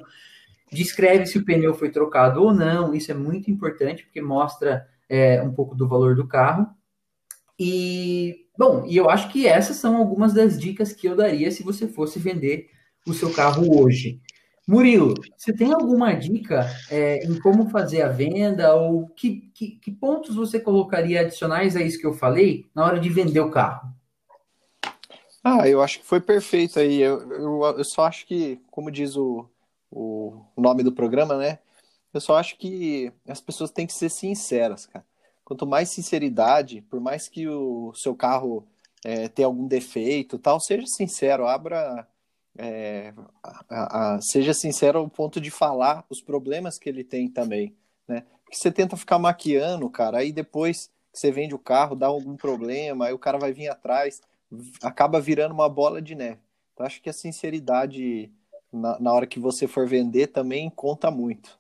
Descreve 0.71 1.25
se 1.25 1.39
o 1.39 1.45
pneu 1.47 1.73
foi 1.73 1.91
trocado 1.91 2.43
ou 2.43 2.53
não. 2.53 2.93
Isso 2.95 3.11
é 3.11 3.15
muito 3.15 3.51
importante 3.51 4.05
porque 4.05 4.21
mostra 4.21 4.87
é, 5.09 5.41
um 5.41 5.55
pouco 5.55 5.75
do 5.75 5.89
valor 5.89 6.15
do 6.15 6.29
carro. 6.29 6.69
E 7.59 8.47
Bom, 8.61 8.85
e 8.87 8.95
eu 8.95 9.09
acho 9.09 9.31
que 9.31 9.47
essas 9.47 9.77
são 9.77 9.97
algumas 9.97 10.35
das 10.35 10.61
dicas 10.61 10.93
que 10.93 11.09
eu 11.09 11.17
daria 11.17 11.51
se 11.51 11.63
você 11.63 11.89
fosse 11.89 12.19
vender 12.19 12.67
o 13.07 13.15
seu 13.15 13.33
carro 13.33 13.83
hoje. 13.83 14.21
Murilo, 14.67 15.15
você 15.37 15.53
tem 15.53 15.73
alguma 15.73 16.13
dica 16.13 16.67
é, 16.91 17.25
em 17.25 17.39
como 17.41 17.69
fazer 17.71 18.03
a 18.03 18.09
venda 18.09 18.75
ou 18.75 19.09
que, 19.09 19.51
que, 19.55 19.71
que, 19.73 19.91
pontos 19.91 20.37
você 20.37 20.61
colocaria 20.61 21.23
adicionais 21.23 21.75
a 21.75 21.83
isso 21.83 21.99
que 21.99 22.07
eu 22.07 22.13
falei 22.13 22.69
na 22.75 22.85
hora 22.85 23.01
de 23.01 23.09
vender 23.09 23.41
o 23.41 23.51
carro? 23.51 23.93
Ah, 25.43 25.69
eu 25.69 25.83
acho 25.83 26.01
que 26.01 26.07
foi 26.07 26.21
perfeito 26.21 26.79
aí. 26.79 27.01
Eu, 27.01 27.33
eu, 27.33 27.63
eu 27.79 27.85
só 27.85 28.05
acho 28.05 28.27
que, 28.27 28.61
como 28.71 28.91
diz 28.91 29.17
o, 29.17 29.49
o 29.91 30.45
nome 30.57 30.83
do 30.83 30.93
programa, 30.93 31.37
né? 31.37 31.59
Eu 32.13 32.21
só 32.21 32.37
acho 32.37 32.57
que 32.59 33.13
as 33.27 33.41
pessoas 33.41 33.71
têm 33.71 33.87
que 33.87 33.93
ser 33.93 34.11
sinceras, 34.11 34.87
cara 34.87 35.05
quanto 35.51 35.67
mais 35.67 35.89
sinceridade, 35.89 36.81
por 36.83 37.01
mais 37.01 37.29
que 37.29 37.49
o 37.49 37.93
seu 37.93 38.15
carro 38.15 38.65
é, 39.05 39.27
tenha 39.27 39.47
algum 39.47 39.67
defeito, 39.67 40.39
tal, 40.39 40.61
seja 40.61 40.87
sincero, 40.87 41.45
abra, 41.45 42.07
é, 42.63 43.15
a, 43.43 44.17
a, 44.17 44.21
seja 44.21 44.53
sincero 44.53 44.99
ao 44.99 45.09
ponto 45.09 45.41
de 45.41 45.51
falar 45.51 46.05
os 46.11 46.21
problemas 46.21 46.79
que 46.79 46.91
ele 46.91 47.03
tem 47.03 47.27
também, 47.27 47.75
né? 48.07 48.27
Porque 48.45 48.57
você 48.57 48.71
tenta 48.71 48.99
ficar 48.99 49.19
maquiando, 49.19 49.89
cara, 49.89 50.19
aí 50.19 50.31
depois 50.31 50.91
que 51.11 51.19
você 51.19 51.33
vende 51.33 51.55
o 51.55 51.59
carro, 51.59 51.97
dá 51.97 52.07
algum 52.07 52.37
problema, 52.37 53.07
aí 53.07 53.15
o 53.15 53.19
cara 53.19 53.39
vai 53.39 53.51
vir 53.51 53.69
atrás, 53.69 54.21
acaba 54.83 55.19
virando 55.21 55.55
uma 55.55 55.71
bola 55.71 56.03
de 56.03 56.15
neve. 56.15 56.39
Então 56.75 56.85
acho 56.85 57.01
que 57.01 57.09
a 57.09 57.15
sinceridade 57.15 58.31
na, 58.71 59.01
na 59.01 59.13
hora 59.13 59.27
que 59.27 59.41
você 59.41 59.67
for 59.67 59.89
vender 59.89 60.27
também 60.27 60.69
conta 60.69 61.11
muito. 61.11 61.59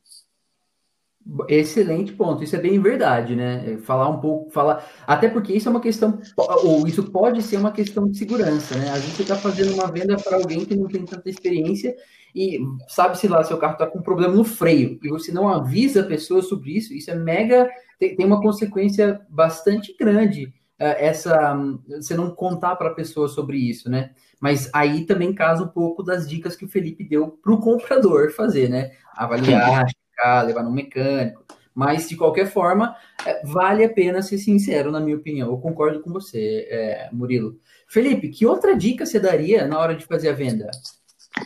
Excelente 1.48 2.12
ponto, 2.12 2.42
isso 2.42 2.56
é 2.56 2.60
bem 2.60 2.80
verdade, 2.80 3.36
né? 3.36 3.74
É, 3.74 3.78
falar 3.78 4.08
um 4.08 4.20
pouco, 4.20 4.50
falar. 4.50 4.84
Até 5.06 5.28
porque 5.28 5.52
isso 5.52 5.68
é 5.68 5.70
uma 5.70 5.80
questão, 5.80 6.18
ou 6.36 6.86
isso 6.88 7.10
pode 7.10 7.42
ser 7.42 7.58
uma 7.58 7.70
questão 7.70 8.08
de 8.08 8.16
segurança, 8.16 8.74
né? 8.76 8.90
A 8.90 8.98
gente 8.98 9.20
está 9.20 9.36
fazendo 9.36 9.74
uma 9.74 9.86
venda 9.86 10.16
para 10.16 10.38
alguém 10.38 10.64
que 10.64 10.74
não 10.74 10.88
tem 10.88 11.04
tanta 11.04 11.28
experiência 11.28 11.94
e 12.34 12.58
sabe-se 12.88 13.28
lá, 13.28 13.44
seu 13.44 13.58
carro 13.58 13.74
está 13.74 13.86
com 13.86 14.00
problema 14.00 14.34
no 14.34 14.44
freio 14.44 14.98
e 15.02 15.08
você 15.08 15.30
não 15.30 15.48
avisa 15.48 16.00
a 16.00 16.06
pessoa 16.06 16.42
sobre 16.42 16.76
isso, 16.76 16.94
isso 16.94 17.10
é 17.10 17.14
mega. 17.14 17.68
Tem, 17.98 18.16
uma 18.24 18.40
consequência 18.40 19.20
bastante 19.28 19.94
grande, 19.98 20.46
uh, 20.80 20.96
essa. 20.96 21.54
Você 21.86 22.14
não 22.14 22.30
contar 22.30 22.76
para 22.76 22.88
a 22.88 22.94
pessoa 22.94 23.28
sobre 23.28 23.58
isso, 23.58 23.90
né? 23.90 24.12
Mas 24.40 24.70
aí 24.72 25.04
também 25.04 25.34
casa 25.34 25.64
um 25.64 25.68
pouco 25.68 26.02
das 26.02 26.26
dicas 26.26 26.56
que 26.56 26.64
o 26.64 26.68
Felipe 26.68 27.04
deu 27.04 27.28
para 27.28 27.52
o 27.52 27.60
comprador 27.60 28.30
fazer, 28.30 28.70
né? 28.70 28.92
Avaliar, 29.14 29.84
buscar, 30.20 30.42
levar 30.42 30.62
no 30.62 30.70
mecânico. 30.70 31.44
Mas, 31.74 32.08
de 32.08 32.16
qualquer 32.16 32.46
forma, 32.46 32.96
é, 33.24 33.44
vale 33.46 33.84
a 33.84 33.88
pena 33.88 34.22
ser 34.22 34.38
sincero, 34.38 34.90
na 34.90 35.00
minha 35.00 35.16
opinião. 35.16 35.48
Eu 35.48 35.58
concordo 35.58 36.00
com 36.02 36.12
você, 36.12 36.66
é, 36.68 37.08
Murilo. 37.12 37.58
Felipe, 37.88 38.28
que 38.28 38.44
outra 38.44 38.76
dica 38.76 39.06
você 39.06 39.18
daria 39.18 39.66
na 39.66 39.78
hora 39.78 39.94
de 39.94 40.04
fazer 40.04 40.28
a 40.28 40.34
venda? 40.34 40.70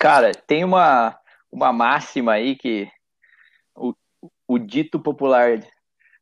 Cara, 0.01 0.33
tem 0.33 0.65
uma, 0.65 1.17
uma 1.53 1.73
máxima 1.73 2.33
aí 2.33 2.57
que 2.57 2.89
o, 3.77 3.95
o 4.49 4.59
dito 4.59 4.99
popular 4.99 5.61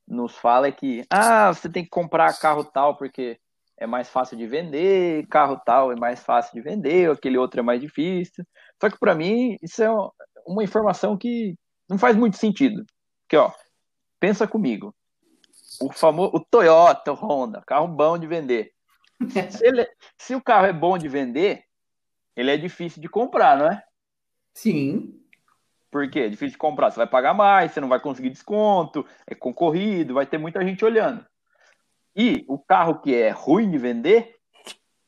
nos 0.06 0.36
fala 0.36 0.66
é 0.66 0.72
que 0.72 1.04
ah, 1.08 1.52
você 1.54 1.68
tem 1.68 1.84
que 1.84 1.90
comprar 1.90 2.38
carro 2.38 2.64
tal 2.64 2.96
porque 2.96 3.38
é 3.78 3.86
mais 3.86 4.08
fácil 4.08 4.36
de 4.36 4.46
vender, 4.46 5.26
carro 5.28 5.60
tal 5.64 5.92
é 5.92 5.96
mais 5.96 6.22
fácil 6.22 6.52
de 6.52 6.60
vender, 6.60 7.10
aquele 7.10 7.38
outro 7.38 7.60
é 7.60 7.62
mais 7.62 7.80
difícil. 7.80 8.44
Só 8.80 8.90
que 8.90 8.98
para 8.98 9.14
mim 9.14 9.56
isso 9.62 9.82
é 9.82 9.88
uma 10.46 10.62
informação 10.62 11.16
que 11.16 11.56
não 11.88 11.98
faz 11.98 12.16
muito 12.16 12.36
sentido. 12.36 12.84
Porque, 13.22 13.36
ó, 13.36 13.52
pensa 14.20 14.46
comigo. 14.46 14.94
O 15.80 15.90
famoso 15.90 16.32
o 16.34 16.40
Toyota, 16.40 17.12
o 17.12 17.14
Honda, 17.14 17.62
carro 17.66 17.88
bom 17.88 18.18
de 18.18 18.26
vender. 18.26 18.72
Se, 19.50 19.64
ele, 19.64 19.88
se, 20.18 20.34
o 20.34 20.42
carro 20.42 20.66
é 20.66 20.72
bom 20.72 20.98
de 20.98 21.08
vender, 21.08 21.64
ele 22.36 22.50
é 22.50 22.56
difícil 22.56 23.00
de 23.00 23.08
comprar, 23.08 23.56
não 23.56 23.66
é? 23.66 23.82
Sim. 24.52 25.16
Por 25.92 26.10
quê? 26.10 26.20
É 26.20 26.28
difícil 26.28 26.52
de 26.52 26.58
comprar. 26.58 26.90
Você 26.90 26.96
vai 26.96 27.06
pagar 27.06 27.32
mais, 27.32 27.70
você 27.70 27.80
não 27.80 27.88
vai 27.88 28.00
conseguir 28.00 28.30
desconto, 28.30 29.06
é 29.26 29.34
concorrido, 29.34 30.14
vai 30.14 30.26
ter 30.26 30.38
muita 30.38 30.64
gente 30.64 30.84
olhando. 30.84 31.24
E 32.16 32.44
o 32.48 32.58
carro 32.58 33.00
que 33.00 33.14
é 33.14 33.30
ruim 33.30 33.70
de 33.70 33.78
vender, 33.78 34.34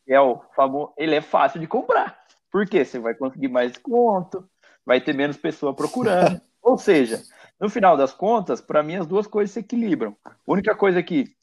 é 0.07 0.21
o 0.21 0.41
famoso, 0.55 0.93
ele 0.97 1.15
é 1.15 1.21
fácil 1.21 1.59
de 1.59 1.67
comprar. 1.67 2.25
Por 2.51 2.67
quê? 2.67 2.85
Você 2.85 2.99
vai 2.99 3.15
conseguir 3.15 3.49
mais 3.49 3.73
desconto, 3.73 4.49
vai 4.85 5.01
ter 5.01 5.15
menos 5.15 5.37
pessoa 5.37 5.75
procurando. 5.75 6.41
Ou 6.65 6.79
seja, 6.79 7.23
no 7.61 7.69
final 7.69 7.95
das 7.95 8.15
contas, 8.15 8.61
para 8.61 8.83
mim 8.83 8.97
as 8.97 9.07
duas 9.07 9.27
coisas 9.27 9.53
se 9.53 9.61
equilibram. 9.61 10.17
A 10.25 10.33
única 10.47 10.75
coisa 10.75 11.03
que 11.03 11.37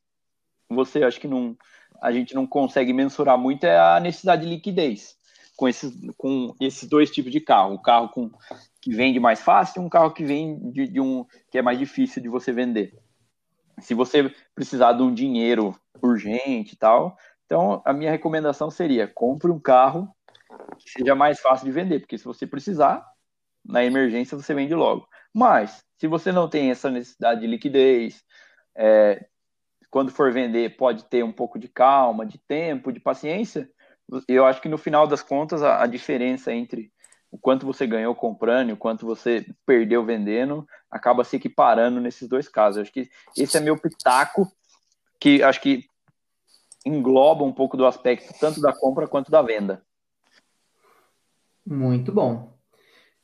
você 0.68 1.04
acho 1.04 1.20
que 1.20 1.28
não 1.28 1.56
a 2.02 2.12
gente 2.12 2.34
não 2.34 2.48
consegue 2.48 2.92
mensurar 2.92 3.38
muito 3.38 3.64
é 3.64 3.78
a 3.78 4.00
necessidade 4.00 4.42
de 4.42 4.50
liquidez 4.50 5.16
com 5.56 5.70
esses, 5.70 5.94
com 6.18 6.56
esses 6.60 6.90
dois 6.90 7.12
tipos 7.12 7.32
de 7.32 7.40
carro. 7.40 7.76
O 7.76 7.82
carro 7.82 8.10
com, 8.10 8.32
que 8.82 8.92
vende 8.92 9.20
mais 9.20 9.40
fácil 9.40 9.80
e 9.80 9.86
um 9.86 9.90
carro 9.90 10.12
que 10.12 10.24
vem 10.24 10.72
de, 10.72 10.88
de 10.88 11.00
um 11.00 11.24
que 11.52 11.60
é 11.60 11.62
mais 11.62 11.78
difícil 11.78 12.20
de 12.20 12.28
você 12.28 12.52
vender. 12.52 12.98
Se 13.80 13.94
você 13.94 14.34
precisar 14.56 14.94
de 14.94 15.04
um 15.04 15.14
dinheiro 15.14 15.80
urgente 16.02 16.74
e 16.74 16.78
tal, 16.78 17.16
então 17.46 17.84
a 17.86 17.94
minha 17.94 18.10
recomendação 18.10 18.72
seria 18.72 19.08
compre 19.08 19.52
um 19.52 19.60
carro 19.60 20.10
que 20.80 20.90
seja 20.90 21.14
mais 21.14 21.40
fácil 21.40 21.68
de 21.68 21.72
vender, 21.72 22.00
porque 22.00 22.18
se 22.18 22.26
você 22.26 22.48
precisar, 22.48 23.06
na 23.64 23.84
emergência 23.84 24.36
você 24.36 24.56
vende 24.56 24.74
logo. 24.74 25.08
Mas, 25.34 25.84
se 25.98 26.08
você 26.08 26.32
não 26.32 26.50
tem 26.50 26.72
essa 26.72 26.90
necessidade 26.90 27.42
de 27.42 27.48
liquidez, 27.48 28.24
é, 28.76 29.26
quando 29.90 30.12
for 30.12 30.32
vender, 30.32 30.76
pode 30.78 31.06
ter 31.06 31.24
um 31.24 31.32
pouco 31.32 31.60
de 31.60 31.68
calma, 31.68 32.26
de 32.26 32.38
tempo, 32.38 32.92
de 32.92 33.00
paciência. 33.00 33.70
Eu 34.28 34.46
acho 34.46 34.62
que 34.62 34.70
no 34.70 34.78
final 34.78 35.08
das 35.08 35.22
contas, 35.22 35.62
a, 35.62 35.84
a 35.84 35.88
diferença 35.88 36.54
entre 36.54 36.92
o 37.32 37.38
quanto 37.38 37.66
você 37.66 37.88
ganhou 37.88 38.14
comprando 38.14 38.70
e 38.70 38.74
o 38.74 38.78
quanto 38.78 39.06
você 39.06 39.46
perdeu 39.66 40.06
vendendo 40.06 40.68
acaba 40.90 41.24
se 41.24 41.38
equiparando 41.38 42.02
nesses 42.02 42.28
dois 42.28 42.50
casos. 42.50 42.78
Eu 42.78 42.82
acho 42.84 42.92
que 42.92 43.10
esse 43.38 43.58
é 43.58 43.62
meu 43.62 43.78
pitaco, 43.78 44.52
que 45.20 45.42
acho 45.42 45.62
que 45.62 45.86
engloba 46.86 47.44
um 47.44 47.54
pouco 47.54 47.78
do 47.78 47.86
aspecto 47.86 48.34
tanto 48.40 48.60
da 48.60 48.74
compra 48.74 49.08
quanto 49.08 49.32
da 49.32 49.42
venda. 49.42 49.82
Muito 51.66 52.12
bom. 52.12 52.51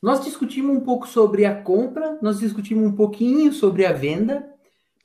Nós 0.00 0.24
discutimos 0.24 0.76
um 0.76 0.80
pouco 0.80 1.08
sobre 1.08 1.44
a 1.44 1.62
compra, 1.62 2.18
nós 2.22 2.38
discutimos 2.38 2.84
um 2.84 2.94
pouquinho 2.94 3.52
sobre 3.52 3.84
a 3.84 3.92
venda, 3.92 4.48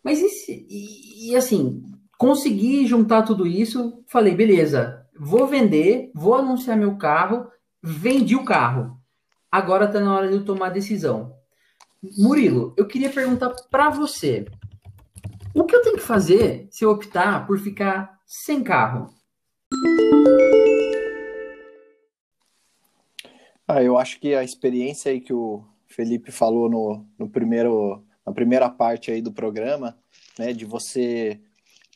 mas 0.04 0.20
e, 0.48 1.30
e, 1.30 1.36
assim, 1.36 1.82
consegui 2.18 2.86
juntar 2.86 3.24
tudo 3.24 3.48
isso, 3.48 4.04
falei, 4.08 4.36
beleza, 4.36 5.06
vou 5.18 5.48
vender, 5.48 6.12
vou 6.14 6.36
anunciar 6.36 6.78
meu 6.78 6.96
carro, 6.98 7.48
vendi 7.82 8.36
o 8.36 8.46
carro. 8.46 8.98
Agora 9.52 9.86
está 9.86 10.00
na 10.00 10.16
hora 10.16 10.28
de 10.28 10.36
eu 10.36 10.46
tomar 10.46 10.68
a 10.68 10.72
decisão. 10.72 11.34
Murilo, 12.18 12.74
eu 12.78 12.86
queria 12.86 13.10
perguntar 13.10 13.50
para 13.72 13.90
você, 13.90 14.46
o 15.56 15.64
que 15.64 15.76
eu 15.76 15.82
tenho 15.82 15.96
que 15.96 16.04
fazer 16.04 16.68
se 16.70 16.84
eu 16.84 16.92
optar 16.92 17.48
por 17.48 17.58
ficar 17.58 18.20
sem 18.26 18.64
carro? 18.64 19.10
Ah, 23.76 23.82
eu 23.82 23.98
acho 23.98 24.20
que 24.20 24.36
a 24.36 24.44
experiência 24.44 25.12
aí 25.12 25.20
que 25.20 25.34
o 25.34 25.64
Felipe 25.88 26.32
falou 26.32 26.70
no, 26.70 27.04
no 27.18 27.28
primeiro, 27.28 28.04
na 28.24 28.32
primeira 28.32 28.70
parte 28.70 29.10
aí 29.10 29.20
do 29.20 29.32
programa, 29.32 29.98
né, 30.38 30.54
de 30.54 30.64
você 30.64 31.40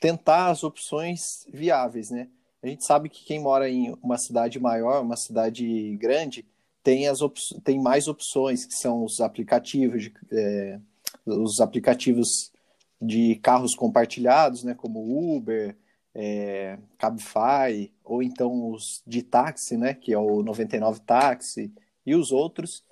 tentar 0.01 0.47
as 0.47 0.63
opções 0.63 1.21
viáveis, 1.53 2.09
né? 2.09 2.29
A 2.63 2.67
gente 2.67 2.83
sabe 2.83 3.09
que 3.09 3.23
quem 3.23 3.39
mora 3.39 3.69
em 3.69 3.95
uma 4.01 4.17
cidade 4.17 4.59
maior, 4.59 5.03
uma 5.03 5.15
cidade 5.15 5.95
grande, 5.97 6.47
tem, 6.81 7.07
as 7.07 7.19
tem 7.63 7.79
mais 7.79 8.07
opções, 8.07 8.65
que 8.65 8.73
são 8.73 9.05
os 9.05 9.19
aplicativos, 9.19 10.01
de, 10.01 10.13
é, 10.31 10.79
os 11.27 11.59
aplicativos 11.59 12.51
de 12.99 13.35
carros 13.35 13.75
compartilhados, 13.75 14.63
né, 14.63 14.73
como 14.73 15.35
Uber, 15.35 15.75
é, 16.19 16.79
Cabify, 16.97 17.91
ou 18.03 18.23
então 18.23 18.71
os 18.71 19.03
de 19.05 19.21
táxi, 19.21 19.77
né, 19.77 19.93
que 19.93 20.11
é 20.11 20.17
o 20.17 20.41
99 20.41 20.99
Táxi, 21.01 21.71
e 22.03 22.15
os 22.15 22.31
outros. 22.31 22.83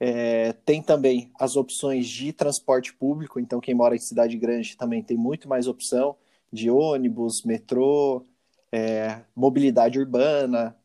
É, 0.00 0.52
tem 0.64 0.82
também 0.82 1.30
as 1.38 1.56
opções 1.56 2.08
de 2.08 2.32
transporte 2.32 2.94
público, 2.94 3.38
então 3.38 3.60
quem 3.60 3.74
mora 3.74 3.94
em 3.94 3.98
cidade 3.98 4.36
grande 4.38 4.76
também 4.76 5.02
tem 5.02 5.16
muito 5.16 5.48
mais 5.48 5.66
opção 5.66 6.16
de 6.52 6.70
ônibus, 6.70 7.42
metrô, 7.44 8.24
é, 8.72 9.20
mobilidade 9.34 9.98
urbana, 9.98 10.76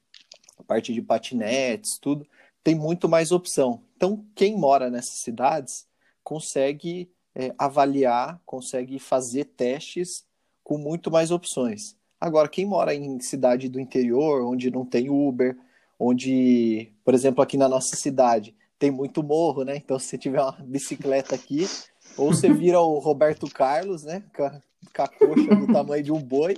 parte 0.68 0.94
de 0.94 1.02
patinetes, 1.02 1.98
tudo, 2.00 2.28
tem 2.64 2.76
muito 2.76 3.08
mais 3.08 3.32
opção. 3.32 3.82
Então, 3.96 4.26
quem 4.36 4.58
mora 4.58 4.90
nessas 4.90 5.20
cidades 5.20 5.88
consegue 6.24 7.10
é, 7.36 7.54
avaliar, 7.58 8.42
consegue 8.46 9.00
fazer 9.00 9.46
testes 9.46 10.26
com 10.72 10.78
muito 10.78 11.12
mais 11.12 11.32
opções. 11.32 11.98
Agora, 12.18 12.48
quem 12.48 12.66
mora 12.66 12.96
em 12.96 13.20
cidade 13.20 13.68
do 13.68 13.78
interior, 13.78 14.42
onde 14.42 14.72
não 14.72 14.86
tem 14.86 15.10
Uber, 15.10 15.58
onde, 16.00 16.94
por 17.04 17.14
exemplo, 17.14 17.44
aqui 17.44 17.58
na 17.58 17.68
nossa 17.68 17.98
cidade 17.98 18.56
tem 18.80 18.90
muito 18.90 19.22
morro, 19.22 19.66
né? 19.66 19.76
Então, 19.76 20.00
se 20.00 20.08
você 20.08 20.18
tiver 20.18 20.40
uma 20.40 20.54
bicicleta 20.64 21.36
aqui, 21.36 21.68
ou 22.16 22.34
você 22.34 22.54
vira 22.54 22.80
o 22.80 23.00
Roberto 23.00 23.50
Carlos, 23.50 24.06
né? 24.06 24.24
Com 24.34 24.46
a, 24.46 24.62
com 24.96 25.02
a 25.02 25.08
coxa 25.10 25.56
do 25.58 25.74
tamanho 25.74 26.04
de 26.06 26.12
um 26.14 26.24
boi. 26.24 26.58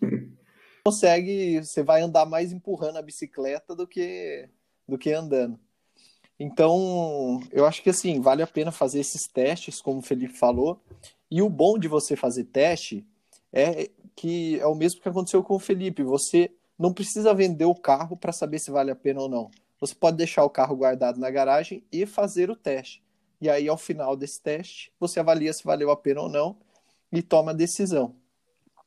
Consegue, 0.84 1.60
você 1.60 1.84
vai 1.84 2.02
andar 2.02 2.26
mais 2.26 2.50
empurrando 2.50 2.96
a 2.96 3.02
bicicleta 3.02 3.76
do 3.76 3.86
que 3.86 4.48
do 4.88 4.98
que 4.98 5.12
andando. 5.12 5.56
Então, 6.38 7.40
eu 7.52 7.64
acho 7.64 7.80
que 7.80 7.90
assim, 7.90 8.20
vale 8.20 8.42
a 8.42 8.46
pena 8.46 8.72
fazer 8.72 8.98
esses 8.98 9.28
testes, 9.28 9.80
como 9.80 10.00
o 10.00 10.02
Felipe 10.02 10.36
falou, 10.36 10.82
e 11.30 11.42
o 11.42 11.48
bom 11.48 11.78
de 11.78 11.88
você 11.88 12.16
fazer 12.16 12.44
teste 12.44 13.06
é 13.52 13.90
que 14.14 14.58
é 14.60 14.66
o 14.66 14.74
mesmo 14.74 15.00
que 15.00 15.08
aconteceu 15.08 15.42
com 15.42 15.54
o 15.54 15.58
Felipe. 15.58 16.02
Você 16.02 16.50
não 16.78 16.92
precisa 16.92 17.34
vender 17.34 17.64
o 17.64 17.74
carro 17.74 18.16
para 18.16 18.32
saber 18.32 18.58
se 18.58 18.70
vale 18.70 18.90
a 18.90 18.96
pena 18.96 19.20
ou 19.20 19.28
não. 19.28 19.50
Você 19.80 19.94
pode 19.94 20.16
deixar 20.16 20.44
o 20.44 20.50
carro 20.50 20.76
guardado 20.76 21.20
na 21.20 21.30
garagem 21.30 21.84
e 21.92 22.06
fazer 22.06 22.50
o 22.50 22.56
teste. 22.56 23.02
E 23.40 23.50
aí, 23.50 23.68
ao 23.68 23.76
final 23.76 24.16
desse 24.16 24.40
teste, 24.40 24.90
você 24.98 25.20
avalia 25.20 25.52
se 25.52 25.62
valeu 25.62 25.90
a 25.90 25.96
pena 25.96 26.22
ou 26.22 26.28
não 26.28 26.56
e 27.12 27.20
toma 27.20 27.50
a 27.50 27.54
decisão. 27.54 28.14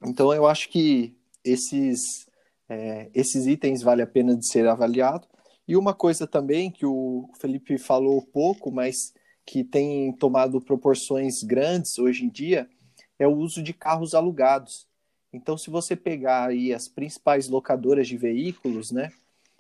Então, 0.04 0.34
eu 0.34 0.48
acho 0.48 0.70
que 0.70 1.16
esses, 1.44 2.28
é, 2.68 3.10
esses 3.14 3.46
itens 3.46 3.84
vale 3.84 4.02
a 4.02 4.08
pena 4.08 4.36
de 4.36 4.48
ser 4.48 4.68
avaliado. 4.68 5.28
E 5.68 5.78
uma 5.78 5.94
coisa 5.94 6.26
também 6.26 6.72
que 6.72 6.86
o 6.86 7.30
Felipe 7.40 7.78
falou 7.78 8.24
pouco, 8.24 8.72
mas 8.72 9.14
que 9.50 9.64
tem 9.64 10.14
tomado 10.14 10.62
proporções 10.62 11.42
grandes 11.42 11.98
hoje 11.98 12.24
em 12.24 12.30
dia 12.30 12.70
é 13.18 13.28
o 13.28 13.36
uso 13.36 13.64
de 13.64 13.74
carros 13.74 14.14
alugados. 14.14 14.88
Então, 15.34 15.58
se 15.58 15.72
você 15.72 15.96
pegar 15.96 16.50
aí 16.50 16.72
as 16.72 16.88
principais 16.88 17.50
locadoras 17.50 18.08
de 18.08 18.16
veículos, 18.16 18.92
né, 18.92 19.12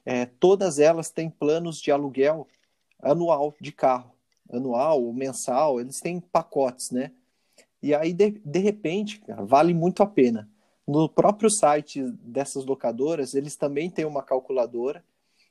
é, 0.05 0.27
todas 0.27 0.77
elas 0.77 1.09
têm 1.09 1.27
planos 1.27 1.81
de 1.81 1.91
aluguel 1.91 2.47
anual 3.01 3.55
de 3.59 3.71
carro, 3.71 4.11
anual 4.53 5.03
ou 5.03 5.11
mensal, 5.11 5.81
eles 5.81 5.99
têm 5.99 6.19
pacotes, 6.19 6.91
né? 6.91 7.11
E 7.81 7.95
aí, 7.95 8.13
de, 8.13 8.39
de 8.45 8.59
repente, 8.59 9.19
cara, 9.21 9.43
vale 9.43 9.73
muito 9.73 10.03
a 10.03 10.07
pena. 10.07 10.47
No 10.87 11.09
próprio 11.09 11.49
site 11.49 12.03
dessas 12.21 12.63
locadoras, 12.63 13.33
eles 13.33 13.55
também 13.55 13.89
têm 13.89 14.05
uma 14.05 14.21
calculadora, 14.21 15.03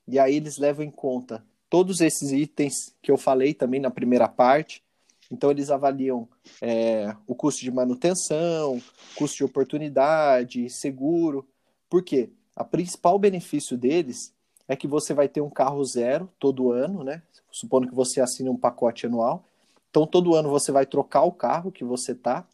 e 0.06 0.16
aí 0.16 0.36
eles 0.36 0.58
levam 0.58 0.84
em 0.84 0.92
conta 0.92 1.44
todos 1.70 2.00
esses 2.00 2.32
itens 2.32 2.94
que 3.02 3.10
eu 3.10 3.16
falei 3.16 3.54
também 3.54 3.80
na 3.80 3.90
primeira 3.90 4.28
parte. 4.28 4.82
Então, 5.30 5.50
eles 5.50 5.70
avaliam 5.70 6.26
é, 6.60 7.14
o 7.26 7.34
custo 7.34 7.60
de 7.60 7.70
manutenção, 7.70 8.80
custo 9.14 9.36
de 9.38 9.44
oportunidade, 9.44 10.70
seguro. 10.70 11.46
Por 11.88 12.02
quê? 12.02 12.30
A 12.56 12.64
principal 12.64 13.18
benefício 13.18 13.76
deles 13.76 14.32
é 14.66 14.74
que 14.74 14.88
você 14.88 15.12
vai 15.12 15.28
ter 15.28 15.40
um 15.40 15.50
carro 15.50 15.84
zero 15.84 16.30
todo 16.38 16.72
ano, 16.72 17.04
né? 17.04 17.22
Supondo 17.50 17.88
que 17.88 17.94
você 17.94 18.20
assine 18.20 18.48
um 18.48 18.56
pacote 18.56 19.06
anual. 19.06 19.44
Então, 19.90 20.06
todo 20.06 20.34
ano 20.34 20.50
você 20.50 20.72
vai 20.72 20.86
trocar 20.86 21.22
o 21.22 21.32
carro 21.32 21.72
que 21.72 21.84
você 21.84 22.12
está, 22.12 22.46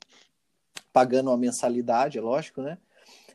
pagando 0.93 1.31
uma 1.31 1.37
mensalidade, 1.37 2.19
é 2.19 2.21
lógico, 2.21 2.61
né? 2.61 2.79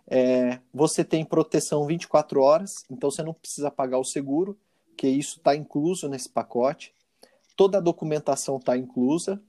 É, 0.07 0.59
você 0.73 1.03
tem 1.03 1.23
proteção 1.23 1.85
24 1.85 2.41
horas, 2.41 2.71
então 2.89 3.11
você 3.11 3.21
não 3.21 3.33
precisa 3.33 3.69
pagar 3.69 3.99
o 3.99 4.05
seguro 4.05 4.57
porque 4.99 5.07
isso 5.07 5.37
está 5.37 5.55
incluso 5.55 6.09
nesse 6.09 6.27
pacote. 6.27 6.93
Toda 7.55 7.77
a 7.77 7.81
documentação 7.81 8.57
está 8.57 8.75
inclusa. 8.75 9.41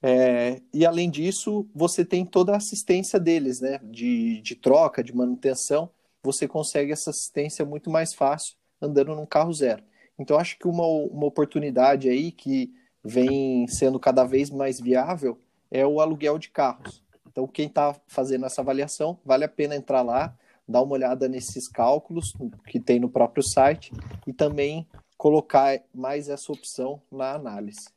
É, 0.00 0.62
e 0.72 0.86
além 0.86 1.10
disso, 1.10 1.68
você 1.74 2.04
tem 2.04 2.24
toda 2.24 2.52
a 2.52 2.58
assistência 2.58 3.18
deles, 3.18 3.60
né? 3.60 3.80
De, 3.82 4.40
de 4.40 4.54
troca, 4.54 5.02
de 5.02 5.12
manutenção. 5.12 5.90
Você 6.22 6.46
consegue 6.46 6.92
essa 6.92 7.10
assistência 7.10 7.64
muito 7.64 7.90
mais 7.90 8.14
fácil 8.14 8.54
andando 8.80 9.12
num 9.16 9.26
carro 9.26 9.52
zero. 9.52 9.82
Então, 10.16 10.38
acho 10.38 10.56
que 10.56 10.68
uma, 10.68 10.86
uma 10.86 11.26
oportunidade 11.26 12.08
aí 12.08 12.30
que 12.30 12.72
vem 13.02 13.66
sendo 13.66 13.98
cada 13.98 14.22
vez 14.22 14.50
mais 14.50 14.80
viável 14.80 15.36
é 15.68 15.84
o 15.84 16.00
aluguel 16.00 16.38
de 16.38 16.48
carros. 16.48 17.02
Então, 17.26 17.48
quem 17.48 17.66
está 17.66 18.00
fazendo 18.06 18.46
essa 18.46 18.60
avaliação, 18.60 19.18
vale 19.24 19.44
a 19.44 19.48
pena 19.48 19.74
entrar 19.74 20.02
lá, 20.02 20.32
dá 20.70 20.80
uma 20.80 20.92
olhada 20.92 21.28
nesses 21.28 21.66
cálculos 21.66 22.32
que 22.66 22.78
tem 22.78 23.00
no 23.00 23.08
próprio 23.08 23.42
site 23.42 23.92
e 24.26 24.32
também 24.32 24.86
colocar 25.18 25.80
mais 25.92 26.28
essa 26.28 26.52
opção 26.52 27.02
na 27.10 27.34
análise. 27.34 27.88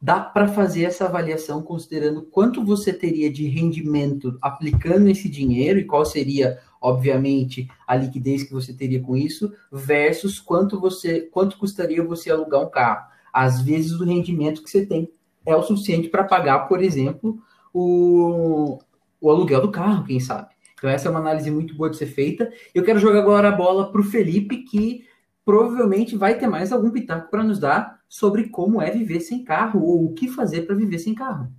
Dá 0.00 0.20
para 0.20 0.48
fazer 0.48 0.84
essa 0.84 1.06
avaliação 1.06 1.62
considerando 1.62 2.22
quanto 2.22 2.64
você 2.64 2.92
teria 2.92 3.32
de 3.32 3.48
rendimento 3.48 4.38
aplicando 4.40 5.08
esse 5.08 5.28
dinheiro 5.28 5.78
e 5.78 5.84
qual 5.84 6.04
seria, 6.04 6.60
obviamente, 6.80 7.68
a 7.86 7.96
liquidez 7.96 8.44
que 8.44 8.52
você 8.52 8.72
teria 8.72 9.02
com 9.02 9.16
isso, 9.16 9.52
versus 9.72 10.38
quanto 10.38 10.78
você 10.78 11.22
quanto 11.22 11.58
custaria 11.58 12.04
você 12.04 12.30
alugar 12.30 12.62
um 12.62 12.70
carro. 12.70 13.06
Às 13.32 13.60
vezes 13.62 13.92
o 13.92 14.04
rendimento 14.04 14.62
que 14.62 14.70
você 14.70 14.86
tem 14.86 15.10
é 15.44 15.56
o 15.56 15.62
suficiente 15.62 16.08
para 16.08 16.24
pagar, 16.24 16.68
por 16.68 16.82
exemplo, 16.82 17.42
o, 17.72 18.78
o 19.20 19.30
aluguel 19.30 19.60
do 19.60 19.72
carro, 19.72 20.04
quem 20.04 20.20
sabe. 20.20 20.53
Então 20.84 20.92
essa 20.92 21.08
é 21.08 21.10
uma 21.10 21.20
análise 21.20 21.50
muito 21.50 21.74
boa 21.74 21.88
de 21.88 21.96
ser 21.96 22.04
feita. 22.04 22.52
Eu 22.74 22.84
quero 22.84 22.98
jogar 22.98 23.20
agora 23.20 23.48
a 23.48 23.52
bola 23.52 23.90
para 23.90 24.02
o 24.02 24.04
Felipe, 24.04 24.64
que 24.64 25.08
provavelmente 25.42 26.14
vai 26.14 26.36
ter 26.36 26.46
mais 26.46 26.72
algum 26.72 26.90
pitaco 26.90 27.30
para 27.30 27.42
nos 27.42 27.58
dar 27.58 28.00
sobre 28.06 28.50
como 28.50 28.82
é 28.82 28.90
viver 28.90 29.20
sem 29.20 29.42
carro 29.42 29.82
ou 29.82 30.04
o 30.04 30.12
que 30.12 30.28
fazer 30.28 30.66
para 30.66 30.76
viver 30.76 30.98
sem 30.98 31.14
carro. 31.14 31.50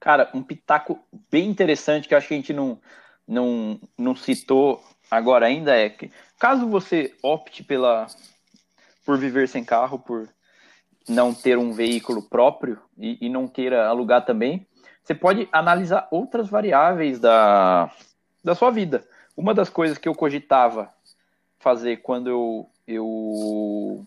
Cara, 0.00 0.28
um 0.34 0.42
pitaco 0.42 0.98
bem 1.30 1.48
interessante 1.48 2.08
que 2.08 2.14
eu 2.14 2.18
acho 2.18 2.26
que 2.26 2.34
a 2.34 2.36
gente 2.36 2.52
não, 2.52 2.80
não, 3.28 3.78
não 3.96 4.16
citou 4.16 4.82
agora 5.08 5.46
ainda 5.46 5.76
é 5.76 5.88
que 5.88 6.10
caso 6.36 6.66
você 6.66 7.14
opte 7.22 7.62
pela 7.62 8.08
por 9.06 9.18
viver 9.18 9.46
sem 9.46 9.64
carro, 9.64 10.00
por 10.00 10.28
não 11.08 11.32
ter 11.32 11.56
um 11.56 11.72
veículo 11.72 12.28
próprio 12.28 12.80
e, 12.98 13.24
e 13.24 13.28
não 13.28 13.46
queira 13.46 13.86
alugar 13.86 14.24
também, 14.24 14.66
você 15.04 15.14
pode 15.14 15.48
analisar 15.52 16.08
outras 16.10 16.48
variáveis 16.48 17.20
da, 17.20 17.88
da 18.42 18.54
sua 18.54 18.70
vida. 18.70 19.06
Uma 19.36 19.54
das 19.54 19.70
coisas 19.70 19.98
que 19.98 20.08
eu 20.08 20.14
cogitava 20.14 20.92
fazer 21.58 21.98
quando 21.98 22.28
eu, 22.28 22.70
eu 22.86 24.06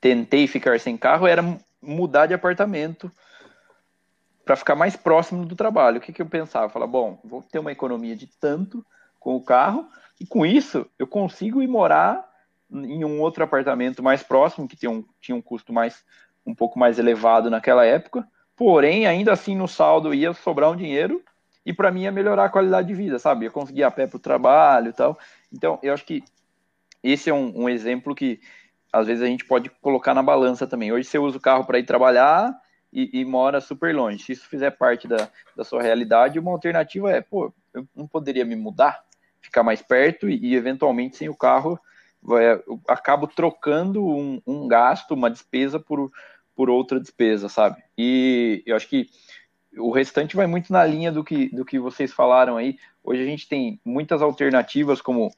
tentei 0.00 0.46
ficar 0.46 0.78
sem 0.78 0.96
carro 0.96 1.26
era 1.26 1.42
mudar 1.80 2.26
de 2.26 2.34
apartamento 2.34 3.10
para 4.44 4.56
ficar 4.56 4.74
mais 4.74 4.96
próximo 4.96 5.46
do 5.46 5.56
trabalho. 5.56 5.98
O 5.98 6.00
que, 6.00 6.12
que 6.12 6.22
eu 6.22 6.26
pensava? 6.26 6.66
Eu 6.66 6.70
falava, 6.70 6.90
bom, 6.90 7.18
vou 7.24 7.42
ter 7.42 7.58
uma 7.58 7.72
economia 7.72 8.14
de 8.14 8.26
tanto 8.26 8.84
com 9.18 9.36
o 9.36 9.42
carro 9.42 9.88
e 10.20 10.26
com 10.26 10.44
isso 10.44 10.86
eu 10.98 11.06
consigo 11.06 11.62
ir 11.62 11.68
morar 11.68 12.28
em 12.70 13.04
um 13.04 13.20
outro 13.20 13.44
apartamento 13.44 14.02
mais 14.02 14.22
próximo 14.22 14.66
que 14.66 14.76
tinha 14.76 14.90
um, 14.90 15.04
tinha 15.20 15.36
um 15.36 15.42
custo 15.42 15.72
mais 15.72 16.04
um 16.44 16.54
pouco 16.54 16.78
mais 16.78 16.98
elevado 16.98 17.50
naquela 17.50 17.84
época. 17.84 18.26
Porém, 18.56 19.06
ainda 19.06 19.32
assim 19.32 19.56
no 19.56 19.68
saldo 19.68 20.12
ia 20.12 20.32
sobrar 20.32 20.70
um 20.70 20.76
dinheiro 20.76 21.22
e 21.64 21.72
para 21.72 21.90
mim 21.90 22.02
ia 22.02 22.12
melhorar 22.12 22.46
a 22.46 22.48
qualidade 22.48 22.88
de 22.88 22.94
vida, 22.94 23.18
sabe? 23.18 23.46
Eu 23.46 23.52
conseguia 23.52 23.86
a 23.86 23.90
pé 23.90 24.06
para 24.06 24.16
o 24.16 24.20
trabalho 24.20 24.90
e 24.90 24.92
tal. 24.92 25.18
Então, 25.52 25.78
eu 25.82 25.92
acho 25.92 26.04
que 26.04 26.22
esse 27.02 27.30
é 27.30 27.34
um, 27.34 27.62
um, 27.62 27.68
exemplo 27.68 28.14
que 28.14 28.40
às 28.92 29.06
vezes 29.06 29.22
a 29.22 29.26
gente 29.26 29.44
pode 29.44 29.70
colocar 29.80 30.14
na 30.14 30.22
balança 30.22 30.66
também. 30.66 30.92
Hoje 30.92 31.08
você 31.08 31.18
usa 31.18 31.38
o 31.38 31.40
carro 31.40 31.64
para 31.64 31.78
ir 31.78 31.84
trabalhar 31.84 32.52
e, 32.92 33.20
e, 33.20 33.24
mora 33.24 33.60
super 33.60 33.94
longe. 33.94 34.22
Se 34.22 34.32
isso 34.32 34.48
fizer 34.48 34.70
parte 34.72 35.08
da, 35.08 35.28
da 35.56 35.64
sua 35.64 35.82
realidade, 35.82 36.38
uma 36.38 36.50
alternativa 36.50 37.10
é, 37.10 37.20
pô, 37.20 37.52
eu 37.72 37.86
não 37.94 38.06
poderia 38.06 38.44
me 38.44 38.54
mudar, 38.54 39.02
ficar 39.40 39.62
mais 39.62 39.80
perto 39.80 40.28
e, 40.28 40.38
e 40.38 40.54
eventualmente 40.54 41.16
sem 41.16 41.28
o 41.28 41.36
carro 41.36 41.80
eu 42.24 42.80
acabo 42.86 43.26
trocando 43.26 44.06
um, 44.06 44.40
um 44.46 44.68
gasto, 44.68 45.12
uma 45.12 45.30
despesa 45.30 45.80
por, 45.80 46.10
por 46.54 46.70
outra 46.70 47.00
despesa, 47.00 47.48
sabe? 47.48 47.82
E 47.98 48.62
eu 48.64 48.76
acho 48.76 48.88
que 48.88 49.08
o 49.76 49.90
restante 49.90 50.36
vai 50.36 50.46
muito 50.46 50.72
na 50.72 50.84
linha 50.84 51.10
do 51.10 51.24
que, 51.24 51.48
do 51.54 51.64
que 51.64 51.78
vocês 51.78 52.12
falaram 52.12 52.56
aí. 52.56 52.78
Hoje 53.02 53.22
a 53.22 53.26
gente 53.26 53.48
tem 53.48 53.80
muitas 53.84 54.20
alternativas 54.20 55.00
como 55.00 55.32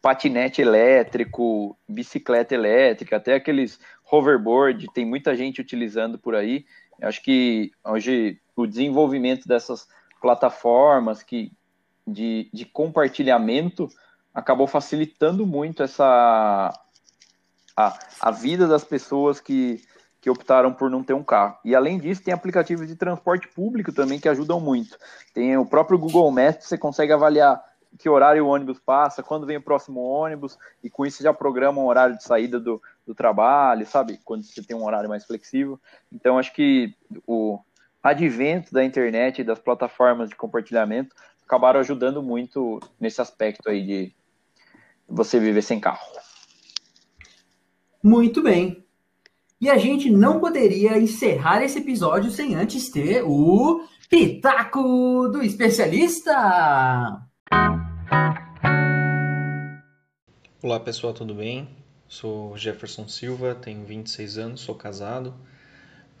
patinete 0.00 0.62
elétrico, 0.62 1.76
bicicleta 1.88 2.54
elétrica, 2.54 3.16
até 3.16 3.34
aqueles 3.34 3.78
hoverboard, 4.10 4.86
tem 4.92 5.04
muita 5.04 5.36
gente 5.36 5.60
utilizando 5.60 6.18
por 6.18 6.34
aí. 6.34 6.64
Acho 7.02 7.22
que 7.22 7.70
hoje 7.84 8.40
o 8.56 8.66
desenvolvimento 8.66 9.46
dessas 9.46 9.86
plataformas 10.20 11.22
que, 11.22 11.52
de, 12.06 12.48
de 12.52 12.64
compartilhamento 12.64 13.88
acabou 14.34 14.66
facilitando 14.66 15.46
muito 15.46 15.82
essa 15.82 16.72
a, 17.76 17.98
a 18.20 18.30
vida 18.32 18.66
das 18.66 18.82
pessoas 18.82 19.40
que 19.40 19.80
que 20.20 20.30
optaram 20.30 20.72
por 20.72 20.90
não 20.90 21.02
ter 21.02 21.14
um 21.14 21.22
carro. 21.22 21.56
E 21.64 21.74
além 21.74 21.98
disso, 21.98 22.22
tem 22.22 22.34
aplicativos 22.34 22.88
de 22.88 22.96
transporte 22.96 23.48
público 23.48 23.92
também 23.92 24.18
que 24.18 24.28
ajudam 24.28 24.60
muito. 24.60 24.98
Tem 25.32 25.56
o 25.56 25.66
próprio 25.66 25.98
Google 25.98 26.30
Maps, 26.30 26.66
você 26.66 26.76
consegue 26.76 27.12
avaliar 27.12 27.62
que 27.96 28.08
horário 28.08 28.44
o 28.44 28.48
ônibus 28.48 28.78
passa, 28.78 29.22
quando 29.22 29.46
vem 29.46 29.56
o 29.56 29.62
próximo 29.62 30.00
ônibus, 30.00 30.58
e 30.82 30.90
com 30.90 31.06
isso 31.06 31.22
já 31.22 31.32
programa 31.32 31.80
um 31.80 31.86
horário 31.86 32.16
de 32.16 32.22
saída 32.22 32.60
do, 32.60 32.82
do 33.06 33.14
trabalho, 33.14 33.86
sabe? 33.86 34.20
Quando 34.24 34.42
você 34.42 34.62
tem 34.62 34.76
um 34.76 34.84
horário 34.84 35.08
mais 35.08 35.24
flexível. 35.24 35.80
Então, 36.12 36.38
acho 36.38 36.52
que 36.52 36.94
o 37.26 37.58
advento 38.02 38.72
da 38.72 38.84
internet 38.84 39.40
e 39.40 39.44
das 39.44 39.58
plataformas 39.58 40.28
de 40.28 40.36
compartilhamento 40.36 41.14
acabaram 41.44 41.80
ajudando 41.80 42.22
muito 42.22 42.78
nesse 43.00 43.20
aspecto 43.20 43.70
aí 43.70 43.84
de 43.84 44.14
você 45.08 45.40
viver 45.40 45.62
sem 45.62 45.80
carro. 45.80 46.06
Muito 48.02 48.42
bem. 48.42 48.87
E 49.60 49.68
a 49.68 49.76
gente 49.76 50.08
não 50.08 50.38
poderia 50.38 50.96
encerrar 50.96 51.64
esse 51.64 51.80
episódio 51.80 52.30
sem 52.30 52.54
antes 52.54 52.90
ter 52.90 53.24
o 53.24 53.84
Pitaco 54.08 55.26
do 55.32 55.42
Especialista! 55.42 57.20
Olá 60.62 60.78
pessoal, 60.78 61.12
tudo 61.12 61.34
bem? 61.34 61.68
Sou 62.06 62.56
Jefferson 62.56 63.08
Silva, 63.08 63.52
tenho 63.52 63.84
26 63.84 64.38
anos, 64.38 64.60
sou 64.60 64.76
casado. 64.76 65.34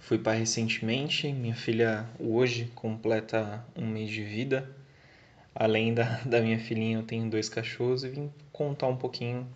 Fui 0.00 0.18
pai 0.18 0.38
recentemente, 0.40 1.32
minha 1.32 1.54
filha 1.54 2.08
hoje 2.18 2.72
completa 2.74 3.64
um 3.76 3.86
mês 3.86 4.10
de 4.10 4.24
vida. 4.24 4.68
Além 5.54 5.94
da, 5.94 6.22
da 6.26 6.40
minha 6.40 6.58
filhinha, 6.58 6.98
eu 6.98 7.04
tenho 7.04 7.30
dois 7.30 7.48
cachorros 7.48 8.02
e 8.02 8.08
vim 8.08 8.32
contar 8.52 8.88
um 8.88 8.96
pouquinho 8.96 9.46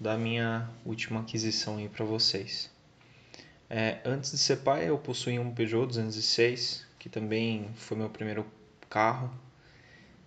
da 0.00 0.18
minha 0.18 0.68
última 0.84 1.20
aquisição 1.20 1.76
aí 1.76 1.88
para 1.88 2.04
vocês. 2.04 2.76
É, 3.70 3.98
antes 4.04 4.30
de 4.30 4.38
ser 4.38 4.58
pai, 4.58 4.88
eu 4.88 4.98
possuía 4.98 5.40
um 5.40 5.52
Peugeot 5.52 5.86
206, 5.86 6.86
que 6.98 7.08
também 7.08 7.68
foi 7.74 7.96
meu 7.98 8.08
primeiro 8.08 8.46
carro 8.88 9.30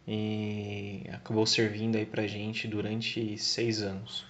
e 0.08 1.04
acabou 1.12 1.46
servindo 1.46 1.96
aí 1.96 2.06
pra 2.06 2.28
gente 2.28 2.68
durante 2.68 3.38
seis 3.38 3.82
anos. 3.82 4.26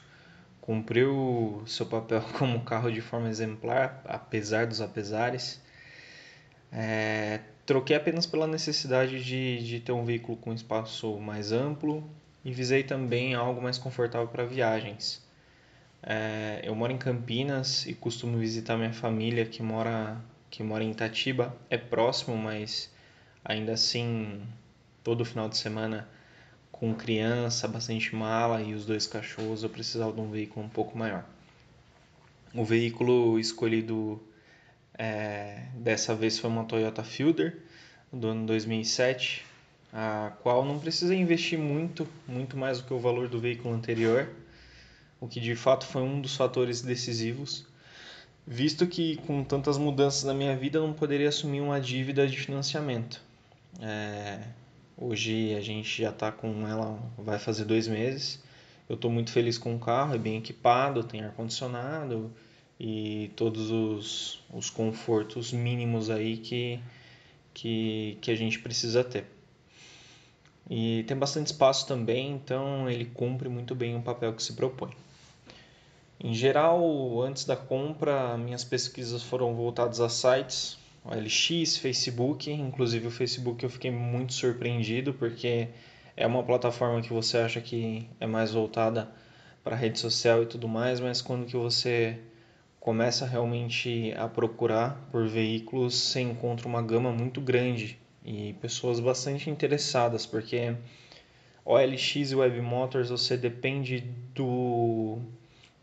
Cumpriu 0.62 1.64
seu 1.66 1.86
papel 1.86 2.22
como 2.38 2.64
carro 2.64 2.92
de 2.92 3.02
forma 3.02 3.30
exemplar, 3.30 4.02
apesar 4.06 4.68
dos 4.68 4.80
apesares. 4.80 5.62
É, 6.72 7.42
troquei 7.66 7.96
apenas 7.96 8.26
pela 8.26 8.48
necessidade 8.48 9.24
de, 9.24 9.64
de 9.66 9.80
ter 9.82 9.92
um 9.92 10.06
veículo 10.06 10.38
com 10.38 10.54
espaço 10.54 11.20
mais 11.20 11.52
amplo 11.52 12.10
e 12.46 12.52
visei 12.54 12.84
também 12.84 13.34
algo 13.34 13.62
mais 13.62 13.78
confortável 13.78 14.28
para 14.28 14.46
viagens. 14.46 15.22
É, 16.04 16.62
eu 16.64 16.74
moro 16.74 16.92
em 16.92 16.98
Campinas 16.98 17.86
e 17.86 17.94
costumo 17.94 18.38
visitar 18.38 18.76
minha 18.76 18.94
família 18.94 19.46
que 19.46 19.62
mora, 19.62 20.20
que 20.50 20.64
mora 20.64 20.84
em 20.84 20.92
Itatiba. 20.92 21.56
É 21.70 21.78
próximo, 21.78 22.36
mas 22.36 22.92
ainda 23.46 23.74
assim, 23.74 24.42
todo 25.04 25.24
final 25.24 25.48
de 25.48 25.58
semana, 25.58 26.08
com 26.72 26.94
criança, 26.96 27.68
bastante 27.68 28.16
mala 28.16 28.62
e 28.62 28.74
os 28.74 28.86
dois 28.86 29.06
cachorros, 29.06 29.64
eu 29.64 29.70
precisava 29.70 30.12
de 30.12 30.20
um 30.20 30.32
veículo 30.32 30.66
um 30.66 30.70
pouco 30.70 30.98
maior. 30.98 31.24
O 32.54 32.66
veículo 32.66 33.40
escolhido 33.40 34.22
é, 34.98 35.68
dessa 35.76 36.16
vez 36.16 36.38
foi 36.40 36.50
uma 36.50 36.66
Toyota 36.66 37.04
Fielder 37.04 37.60
do 38.12 38.28
ano 38.28 38.46
2007, 38.46 39.46
a 39.94 40.34
qual 40.42 40.66
não 40.66 40.80
precisei 40.80 41.18
investir 41.18 41.58
muito, 41.58 42.08
muito 42.28 42.58
mais 42.58 42.80
do 42.80 42.88
que 42.88 42.94
o 42.94 43.00
valor 43.00 43.30
do 43.30 43.40
veículo 43.40 43.74
anterior 43.74 44.28
o 45.22 45.28
que 45.28 45.40
de 45.40 45.56
fato 45.56 45.86
foi 45.86 46.02
um 46.02 46.20
dos 46.20 46.36
fatores 46.36 46.82
decisivos, 46.82 47.66
visto 48.46 48.88
que 48.88 49.18
com 49.28 49.44
tantas 49.44 49.78
mudanças 49.78 50.24
na 50.24 50.34
minha 50.34 50.58
vida 50.58 50.80
eu 50.80 50.88
não 50.88 50.94
poderia 50.94 51.30
assumir 51.30 51.62
uma 51.62 51.80
dívida 51.80 52.28
de 52.28 52.38
financiamento. 52.38 53.22
É, 53.80 54.40
hoje 54.98 55.54
a 55.54 55.62
gente 55.62 56.02
já 56.02 56.10
está 56.10 56.32
com 56.32 56.68
ela, 56.68 57.00
vai 57.20 57.38
fazer 57.38 57.66
dois 57.66 57.88
meses. 57.88 58.44
Eu 58.90 58.96
estou 58.96 59.12
muito 59.12 59.32
feliz 59.32 59.60
com 59.60 59.76
o 59.76 59.80
carro, 59.80 60.16
é 60.16 60.18
bem 60.18 60.38
equipado, 60.38 61.04
tem 61.04 61.22
ar 61.22 61.32
condicionado 61.34 62.32
e 62.80 63.32
todos 63.36 63.70
os, 63.70 64.44
os 64.52 64.72
confortos 64.72 65.54
mínimos 65.54 66.10
aí 66.10 66.38
que, 66.38 66.80
que, 67.54 68.18
que 68.20 68.32
a 68.32 68.36
gente 68.36 68.58
precisa 68.58 69.04
ter. 69.04 69.26
E 70.68 71.04
tem 71.08 71.16
bastante 71.16 71.48
espaço 71.48 71.88
também, 71.88 72.32
então 72.32 72.90
ele 72.90 73.06
cumpre 73.06 73.48
muito 73.50 73.76
bem 73.76 73.96
o 73.96 74.02
papel 74.02 74.34
que 74.34 74.42
se 74.42 74.54
propõe. 74.54 74.92
Em 76.24 76.36
geral, 76.36 77.20
antes 77.24 77.46
da 77.46 77.56
compra, 77.56 78.38
minhas 78.38 78.64
pesquisas 78.64 79.24
foram 79.24 79.56
voltadas 79.56 80.00
a 80.00 80.08
sites, 80.08 80.78
OLX, 81.04 81.78
Facebook, 81.78 82.52
inclusive 82.52 83.08
o 83.08 83.12
Facebook 83.12 83.64
eu 83.64 83.70
fiquei 83.72 83.90
muito 83.90 84.32
surpreendido 84.34 85.16
porque 85.16 85.70
é 86.16 86.28
uma 86.28 86.44
plataforma 86.44 87.02
que 87.02 87.12
você 87.12 87.40
acha 87.40 87.60
que 87.60 88.08
é 88.20 88.28
mais 88.28 88.54
voltada 88.54 89.12
para 89.64 89.76
rede 89.76 89.98
social 89.98 90.44
e 90.44 90.46
tudo 90.46 90.68
mais, 90.68 91.00
mas 91.00 91.24
quando 91.24 91.48
que 91.48 91.58
você 91.58 92.20
começa 92.80 93.26
realmente 93.26 94.14
a 94.16 94.28
procurar 94.28 95.08
por 95.12 95.28
veículos, 95.28 95.96
você 95.96 96.22
encontra 96.22 96.68
uma 96.68 96.84
gama 96.84 97.12
muito 97.12 97.42
grande 97.42 97.98
e 98.24 98.54
pessoas 98.62 99.00
bastante 99.00 99.50
interessadas, 99.50 100.28
porque 100.28 100.76
OLX 101.66 102.32
e 102.32 102.36
Web 102.36 102.62
Motors 102.62 103.10
você 103.10 103.36
depende 103.36 104.02
do 104.36 105.18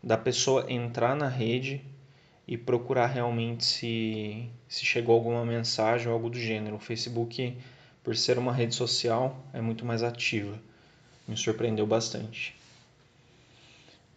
da 0.01 0.17
pessoa 0.17 0.65
entrar 0.71 1.15
na 1.15 1.27
rede 1.27 1.81
e 2.47 2.57
procurar 2.57 3.07
realmente 3.07 3.63
se, 3.63 4.49
se 4.67 4.85
chegou 4.85 5.13
alguma 5.15 5.45
mensagem 5.45 6.07
ou 6.07 6.13
algo 6.13 6.29
do 6.29 6.39
gênero. 6.39 6.77
O 6.77 6.79
Facebook, 6.79 7.57
por 8.03 8.15
ser 8.15 8.37
uma 8.37 8.51
rede 8.51 8.73
social, 8.73 9.37
é 9.53 9.61
muito 9.61 9.85
mais 9.85 10.01
ativa. 10.01 10.59
Me 11.27 11.37
surpreendeu 11.37 11.85
bastante. 11.85 12.55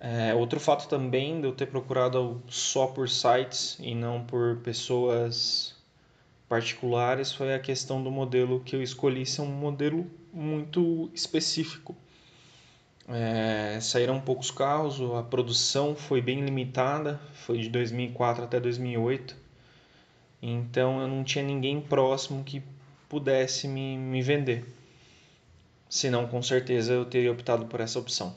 É, 0.00 0.34
outro 0.34 0.58
fato 0.58 0.88
também 0.88 1.40
de 1.40 1.46
eu 1.46 1.52
ter 1.52 1.66
procurado 1.66 2.42
só 2.48 2.86
por 2.88 3.08
sites 3.08 3.76
e 3.78 3.94
não 3.94 4.24
por 4.24 4.56
pessoas 4.64 5.76
particulares 6.48 7.32
foi 7.32 7.54
a 7.54 7.58
questão 7.60 8.02
do 8.02 8.10
modelo 8.10 8.60
que 8.60 8.74
eu 8.74 8.82
escolhi 8.82 9.24
ser 9.24 9.42
um 9.42 9.46
modelo 9.46 10.10
muito 10.32 11.08
específico. 11.14 11.94
É, 13.08 13.78
saíram 13.80 14.20
poucos 14.20 14.50
carros, 14.50 15.00
a 15.18 15.22
produção 15.22 15.94
foi 15.94 16.20
bem 16.22 16.44
limitada, 16.44 17.20
foi 17.34 17.58
de 17.58 17.68
2004 17.68 18.44
até 18.44 18.60
2008, 18.60 19.36
então 20.40 21.00
eu 21.00 21.08
não 21.08 21.24
tinha 21.24 21.44
ninguém 21.44 21.80
próximo 21.80 22.44
que 22.44 22.62
pudesse 23.08 23.66
me, 23.68 23.96
me 23.98 24.22
vender. 24.22 24.64
Senão, 25.88 26.26
com 26.26 26.40
certeza, 26.42 26.92
eu 26.94 27.04
teria 27.04 27.30
optado 27.30 27.66
por 27.66 27.80
essa 27.80 27.98
opção. 27.98 28.34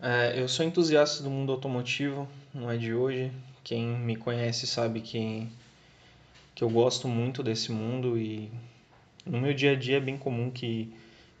É, 0.00 0.38
eu 0.38 0.46
sou 0.48 0.66
entusiasta 0.66 1.22
do 1.22 1.30
mundo 1.30 1.50
automotivo, 1.50 2.28
não 2.52 2.70
é 2.70 2.76
de 2.76 2.94
hoje. 2.94 3.32
Quem 3.62 3.86
me 3.86 4.16
conhece 4.16 4.66
sabe 4.66 5.00
que, 5.00 5.48
que 6.54 6.62
eu 6.62 6.70
gosto 6.70 7.08
muito 7.08 7.42
desse 7.42 7.72
mundo 7.72 8.16
e 8.16 8.50
no 9.26 9.40
meu 9.40 9.52
dia 9.52 9.72
a 9.72 9.74
dia 9.74 9.96
é 9.96 10.00
bem 10.00 10.16
comum 10.16 10.50
que, 10.50 10.92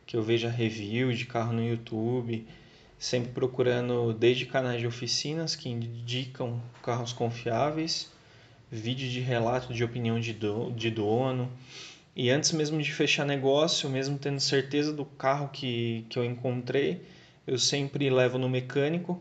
que 0.06 0.16
eu 0.16 0.22
veja 0.22 0.48
review 0.48 1.12
de 1.12 1.24
carro 1.24 1.52
no 1.52 1.64
YouTube, 1.64 2.46
sempre 2.98 3.30
procurando 3.30 4.12
desde 4.12 4.46
canais 4.46 4.80
de 4.80 4.86
oficinas 4.86 5.54
que 5.54 5.68
indicam 5.68 6.60
carros 6.82 7.12
confiáveis, 7.12 8.10
vídeo 8.70 9.08
de 9.08 9.20
relato 9.20 9.72
de 9.72 9.84
opinião 9.84 10.18
de, 10.18 10.32
do, 10.32 10.70
de 10.72 10.90
dono. 10.90 11.50
E 12.16 12.30
antes 12.30 12.52
mesmo 12.52 12.80
de 12.80 12.92
fechar 12.92 13.26
negócio, 13.26 13.88
mesmo 13.90 14.18
tendo 14.18 14.40
certeza 14.40 14.92
do 14.92 15.04
carro 15.04 15.48
que, 15.48 16.06
que 16.08 16.18
eu 16.18 16.24
encontrei, 16.24 17.02
eu 17.46 17.58
sempre 17.58 18.08
levo 18.08 18.38
no 18.38 18.48
mecânico, 18.48 19.20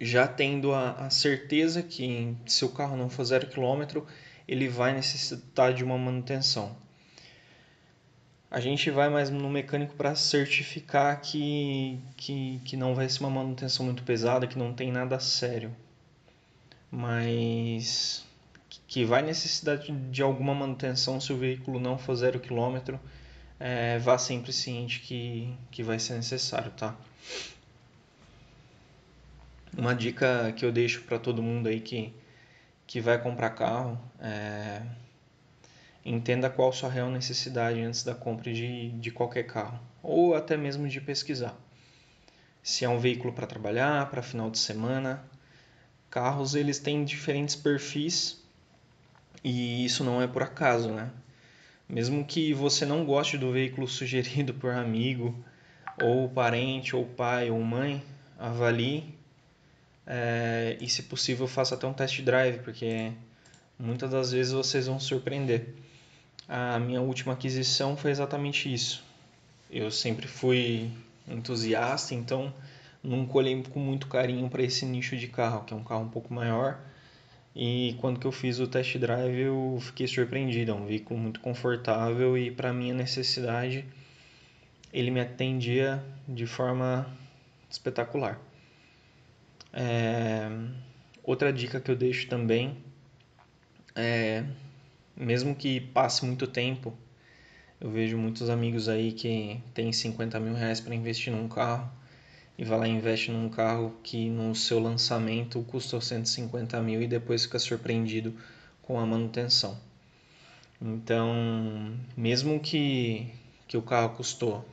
já 0.00 0.26
tendo 0.26 0.72
a, 0.72 0.92
a 0.92 1.10
certeza 1.10 1.82
que 1.82 2.34
se 2.46 2.64
o 2.64 2.70
carro 2.70 2.96
não 2.96 3.08
for 3.08 3.24
zero 3.24 3.46
quilômetro, 3.46 4.06
ele 4.50 4.68
vai 4.68 4.92
necessitar 4.92 5.72
de 5.72 5.84
uma 5.84 5.96
manutenção. 5.96 6.76
A 8.50 8.58
gente 8.58 8.90
vai 8.90 9.08
mais 9.08 9.30
no 9.30 9.48
mecânico 9.48 9.94
para 9.94 10.16
certificar 10.16 11.20
que, 11.20 12.00
que, 12.16 12.60
que 12.64 12.76
não 12.76 12.92
vai 12.92 13.08
ser 13.08 13.20
uma 13.20 13.30
manutenção 13.30 13.86
muito 13.86 14.02
pesada, 14.02 14.48
que 14.48 14.58
não 14.58 14.74
tem 14.74 14.90
nada 14.90 15.20
sério. 15.20 15.70
Mas 16.90 18.26
que 18.88 19.04
vai 19.04 19.22
necessitar 19.22 19.78
de 19.78 20.20
alguma 20.20 20.52
manutenção 20.52 21.20
se 21.20 21.32
o 21.32 21.36
veículo 21.36 21.78
não 21.78 21.96
for 21.96 22.16
zero 22.16 22.40
quilômetro 22.40 22.98
é, 23.60 24.00
vá 24.00 24.18
sempre 24.18 24.52
ciente 24.52 24.98
que, 24.98 25.54
que 25.70 25.84
vai 25.84 26.00
ser 26.00 26.14
necessário, 26.14 26.72
tá? 26.72 26.96
Uma 29.78 29.94
dica 29.94 30.52
que 30.56 30.64
eu 30.64 30.72
deixo 30.72 31.02
para 31.02 31.20
todo 31.20 31.40
mundo 31.40 31.68
aí 31.68 31.78
que, 31.78 32.12
que 32.90 33.00
vai 33.00 33.22
comprar 33.22 33.50
carro 33.50 33.96
é 34.18 34.82
entenda 36.04 36.50
qual 36.50 36.72
sua 36.72 36.90
real 36.90 37.08
necessidade 37.08 37.80
antes 37.80 38.02
da 38.02 38.16
compra 38.16 38.52
de, 38.52 38.90
de 38.90 39.12
qualquer 39.12 39.44
carro, 39.44 39.78
ou 40.02 40.34
até 40.34 40.56
mesmo 40.56 40.88
de 40.88 41.00
pesquisar. 41.00 41.56
Se 42.64 42.84
é 42.84 42.88
um 42.88 42.98
veículo 42.98 43.32
para 43.32 43.46
trabalhar, 43.46 44.10
para 44.10 44.22
final 44.22 44.50
de 44.50 44.58
semana, 44.58 45.22
carros 46.10 46.56
eles 46.56 46.80
têm 46.80 47.04
diferentes 47.04 47.54
perfis 47.54 48.42
e 49.44 49.84
isso 49.84 50.02
não 50.02 50.20
é 50.20 50.26
por 50.26 50.42
acaso, 50.42 50.90
né? 50.90 51.12
Mesmo 51.88 52.24
que 52.24 52.52
você 52.52 52.84
não 52.84 53.04
goste 53.04 53.38
do 53.38 53.52
veículo 53.52 53.86
sugerido 53.88 54.52
por 54.52 54.72
amigo, 54.72 55.32
ou 56.02 56.28
parente, 56.28 56.96
ou 56.96 57.06
pai, 57.06 57.52
ou 57.52 57.60
mãe, 57.62 58.02
avalie 58.36 59.19
é, 60.12 60.76
e, 60.80 60.88
se 60.88 61.04
possível, 61.04 61.46
faça 61.46 61.76
até 61.76 61.86
um 61.86 61.92
test 61.92 62.20
drive, 62.22 62.58
porque 62.64 63.12
muitas 63.78 64.10
das 64.10 64.32
vezes 64.32 64.52
vocês 64.52 64.88
vão 64.88 64.98
surpreender. 64.98 65.74
A 66.48 66.80
minha 66.80 67.00
última 67.00 67.34
aquisição 67.34 67.96
foi 67.96 68.10
exatamente 68.10 68.72
isso. 68.72 69.04
Eu 69.70 69.90
sempre 69.90 70.26
fui 70.26 70.90
entusiasta, 71.28 72.12
então 72.12 72.52
nunca 73.02 73.38
olhei 73.38 73.62
com 73.62 73.78
muito 73.78 74.08
carinho 74.08 74.48
para 74.48 74.64
esse 74.64 74.84
nicho 74.84 75.16
de 75.16 75.28
carro, 75.28 75.64
que 75.64 75.72
é 75.72 75.76
um 75.76 75.84
carro 75.84 76.02
um 76.02 76.08
pouco 76.08 76.34
maior 76.34 76.80
e 77.54 77.96
quando 78.00 78.20
que 78.20 78.26
eu 78.26 78.32
fiz 78.32 78.60
o 78.60 78.66
test 78.66 78.96
drive 78.96 79.38
eu 79.40 79.78
fiquei 79.80 80.06
surpreendido, 80.06 80.70
é 80.70 80.74
um 80.74 80.86
veículo 80.86 81.18
muito 81.18 81.40
confortável 81.40 82.38
e 82.38 82.50
para 82.50 82.72
minha 82.72 82.94
necessidade 82.94 83.84
ele 84.92 85.10
me 85.10 85.20
atendia 85.20 86.02
de 86.28 86.46
forma 86.46 87.06
espetacular. 87.68 88.40
É... 89.72 90.48
Outra 91.22 91.52
dica 91.52 91.80
que 91.80 91.90
eu 91.90 91.96
deixo 91.96 92.28
também 92.28 92.76
é, 93.94 94.44
mesmo 95.16 95.54
que 95.54 95.80
passe 95.80 96.24
muito 96.24 96.46
tempo, 96.46 96.96
eu 97.80 97.90
vejo 97.90 98.16
muitos 98.16 98.48
amigos 98.48 98.88
aí 98.88 99.12
que 99.12 99.60
têm 99.74 99.92
50 99.92 100.38
mil 100.40 100.54
reais 100.54 100.80
para 100.80 100.94
investir 100.94 101.32
num 101.32 101.48
carro 101.48 101.90
e 102.58 102.64
vai 102.64 102.78
lá 102.78 102.88
e 102.88 102.90
investe 102.90 103.30
num 103.30 103.48
carro 103.48 103.94
que 104.02 104.28
no 104.28 104.54
seu 104.54 104.78
lançamento 104.78 105.62
custou 105.62 106.00
150 106.00 106.80
mil 106.82 107.02
e 107.02 107.06
depois 107.06 107.44
fica 107.44 107.58
surpreendido 107.58 108.34
com 108.82 108.98
a 108.98 109.06
manutenção. 109.06 109.78
Então, 110.80 111.94
mesmo 112.16 112.60
que, 112.60 113.28
que 113.66 113.76
o 113.76 113.82
carro 113.82 114.16
custou. 114.16 114.64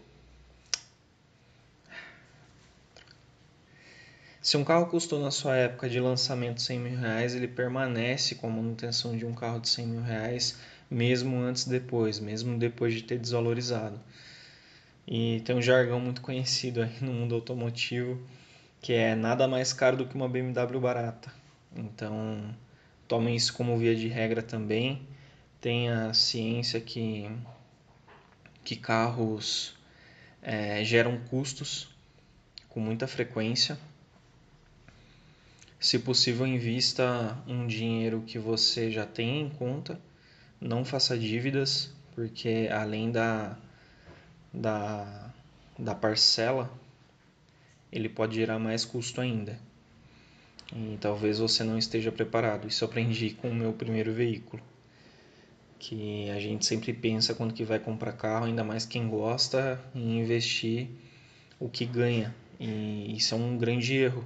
Se 4.47 4.55
um 4.55 4.63
carro 4.63 4.85
custou 4.85 5.19
na 5.19 5.29
sua 5.29 5.57
época 5.57 5.89
de 5.89 5.99
lançamento 5.99 6.61
100 6.61 6.79
mil 6.79 6.97
reais, 6.97 7.35
ele 7.35 7.49
permanece 7.49 8.33
com 8.33 8.47
a 8.47 8.49
manutenção 8.49 9.17
de 9.17 9.25
um 9.25 9.33
carro 9.33 9.59
de 9.59 9.67
100 9.67 9.87
mil 9.87 10.01
reais, 10.01 10.57
mesmo 10.89 11.35
antes 11.35 11.65
depois, 11.65 12.17
mesmo 12.17 12.57
depois 12.57 12.93
de 12.93 13.03
ter 13.03 13.19
desvalorizado. 13.19 13.99
E 15.05 15.41
tem 15.41 15.53
um 15.53 15.61
jargão 15.61 15.99
muito 15.99 16.21
conhecido 16.21 16.81
aí 16.81 16.95
no 17.01 17.11
mundo 17.11 17.35
automotivo 17.35 18.25
que 18.81 18.93
é 18.93 19.15
nada 19.15 19.49
mais 19.49 19.73
caro 19.73 19.97
do 19.97 20.07
que 20.07 20.15
uma 20.15 20.29
BMW 20.29 20.79
barata. 20.79 21.29
Então, 21.75 22.55
tomem 23.05 23.35
isso 23.35 23.53
como 23.53 23.77
via 23.77 23.97
de 23.97 24.07
regra 24.07 24.41
também. 24.41 25.05
Tenha 25.59 26.13
ciência 26.13 26.79
que, 26.79 27.29
que 28.63 28.77
carros 28.77 29.75
é, 30.41 30.85
geram 30.85 31.17
custos 31.29 31.89
com 32.69 32.79
muita 32.79 33.07
frequência. 33.07 33.77
Se 35.79 35.99
possível, 35.99 36.47
invista 36.47 37.37
um 37.47 37.67
dinheiro 37.67 38.23
que 38.25 38.39
você 38.39 38.89
já 38.91 39.05
tem 39.05 39.41
em 39.41 39.49
conta. 39.49 39.99
Não 40.59 40.83
faça 40.83 41.17
dívidas, 41.17 41.93
porque 42.15 42.67
além 42.71 43.11
da 43.11 43.57
da, 44.51 45.31
da 45.77 45.93
parcela, 45.93 46.71
ele 47.91 48.09
pode 48.09 48.35
gerar 48.35 48.59
mais 48.59 48.83
custo 48.83 49.21
ainda. 49.21 49.59
E 50.75 50.97
talvez 50.99 51.39
você 51.39 51.63
não 51.63 51.77
esteja 51.77 52.11
preparado. 52.11 52.67
Isso 52.67 52.83
eu 52.83 52.89
aprendi 52.89 53.31
com 53.39 53.49
o 53.49 53.55
meu 53.55 53.71
primeiro 53.73 54.13
veículo. 54.13 54.61
Que 55.79 56.29
a 56.31 56.39
gente 56.39 56.65
sempre 56.65 56.91
pensa 56.91 57.35
quando 57.35 57.53
que 57.53 57.63
vai 57.63 57.79
comprar 57.79 58.13
carro, 58.13 58.45
ainda 58.45 58.63
mais 58.63 58.85
quem 58.85 59.07
gosta, 59.07 59.79
em 59.93 60.19
investir 60.19 60.89
o 61.59 61.69
que 61.69 61.85
ganha. 61.85 62.35
E 62.59 63.15
isso 63.15 63.35
é 63.35 63.37
um 63.37 63.57
grande 63.57 63.95
erro. 63.95 64.25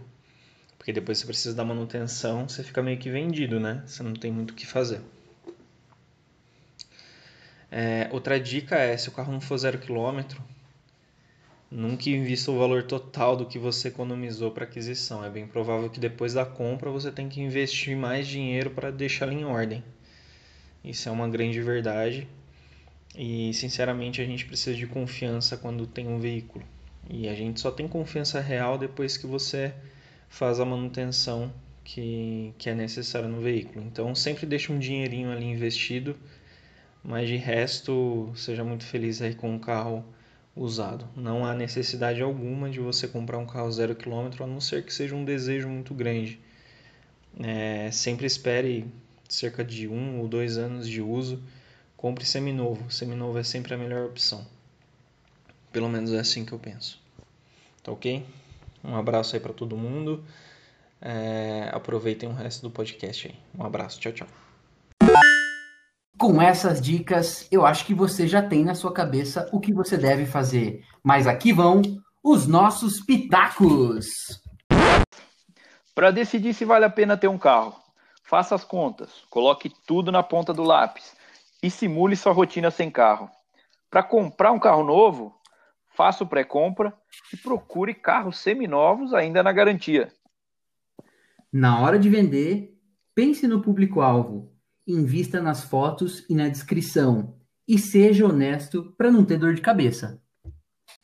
Porque 0.82 0.92
depois 0.92 1.20
você 1.20 1.28
precisa 1.28 1.54
da 1.54 1.64
manutenção, 1.64 2.50
você 2.50 2.64
fica 2.64 2.82
meio 2.82 2.98
que 2.98 3.08
vendido, 3.08 3.60
né? 3.60 3.84
Você 3.86 4.02
não 4.02 4.14
tem 4.14 4.32
muito 4.32 4.50
o 4.50 4.54
que 4.56 4.66
fazer. 4.66 5.00
É, 7.70 8.10
outra 8.12 8.40
dica 8.40 8.76
é, 8.78 8.98
se 8.98 9.08
o 9.08 9.12
carro 9.12 9.32
não 9.32 9.40
for 9.40 9.56
zero 9.60 9.78
quilômetro, 9.78 10.44
nunca 11.70 12.10
invista 12.10 12.50
o 12.50 12.58
valor 12.58 12.82
total 12.82 13.38
do 13.38 13.46
que 13.46 13.60
você 13.60 13.90
economizou 13.90 14.50
para 14.50 14.64
aquisição. 14.64 15.24
É 15.24 15.30
bem 15.30 15.46
provável 15.46 15.88
que 15.88 16.00
depois 16.00 16.34
da 16.34 16.48
compra 16.48 16.90
você 16.90 17.12
tenha 17.12 17.30
que 17.30 17.40
investir 17.40 17.96
mais 17.96 18.26
dinheiro 18.26 18.72
para 18.72 18.90
deixá-lo 18.90 19.34
em 19.34 19.46
ordem. 19.46 19.84
Isso 20.84 21.08
é 21.08 21.12
uma 21.12 21.30
grande 21.30 21.62
verdade. 21.62 22.28
E 23.16 23.54
sinceramente 23.54 24.20
a 24.20 24.26
gente 24.26 24.48
precisa 24.48 24.76
de 24.76 24.88
confiança 24.88 25.56
quando 25.56 25.86
tem 25.86 26.08
um 26.08 26.20
veículo. 26.20 26.66
E 27.08 27.30
a 27.30 27.36
gente 27.36 27.60
só 27.60 27.70
tem 27.70 27.88
confiança 27.88 28.42
real 28.42 28.80
depois 28.80 29.16
que 29.16 29.28
você 29.28 29.76
faz 30.32 30.62
a 30.62 30.66
manutenção 30.66 31.54
que, 31.84 32.54
que 32.58 32.70
é 32.70 32.74
necessária 32.74 33.28
no 33.28 33.42
veículo. 33.42 33.86
Então 33.86 34.16
sempre 34.16 34.46
deixa 34.46 34.72
um 34.72 34.80
dinheirinho 34.80 35.30
ali 35.30 35.46
investido, 35.46 36.16
mas 37.04 37.28
de 37.28 37.36
resto 37.36 38.32
seja 38.36 38.64
muito 38.64 38.86
feliz 38.86 39.22
aí 39.22 39.36
com 39.36 39.54
um 39.54 39.60
carro 39.60 40.04
usado. 40.56 41.08
Não 41.16 41.46
há 41.46 41.54
necessidade 41.54 42.22
alguma 42.22 42.70
de 42.70 42.80
você 42.80 43.08
comprar 43.08 43.38
um 43.38 43.46
carro 43.46 43.72
zero 43.72 43.94
quilômetro, 43.94 44.44
a 44.44 44.48
não 44.48 44.62
ser 44.62 44.86
que 44.86 44.94
seja 44.94 45.14
um 45.14 45.26
desejo 45.26 45.68
muito 45.68 45.94
grande. 45.94 46.40
É, 47.38 47.92
sempre 47.92 48.26
espere 48.26 48.86
cerca 49.28 49.64
de 49.64 49.88
um 49.88 50.20
ou 50.20 50.30
dois 50.30 50.58
anos 50.58 50.88
de 50.88 51.02
uso, 51.02 51.44
compre 51.98 52.26
seminovo. 52.26 52.90
Seminovo 52.90 53.38
é 53.38 53.44
sempre 53.44 53.74
a 53.74 53.78
melhor 53.78 54.06
opção. 54.06 54.46
Pelo 55.74 55.90
menos 55.90 56.14
é 56.14 56.20
assim 56.20 56.46
que 56.46 56.54
eu 56.54 56.60
penso. 56.60 57.02
Tá 57.84 57.92
ok? 57.92 58.26
Um 58.84 58.96
abraço 58.96 59.36
aí 59.36 59.40
para 59.40 59.54
todo 59.54 59.78
mundo. 59.78 60.24
É, 61.02 61.70
aproveitem 61.74 62.30
o 62.30 62.34
resto 62.34 62.62
do 62.62 62.72
podcast 62.72 63.28
aí. 63.28 63.36
Um 63.58 63.66
abraço. 63.66 64.00
Tchau, 64.00 64.12
tchau. 64.12 64.28
Com 66.18 66.42
essas 66.42 66.80
dicas, 66.80 67.48
eu 67.52 67.66
acho 67.66 67.86
que 67.86 67.94
você 67.94 68.28
já 68.28 68.42
tem 68.42 68.64
na 68.64 68.76
sua 68.76 68.94
cabeça 68.94 69.50
o 69.52 69.60
que 69.60 69.74
você 69.74 69.98
deve 69.98 70.26
fazer. 70.26 70.84
Mas 71.04 71.26
aqui 71.26 71.52
vão 71.52 71.82
os 72.24 72.46
nossos 72.46 73.00
pitacos. 73.00 74.08
Para 75.96 76.12
decidir 76.12 76.54
se 76.54 76.64
vale 76.64 76.86
a 76.86 76.90
pena 76.90 77.18
ter 77.18 77.28
um 77.28 77.38
carro, 77.38 77.76
faça 78.24 78.56
as 78.56 78.64
contas, 78.64 79.10
coloque 79.30 79.72
tudo 79.86 80.12
na 80.12 80.24
ponta 80.24 80.54
do 80.54 80.64
lápis 80.64 81.16
e 81.62 81.70
simule 81.70 82.16
sua 82.16 82.32
rotina 82.32 82.72
sem 82.72 82.90
carro. 82.90 83.30
Para 83.90 84.04
comprar 84.04 84.52
um 84.52 84.60
carro 84.60 84.84
novo, 84.84 85.36
faça 85.96 86.24
o 86.24 86.28
pré-compra 86.28 86.94
e 87.34 87.38
procure 87.38 87.94
carros 87.94 88.40
seminovos 88.40 89.14
ainda 89.14 89.44
na 89.44 89.52
garantia. 89.52 90.12
Na 91.52 91.82
hora 91.82 92.00
de 92.00 92.10
vender, 92.10 92.78
pense 93.14 93.48
no 93.48 93.62
público-alvo 93.62 94.52
invista 94.88 95.42
nas 95.42 95.64
fotos 95.64 96.26
e 96.30 96.36
na 96.36 96.50
descrição 96.50 97.36
e 97.68 97.78
seja 97.78 98.26
honesto 98.26 98.94
para 98.98 99.12
não 99.12 99.24
ter 99.24 99.38
dor 99.38 99.54
de 99.54 99.62
cabeça. 99.62 100.22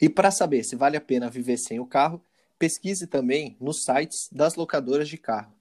E 0.02 0.10
para 0.10 0.32
saber 0.32 0.64
se 0.64 0.76
vale 0.76 0.98
a 0.98 1.02
pena 1.02 1.30
viver 1.30 1.58
sem 1.58 1.80
o 1.80 1.86
carro, 1.86 2.22
pesquise 2.60 3.08
também 3.08 3.56
nos 3.60 3.84
sites 3.84 4.30
das 4.32 4.56
locadoras 4.56 5.08
de 5.08 5.18
carro. 5.18 5.54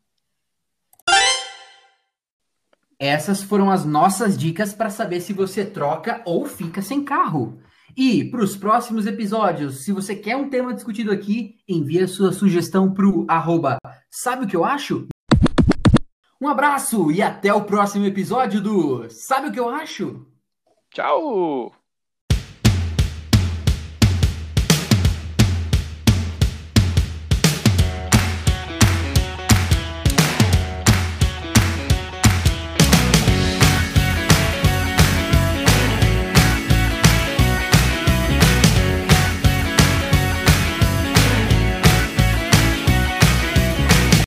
Essas 2.98 3.42
foram 3.42 3.70
as 3.70 3.84
nossas 3.84 4.38
dicas 4.38 4.72
para 4.72 4.88
saber 4.88 5.20
se 5.20 5.32
você 5.32 5.64
troca 5.64 6.22
ou 6.24 6.46
fica 6.46 6.80
sem 6.80 7.04
carro. 7.04 7.60
E 7.96 8.24
para 8.24 8.42
os 8.42 8.54
próximos 8.54 9.06
episódios, 9.06 9.82
se 9.82 9.90
você 9.90 10.14
quer 10.14 10.36
um 10.36 10.50
tema 10.50 10.74
discutido 10.74 11.10
aqui, 11.10 11.56
envie 11.66 12.02
a 12.02 12.08
sua 12.08 12.30
sugestão 12.30 12.92
para 12.92 13.06
o 13.06 13.24
arroba 13.26 13.78
Sabe 14.10 14.44
o 14.44 14.46
que 14.46 14.54
eu 14.54 14.66
acho? 14.66 15.08
Um 16.38 16.46
abraço 16.46 17.10
e 17.10 17.22
até 17.22 17.54
o 17.54 17.64
próximo 17.64 18.04
episódio 18.04 18.60
do 18.60 19.08
Sabe 19.08 19.48
o 19.48 19.52
que 19.52 19.58
eu 19.58 19.70
acho? 19.70 20.26
Tchau! 20.92 21.85